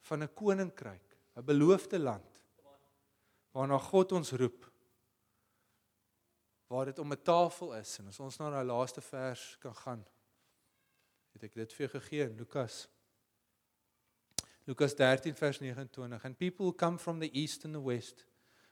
van 0.00 0.22
'n 0.22 0.34
koninkryk, 0.34 1.16
'n 1.36 1.44
beloofde 1.44 1.98
land 1.98 2.40
waarna 3.52 3.78
God 3.78 4.12
ons 4.12 4.32
roep 4.32 4.69
waar 6.70 6.84
dit 6.84 6.98
om 6.98 7.12
'n 7.12 7.22
tafel 7.22 7.74
is 7.74 7.98
en 7.98 8.06
as 8.06 8.20
ons 8.20 8.36
na 8.36 8.50
daai 8.50 8.64
laaste 8.64 9.00
vers 9.00 9.56
kan 9.58 9.74
gaan 9.74 10.04
het 11.32 11.42
ek 11.42 11.54
dit 11.54 11.72
vir 11.72 11.86
jou 11.86 12.00
gegee 12.00 12.22
in 12.22 12.36
Lukas. 12.36 12.88
Lukas 14.64 14.94
13 14.94 15.34
vers 15.34 15.58
29 15.58 16.24
and 16.24 16.38
people 16.38 16.72
come 16.72 16.98
from 16.98 17.18
the 17.18 17.30
east 17.32 17.64
and 17.64 17.74
the 17.74 17.82
west 17.82 18.24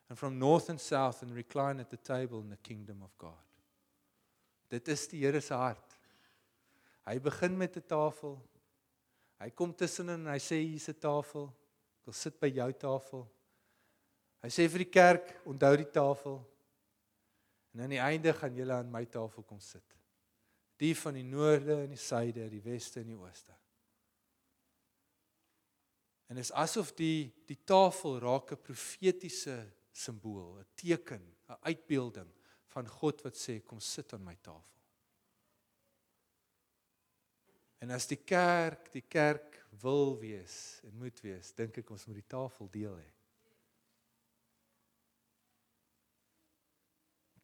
and 0.09 0.19
from 0.19 0.39
north 0.39 0.69
and 0.69 0.81
south 0.81 1.23
and 1.23 1.35
recline 1.35 1.81
at 1.81 1.91
the 1.91 1.97
table 1.97 2.41
in 2.41 2.51
the 2.51 2.63
kingdom 2.63 3.03
of 3.03 3.11
God. 3.19 3.45
Dit 4.69 4.89
is 4.89 5.09
die 5.09 5.25
Here 5.25 5.41
se 5.41 5.55
hart. 5.55 5.99
Hy 7.05 7.19
begin 7.19 7.57
met 7.57 7.77
'n 7.77 7.87
tafel. 7.87 8.39
Hy 9.41 9.51
kom 9.51 9.75
tussenin 9.75 10.27
en 10.27 10.33
hy 10.33 10.39
sê 10.39 10.63
hier's 10.63 10.89
'n 10.89 11.01
tafel. 11.01 11.53
Ek 11.99 12.07
wil 12.07 12.15
sit 12.15 12.41
by 12.41 12.47
jou 12.47 12.73
tafel. 12.73 13.29
Hy 14.43 14.49
sê 14.49 14.69
vir 14.69 14.79
die 14.79 14.91
kerk 14.91 15.41
onthou 15.45 15.77
die 15.77 15.91
tafel 15.91 16.58
En 17.79 17.85
aan 17.85 17.93
die 17.95 18.01
einde 18.03 18.33
gaan 18.35 18.55
julle 18.59 18.75
aan 18.75 18.91
my 18.91 19.05
tafel 19.07 19.45
kom 19.47 19.61
sit. 19.63 19.95
Die 20.83 20.97
van 20.99 21.15
die 21.15 21.23
noorde 21.23 21.77
en 21.85 21.93
die 21.93 22.01
suide, 22.01 22.49
die 22.51 22.63
weste 22.65 23.05
en 23.05 23.13
die 23.13 23.19
ooste. 23.19 23.55
En 26.27 26.35
dit 26.35 26.43
is 26.43 26.51
asof 26.59 26.91
die 26.99 27.31
die 27.47 27.61
tafel 27.63 28.19
raak 28.19 28.51
'n 28.53 28.63
profetiese 28.67 29.55
simbool, 29.93 30.59
'n 30.59 30.67
teken, 30.75 31.23
'n 31.49 31.59
uitbeelding 31.71 32.33
van 32.67 32.89
God 32.89 33.23
wat 33.23 33.39
sê 33.39 33.63
kom 33.65 33.81
sit 33.81 34.13
aan 34.13 34.25
my 34.25 34.37
tafel. 34.43 34.83
En 37.79 37.91
as 37.91 38.07
die 38.07 38.25
kerk, 38.25 38.91
die 38.93 39.07
kerk 39.07 39.65
wil 39.71 40.19
wees 40.19 40.81
en 40.83 40.99
moet 40.99 41.21
wees, 41.21 41.55
dink 41.55 41.79
ek 41.79 41.91
ons 41.91 42.07
moet 42.07 42.19
die 42.19 42.27
tafel 42.27 42.71
deel 42.71 42.97
hê. 42.99 43.18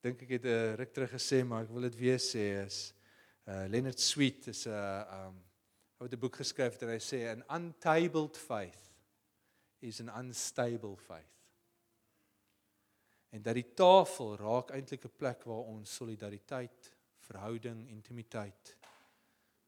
Dink 0.05 0.21
ek 0.21 0.35
het 0.37 0.45
'n 0.45 0.53
uh, 0.53 0.75
ruk 0.77 0.93
terug 0.93 1.13
gesê 1.17 1.45
maar 1.49 1.63
ek 1.65 1.71
wil 1.73 1.87
dit 1.89 1.97
weer 1.97 2.21
sê 2.21 2.45
is 2.67 2.93
uh 3.49 3.65
Leonard 3.73 4.01
Sweet 4.01 4.47
is 4.53 4.67
'n 4.67 4.71
uh, 4.71 5.27
um 5.27 5.37
het 6.05 6.13
'n 6.13 6.21
boek 6.21 6.37
geskryf 6.37 6.77
en 6.83 6.89
hy 6.93 7.01
sê 7.01 7.19
an 7.33 7.45
untabled 7.49 8.37
faith 8.37 8.85
is 9.81 10.01
an 10.01 10.11
unstable 10.21 10.97
faith. 10.97 11.33
En 13.31 13.43
dat 13.43 13.55
die 13.55 13.75
tafel 13.75 14.37
raak 14.37 14.71
eintlik 14.71 15.05
'n 15.05 15.17
plek 15.17 15.43
waar 15.45 15.65
ons 15.73 15.95
solidariteit, 15.95 16.93
verhouding, 17.19 17.89
intimiteit, 17.89 18.77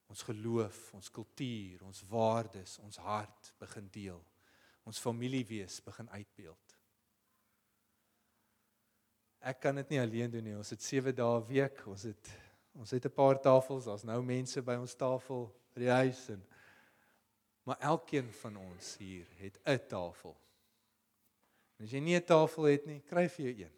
ons 0.07 0.23
geloof, 0.23 0.93
ons 0.95 1.11
kultuur, 1.11 1.83
ons 1.83 2.03
waardes, 2.09 2.79
ons 2.79 2.97
hart 2.97 3.55
begin 3.59 3.89
deel. 3.91 4.25
Ons 4.85 4.99
familiewees 4.99 5.81
begin 5.83 6.11
uitbeeld 6.11 6.66
ek 9.47 9.61
kan 9.63 9.79
dit 9.79 9.95
nie 9.95 10.01
alleen 10.03 10.31
doen 10.31 10.45
nie. 10.45 10.57
Ons 10.59 10.73
het 10.75 10.83
7 10.83 11.15
dae 11.15 11.39
'n 11.39 11.47
week. 11.47 11.87
Ons 11.87 12.03
het 12.03 12.31
ons 12.77 12.91
het 12.91 13.07
'n 13.07 13.15
paar 13.15 13.41
tafels. 13.41 13.85
Daar's 13.85 14.05
nou 14.05 14.23
mense 14.23 14.63
by 14.63 14.75
ons 14.75 14.95
tafel 14.95 15.53
by 15.75 15.81
die 15.81 15.91
huis 15.91 16.29
en 16.29 16.43
maar 17.67 17.79
elkeen 17.81 18.31
van 18.33 18.57
ons 18.57 18.97
hier 18.97 19.27
het 19.39 19.59
'n 19.65 19.87
tafel. 19.89 20.37
En 21.79 21.85
as 21.85 21.91
jy 21.91 22.01
nie 22.01 22.17
'n 22.17 22.25
tafel 22.25 22.65
het 22.65 22.87
nie, 22.87 23.01
kry 23.01 23.29
vir 23.29 23.45
jou 23.47 23.65
een. 23.65 23.73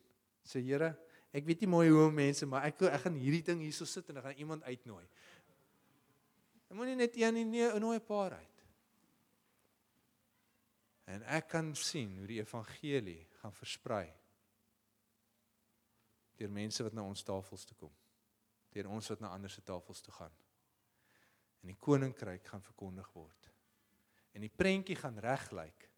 Sê 0.44 0.60
Here, 0.60 0.96
ek 1.32 1.44
weet 1.44 1.60
nie 1.60 1.68
mooi 1.68 1.90
hoe 1.90 2.10
mense, 2.10 2.46
maar 2.46 2.64
ek 2.64 2.82
ek 2.82 3.00
gaan 3.00 3.14
hierdie 3.14 3.42
ding 3.42 3.60
hierso 3.60 3.84
sit 3.84 4.08
en 4.08 4.16
ek 4.16 4.24
gaan 4.24 4.38
iemand 4.38 4.62
uitnooi. 4.62 5.04
Ek 6.70 6.76
moenie 6.76 6.96
net 6.96 7.16
een 7.16 7.34
nie, 7.34 7.44
nee, 7.44 7.78
nooi 7.78 7.98
'n 7.98 8.04
paar 8.04 8.32
uit. 8.32 8.64
En 11.04 11.22
ek 11.22 11.48
kan 11.48 11.74
sien 11.74 12.18
hoe 12.18 12.26
die 12.26 12.40
evangelie 12.40 13.26
gaan 13.40 13.52
versprei 13.52 14.12
deur 16.38 16.50
mense 16.50 16.82
wat 16.86 16.94
na 16.94 17.02
ons 17.02 17.24
tafels 17.26 17.66
toe 17.66 17.76
kom. 17.76 17.92
Deur 18.74 18.90
ons 18.94 19.10
wat 19.10 19.20
na 19.20 19.32
ander 19.34 19.50
se 19.50 19.62
tafels 19.66 20.02
toe 20.04 20.14
gaan. 20.14 20.34
En 21.62 21.72
die 21.72 21.78
koninkryk 21.82 22.46
gaan 22.46 22.62
verkondig 22.62 23.08
word. 23.16 23.48
En 24.36 24.44
die 24.44 24.52
prentjie 24.52 24.96
gaan 24.98 25.18
reg 25.18 25.48
lyk. 25.56 25.88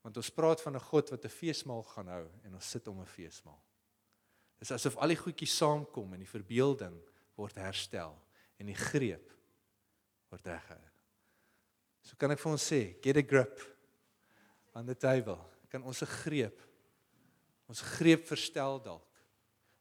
Want 0.00 0.16
ons 0.16 0.32
praat 0.32 0.62
van 0.64 0.76
'n 0.76 0.86
God 0.90 1.10
wat 1.10 1.24
'n 1.24 1.28
feesmaal 1.28 1.82
gaan 1.82 2.08
hou 2.08 2.28
en 2.44 2.54
ons 2.54 2.70
sit 2.70 2.88
om 2.88 3.00
'n 3.00 3.06
feesmaal. 3.06 3.60
Dis 4.58 4.72
asof 4.72 4.96
al 4.96 5.08
die 5.08 5.16
goedjies 5.16 5.56
saamkom 5.56 6.12
en 6.14 6.20
die 6.20 6.28
verbeelding 6.28 6.96
word 7.36 7.56
herstel 7.56 8.16
en 8.58 8.66
die 8.66 8.74
greep 8.74 9.30
word 10.30 10.46
reggehou. 10.46 10.88
So 12.02 12.16
kan 12.16 12.30
ek 12.30 12.38
vir 12.38 12.52
ons 12.52 12.72
sê, 12.72 13.00
get 13.02 13.16
a 13.16 13.22
grip 13.22 13.60
on 14.74 14.86
the 14.86 14.94
table. 14.94 15.38
Kan 15.68 15.82
ons 15.82 16.02
'n 16.02 16.06
greep 16.06 16.70
ons 17.70 17.80
greep 17.80 18.26
verstel 18.26 18.80
dalk. 18.82 19.09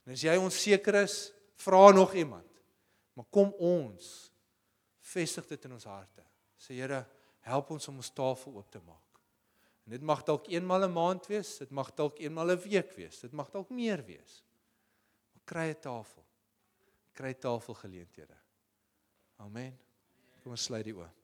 En 0.09 0.15
as 0.15 0.23
jy 0.25 0.33
onseker 0.41 0.95
is, 1.03 1.29
vra 1.61 1.91
nog 1.93 2.15
iemand. 2.17 2.47
Maar 3.13 3.27
kom 3.29 3.51
ons 3.61 4.07
vestig 5.05 5.45
dit 5.51 5.67
in 5.67 5.75
ons 5.75 5.85
harte. 5.85 6.23
Sê 6.57 6.79
Here, 6.79 7.03
help 7.45 7.69
ons 7.75 7.85
om 7.91 7.99
ons 8.01 8.09
tafel 8.17 8.55
oop 8.57 8.71
te 8.73 8.81
maak. 8.81 9.19
En 9.85 9.93
dit 9.93 10.07
mag 10.09 10.23
dalk 10.25 10.49
eenmal 10.49 10.87
'n 10.87 10.93
maand 10.93 11.29
wees, 11.29 11.57
dit 11.61 11.69
mag 11.69 11.93
dalk 11.93 12.17
eenmal 12.19 12.49
'n 12.51 12.61
week 12.65 12.91
wees, 12.97 13.19
dit 13.19 13.31
mag 13.31 13.51
dalk 13.51 13.69
meer 13.69 14.01
wees. 14.05 14.43
Maar 15.33 15.43
kry 15.45 15.69
'n 15.69 15.79
tafel. 15.79 16.25
Kry 17.13 17.33
tafelgeleenthede. 17.33 18.37
Amen. 19.37 19.77
Kom 20.41 20.51
ons 20.51 20.63
sluit 20.63 20.85
die 20.85 20.93
oë. 20.93 21.18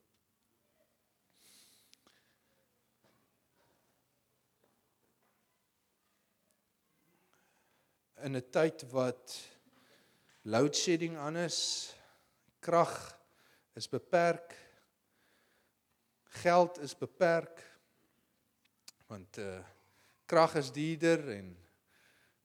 In 8.24 8.36
'n 8.36 8.50
tyd 8.50 8.90
wat 8.90 9.48
load 10.42 10.76
shedding 10.76 11.16
aan 11.16 11.36
is, 11.36 11.92
krag 12.60 13.18
is 13.74 13.88
beperk, 13.88 14.54
geld 16.24 16.78
is 16.78 16.94
beperk 16.96 17.62
want 19.06 19.38
uh 19.38 19.62
krag 20.26 20.56
is 20.58 20.72
duurder 20.74 21.28
en 21.30 21.52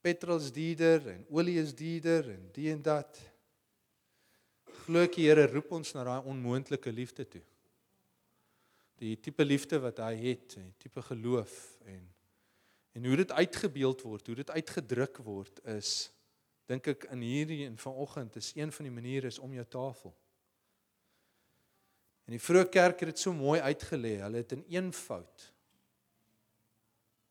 petrol 0.02 0.38
is 0.38 0.52
duurder 0.54 1.08
en 1.16 1.26
olie 1.30 1.58
is 1.58 1.74
duurder 1.76 2.30
en 2.30 2.50
die 2.54 2.70
en 2.72 2.82
dat. 2.86 3.18
Glo 4.84 5.02
ek 5.02 5.18
die 5.18 5.26
Here 5.30 5.48
roep 5.50 5.72
ons 5.74 5.96
na 5.96 6.04
daai 6.06 6.30
onmoontlike 6.30 6.94
liefde 6.94 7.26
toe. 7.26 7.42
Die 9.02 9.16
tipe 9.18 9.46
liefde 9.46 9.80
wat 9.82 9.98
hy 10.04 10.14
het, 10.28 10.60
die 10.60 10.74
tipe 10.78 11.02
geloof 11.02 11.56
en 11.90 12.04
en 12.92 13.06
hoe 13.06 13.16
dit 13.16 13.32
uitgebeeld 13.32 14.02
word, 14.02 14.28
hoe 14.28 14.36
dit 14.36 14.50
uitgedruk 14.50 15.22
word 15.26 15.62
is 15.78 16.12
dink 16.72 16.88
ek 16.88 17.08
in 17.12 17.24
hierdie 17.26 17.66
en 17.68 17.78
vanoggend 17.80 18.38
is 18.40 18.54
een 18.56 18.72
van 18.72 18.88
die 18.88 18.94
maniere 18.94 19.28
is 19.32 19.40
om 19.44 19.54
jou 19.54 19.66
tafel. 19.68 20.14
En 22.28 22.38
die 22.38 22.42
vroeë 22.42 22.70
kerk 22.72 23.02
het 23.04 23.12
dit 23.12 23.20
so 23.20 23.34
mooi 23.36 23.60
uitgelê. 23.60 24.14
Hulle 24.22 24.44
het 24.44 24.54
in 24.56 24.64
eenvoud 24.72 25.48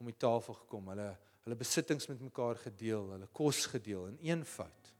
om 0.00 0.08
die 0.10 0.16
tafel 0.16 0.58
gekom. 0.62 0.90
Hulle 0.92 1.10
hulle 1.40 1.56
besittings 1.56 2.04
met 2.10 2.20
mekaar 2.20 2.58
gedeel, 2.60 3.06
hulle 3.14 3.26
kos 3.32 3.62
gedeel 3.72 4.10
in 4.10 4.18
eenvoud. 4.28 4.90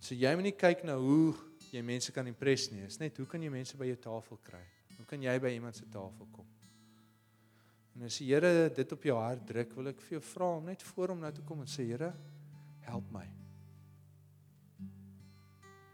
So 0.00 0.16
jy 0.16 0.32
moet 0.34 0.48
nie 0.48 0.54
kyk 0.56 0.80
na 0.88 0.96
hoe 0.98 1.34
jy 1.70 1.82
mense 1.84 2.14
kan 2.16 2.26
impress 2.26 2.70
nie. 2.72 2.80
Dit 2.86 2.96
is 2.96 3.02
net 3.02 3.20
hoe 3.20 3.28
kan 3.28 3.44
jy 3.44 3.52
mense 3.52 3.76
by 3.78 3.90
jou 3.90 4.00
tafel 4.08 4.40
kry? 4.48 4.62
Hoe 4.96 5.04
kan 5.12 5.22
jy 5.22 5.36
by 5.44 5.52
iemand 5.52 5.76
se 5.76 5.84
tafel 5.92 6.30
kom? 6.32 6.48
En 7.92 8.06
as 8.08 8.16
die 8.20 8.30
Here 8.30 8.70
dit 8.72 8.92
op 8.94 9.04
jou 9.04 9.16
hart 9.18 9.44
druk, 9.48 9.74
wil 9.76 9.92
ek 9.92 10.00
vir 10.06 10.16
jou 10.16 10.24
vra 10.32 10.48
om 10.56 10.68
net 10.70 10.82
voor 10.92 11.12
hom 11.12 11.22
nou 11.22 11.32
te 11.34 11.44
kom 11.46 11.60
en 11.64 11.70
sê 11.70 11.84
Here, 11.90 12.12
help 12.88 13.08
my. 13.14 13.26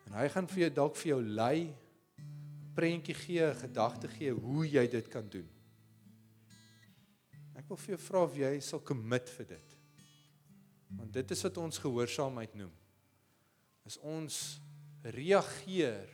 En 0.09 0.16
hy 0.16 0.28
gaan 0.32 0.49
vir 0.49 0.66
jou 0.66 0.72
dalk 0.78 0.96
vir 0.96 1.11
jou 1.12 1.20
lei 1.22 1.59
prentjie 2.78 3.16
gee, 3.18 3.49
gedagte 3.59 4.09
gee 4.12 4.32
hoe 4.32 4.62
jy 4.64 4.84
dit 4.90 5.09
kan 5.11 5.26
doen. 5.28 5.49
Ek 7.59 7.66
wil 7.66 7.80
vir 7.82 7.96
jou 7.96 8.03
vra 8.07 8.22
of 8.24 8.36
jy 8.38 8.53
sal 8.62 8.82
commit 8.86 9.28
vir 9.34 9.51
dit. 9.57 9.74
Want 10.96 11.12
dit 11.12 11.34
is 11.34 11.42
wat 11.44 11.59
ons 11.61 11.82
gehoorsaamheid 11.82 12.55
noem. 12.57 12.70
Is 13.88 13.99
ons 14.07 14.38
reageer 15.03 16.09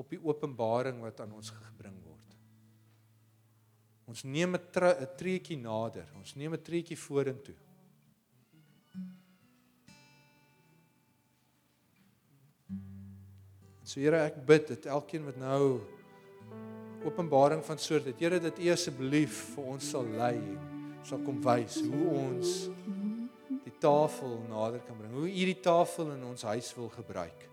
op 0.00 0.08
die 0.10 0.20
openbaring 0.22 0.98
wat 1.04 1.20
aan 1.22 1.36
ons 1.36 1.52
gebring 1.52 1.98
word. 2.02 2.11
Ons 4.06 4.24
neem 4.24 4.54
'n 4.56 5.06
treetjie 5.16 5.56
nader, 5.56 6.06
ons 6.16 6.34
neem 6.34 6.54
'n 6.54 6.62
treetjie 6.62 6.96
vorentoe. 6.96 7.54
So 13.84 14.00
Here, 14.00 14.24
ek 14.24 14.46
bid 14.46 14.68
dat 14.68 14.86
elkeen 14.86 15.24
wat 15.24 15.36
nou 15.36 15.80
openbaring 17.04 17.64
van 17.64 17.78
soort 17.78 18.04
dat 18.04 18.20
Here 18.20 18.38
dit 18.40 18.58
U 18.58 18.70
asseblief 18.72 19.54
vir 19.54 19.64
ons 19.64 19.90
sal 19.90 20.06
lei 20.16 20.38
sal 21.02 21.18
kom 21.26 21.40
wys 21.42 21.80
hoe 21.82 22.06
ons 22.14 22.52
die 23.64 23.74
tafel 23.82 24.38
nader 24.48 24.80
kan 24.86 24.96
bring. 24.96 25.12
Hoe 25.12 25.26
U 25.26 25.46
die 25.50 25.60
tafel 25.60 26.12
in 26.14 26.22
ons 26.24 26.44
huis 26.46 26.70
wil 26.78 26.88
gebruik. 26.94 27.48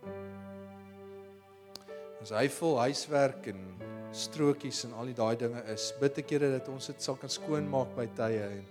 As 2.22 2.34
hy 2.36 2.46
vol 2.60 2.78
huiswerk 2.84 3.50
en 3.50 3.64
strokies 4.12 4.84
en 4.86 4.94
al 4.98 5.12
die 5.12 5.18
daai 5.18 5.36
dinge 5.38 5.62
is, 5.74 5.92
bid 6.00 6.18
ek 6.22 6.34
Here 6.34 6.52
dat 6.52 6.68
ons 6.72 6.90
dit 6.92 7.02
sal 7.02 7.18
kan 7.20 7.30
skoonmaak 7.30 7.96
by 7.98 8.08
tye 8.18 8.44
en 8.50 8.68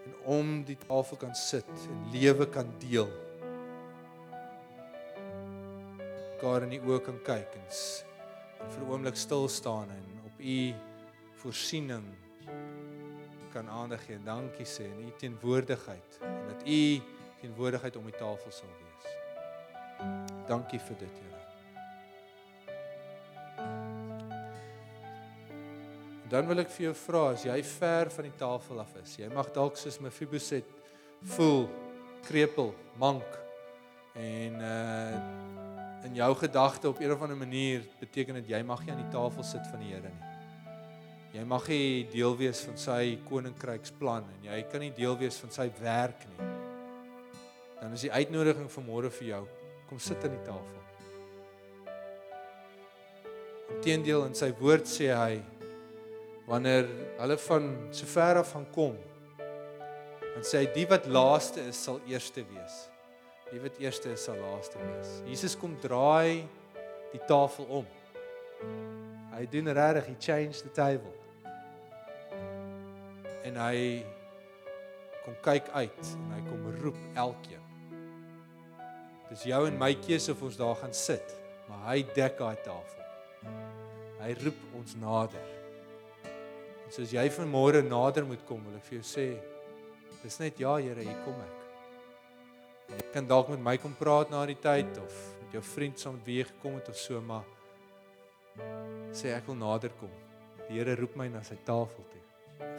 en 0.00 0.14
om 0.24 0.52
die 0.64 0.78
tafel 0.80 1.18
kan 1.20 1.34
sit 1.36 1.68
en 1.88 2.04
lewe 2.14 2.46
kan 2.48 2.68
deel. 2.80 3.10
Daar 6.40 6.64
in 6.64 6.72
die 6.72 6.80
oë 6.80 7.02
kan 7.04 7.18
kyk 7.26 7.58
en 7.60 7.66
vir 8.70 8.80
'n 8.80 8.90
oomblik 8.90 9.16
stil 9.16 9.48
staan 9.48 9.90
en 9.90 10.06
op 10.24 10.40
u 10.40 10.74
voorsiening 11.42 12.06
kan 13.52 13.68
aandag 13.68 14.04
gee 14.06 14.16
en 14.16 14.24
dankie 14.24 14.66
sê 14.66 14.84
in 14.84 15.08
u 15.08 15.12
teenwoordigheid 15.18 16.18
en 16.22 16.48
dat 16.48 16.66
u 16.66 17.02
teenwoordigheid 17.40 17.96
om 17.96 18.04
die 18.04 18.18
tafel 18.18 18.50
sal 18.50 18.72
wees. 18.80 19.06
Dankie 20.48 20.80
vir 20.80 20.96
dit, 20.98 21.18
Here. 21.18 21.39
Dan 26.30 26.46
wil 26.46 26.62
ek 26.62 26.70
vir 26.70 26.84
jou 26.84 26.94
vra 26.94 27.24
as 27.32 27.42
jy 27.42 27.56
ver 27.66 28.10
van 28.14 28.26
die 28.28 28.36
tafel 28.38 28.78
af 28.78 28.92
is. 29.02 29.16
Jy 29.18 29.28
mag 29.34 29.48
dalk 29.50 29.78
soos 29.80 29.98
Mephibosheth 29.98 30.68
voel 31.34 31.64
krepel, 32.22 32.70
mank 33.02 33.38
en 34.14 34.60
uh 34.62 35.48
in 36.00 36.14
jou 36.16 36.34
gedagte 36.34 36.88
op 36.88 37.00
'n 37.00 37.12
of 37.12 37.20
ander 37.22 37.36
manier 37.36 37.82
beteken 38.00 38.34
dit 38.34 38.48
jy 38.48 38.62
mag 38.62 38.80
nie 38.84 38.92
aan 38.92 39.02
die 39.04 39.12
tafel 39.12 39.42
sit 39.42 39.66
van 39.70 39.80
die 39.80 39.92
Here 39.92 40.08
nie. 40.08 40.30
Jy 41.32 41.44
mag 41.44 41.68
nie 41.68 42.08
deel 42.10 42.36
wees 42.36 42.60
van 42.60 42.76
sy 42.76 43.18
koninkryksplan 43.28 44.24
en 44.24 44.42
jy 44.42 44.62
kan 44.62 44.80
nie 44.80 44.90
deel 44.90 45.18
wees 45.18 45.36
van 45.36 45.50
sy 45.50 45.70
werk 45.80 46.24
nie. 46.26 46.46
Dan 47.80 47.92
is 47.92 48.00
die 48.00 48.12
uitnodiging 48.12 48.70
vir 48.70 48.84
môre 48.84 49.10
vir 49.10 49.28
jou, 49.28 49.48
kom 49.88 49.98
sit 49.98 50.24
aan 50.24 50.30
die 50.30 50.46
tafel. 50.46 50.80
Inteendeel 53.76 54.24
in 54.24 54.34
sy 54.34 54.50
woord 54.58 54.86
sê 54.86 55.14
hy 55.14 55.59
wanneer 56.50 56.88
hulle 57.20 57.38
van 57.38 57.66
so 57.94 58.06
ver 58.10 58.40
af 58.40 58.50
van 58.56 58.66
kom, 58.74 58.96
dan 60.34 60.46
sê 60.46 60.64
die 60.74 60.86
wat 60.90 61.06
laaste 61.06 61.62
is 61.70 61.78
sal 61.78 62.00
eerste 62.10 62.42
wees. 62.50 62.78
Wie 63.50 63.60
wat 63.62 63.78
eerste 63.82 64.12
is 64.14 64.24
sal 64.26 64.38
laaste 64.38 64.78
wees. 64.82 65.12
Jesus 65.30 65.56
kom 65.58 65.76
draai 65.82 66.46
die 67.12 67.22
tafel 67.30 67.66
om. 67.80 67.86
Hy 69.30 69.46
doen 69.50 69.70
regtig, 69.74 70.10
he 70.10 70.16
changed 70.18 70.62
the 70.66 70.72
table. 70.74 71.14
En 73.46 73.56
hy 73.58 74.02
kom 75.24 75.38
kyk 75.46 75.70
uit 75.74 76.02
en 76.16 76.34
hy 76.34 76.42
kom 76.48 76.66
roep 76.82 76.98
elkeen. 77.26 77.66
Dis 79.30 79.46
jou 79.46 79.62
en 79.68 79.78
my 79.78 79.92
keuse 80.02 80.34
of 80.34 80.42
ons 80.42 80.58
daar 80.58 80.74
gaan 80.82 80.94
sit, 80.96 81.34
maar 81.70 81.86
hy 81.92 82.02
dek 82.16 82.38
daai 82.42 82.58
tafel. 82.66 83.06
Hy 84.20 84.34
roep 84.42 84.68
ons 84.82 84.98
nader. 84.98 85.59
En 86.90 86.94
soos 86.96 87.12
jy 87.14 87.22
vanmôre 87.30 87.84
nader 87.86 88.24
moet 88.26 88.40
kom, 88.48 88.64
wil 88.66 88.74
ek 88.74 88.86
vir 88.88 88.96
jou 88.96 89.04
sê, 89.06 89.24
dis 90.24 90.36
net 90.42 90.56
ja 90.58 90.72
Here, 90.82 91.04
hier 91.06 91.20
kom 91.22 91.36
ek. 91.38 91.60
Jy 92.90 93.04
kan 93.14 93.28
dalk 93.30 93.52
met 93.52 93.60
my 93.62 93.76
kom 93.78 93.92
praat 93.94 94.32
na 94.32 94.40
die 94.50 94.56
tyd 94.58 94.98
of 94.98 95.20
met 95.38 95.54
jou 95.54 95.62
vriend 95.68 96.02
saam 96.02 96.16
wie 96.26 96.40
jy 96.40 96.48
gekom 96.48 96.80
het 96.80 96.90
of 96.90 96.98
so, 96.98 97.20
maar 97.22 97.46
sê 99.14 99.30
ek 99.36 99.46
wil 99.46 99.60
nader 99.60 99.94
kom. 100.00 100.10
Die 100.64 100.80
Here 100.80 100.98
roep 100.98 101.14
my 101.14 101.28
na 101.30 101.44
sy 101.46 101.60
tafel 101.62 102.08
toe. 102.10 102.24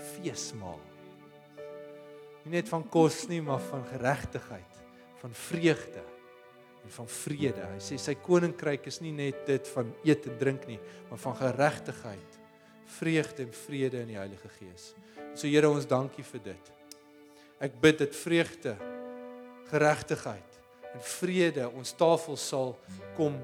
Feesmaal. 0.10 0.84
Nie 2.44 2.58
net 2.58 2.68
van 2.68 2.84
kos 2.92 3.22
nie, 3.32 3.40
maar 3.40 3.64
van 3.70 3.88
geregtigheid, 3.94 4.84
van 5.24 5.40
vreugde 5.46 6.04
en 6.84 6.98
van 7.00 7.08
vrede. 7.16 7.64
Hy 7.78 7.80
sê 7.88 8.04
sy 8.10 8.20
koninkryk 8.28 8.92
is 8.92 9.00
nie 9.00 9.16
net 9.16 9.48
dit 9.48 9.74
van 9.78 9.96
eet 10.04 10.28
en 10.28 10.40
drink 10.44 10.68
nie, 10.68 10.82
maar 11.08 11.24
van 11.30 11.40
geregtigheid, 11.46 12.41
vreugde 12.98 13.46
en 13.46 13.54
vrede 13.54 14.02
in 14.04 14.12
die 14.14 14.20
Heilige 14.20 14.50
Gees. 14.60 14.92
So 15.36 15.48
Here, 15.48 15.70
ons 15.70 15.88
dankie 15.88 16.26
vir 16.28 16.44
dit. 16.52 16.72
Ek 17.62 17.78
bid 17.82 18.02
dit 18.02 18.16
vreugde 18.16 18.76
geregtigheid 19.72 20.60
en 20.92 21.04
vrede 21.18 21.70
ons 21.70 21.94
tafel 21.96 22.38
sal 22.40 22.74
kom 23.16 23.38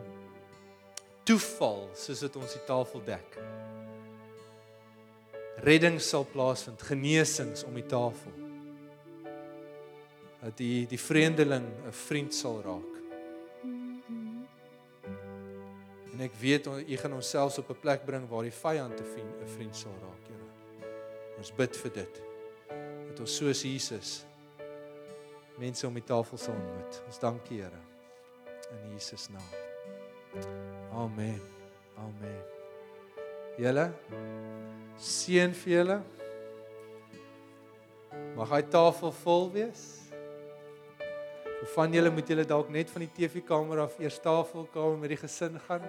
toeval 1.28 1.86
soos 1.95 2.24
dit 2.26 2.36
ons 2.39 2.58
die 2.58 2.66
tafel 2.68 3.04
dek. 3.08 3.38
Redding 5.66 5.98
sal 6.04 6.28
plaasvind, 6.30 6.84
genesings 6.86 7.64
om 7.66 7.78
die 7.78 7.88
tafel. 7.89 8.36
Dat 10.43 10.60
die 10.60 10.86
die 10.88 11.02
vreemdeling 11.02 11.66
'n 11.66 11.91
vriend 11.91 12.34
sal 12.34 12.62
raak. 12.62 12.97
En 16.18 16.24
ek 16.26 16.34
weet 16.41 16.65
u 16.65 16.95
gaan 16.97 17.13
onsself 17.13 17.57
op 17.61 17.70
'n 17.70 17.80
plek 17.80 18.05
bring 18.05 18.30
waar 18.30 18.41
die 18.41 18.51
vyand 18.51 18.99
'n 18.99 19.05
vriend, 19.13 19.49
vriend 19.55 19.76
sal 19.76 19.93
raak, 20.01 20.24
Here. 20.28 20.47
Ons 21.38 21.53
bid 21.53 21.78
vir 21.78 21.91
dit. 21.91 22.22
Dat 23.09 23.20
ons 23.20 23.36
soos 23.36 23.61
Jesus 23.61 24.26
mense 25.57 25.88
om 25.88 25.93
die 25.93 26.03
tafel 26.03 26.38
sal 26.38 26.53
ontmoet. 26.53 27.03
Ons 27.05 27.20
dank 27.20 27.49
U, 27.51 27.55
Here. 27.55 27.82
In 28.72 28.93
Jesus 28.93 29.30
naam. 29.30 29.51
Amen. 30.91 31.41
Amen. 31.97 32.43
Julle 33.57 33.93
seën 34.97 35.53
vir 35.53 35.74
julle. 35.74 36.01
Mag 38.36 38.49
hy 38.49 38.61
tafel 38.61 39.11
vol 39.11 39.51
wees. 39.51 40.07
Hoe 41.58 41.68
van 41.74 41.93
julle 41.93 42.10
moet 42.14 42.28
julle 42.30 42.45
dalk 42.45 42.70
net 42.70 42.91
van 42.93 43.01
die 43.01 43.10
TV-kamer 43.16 43.80
af 43.88 43.95
eers 43.97 44.20
tafelkamer 44.22 44.99
met 45.01 45.16
die 45.16 45.18
gesin 45.24 45.58
gaan? 45.66 45.82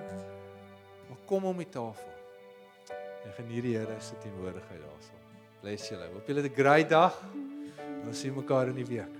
Maar 1.08 1.20
kom 1.28 1.44
om 1.44 1.60
die 1.60 1.68
tafel. 1.68 2.14
En 3.26 3.34
geniet 3.36 3.66
die 3.66 3.76
Here 3.76 4.00
se 4.00 4.16
teenwoordigheid 4.22 4.80
daarso. 4.80 5.20
Bless 5.60 5.90
julle. 5.92 6.08
Hoop 6.14 6.26
julle 6.26 6.42
het 6.42 6.52
'n 6.52 6.56
great 6.62 6.88
dag. 6.88 7.22
Ons 8.06 8.20
sien 8.20 8.34
mekaar 8.34 8.68
in 8.68 8.80
die 8.80 8.86
week. 8.96 9.17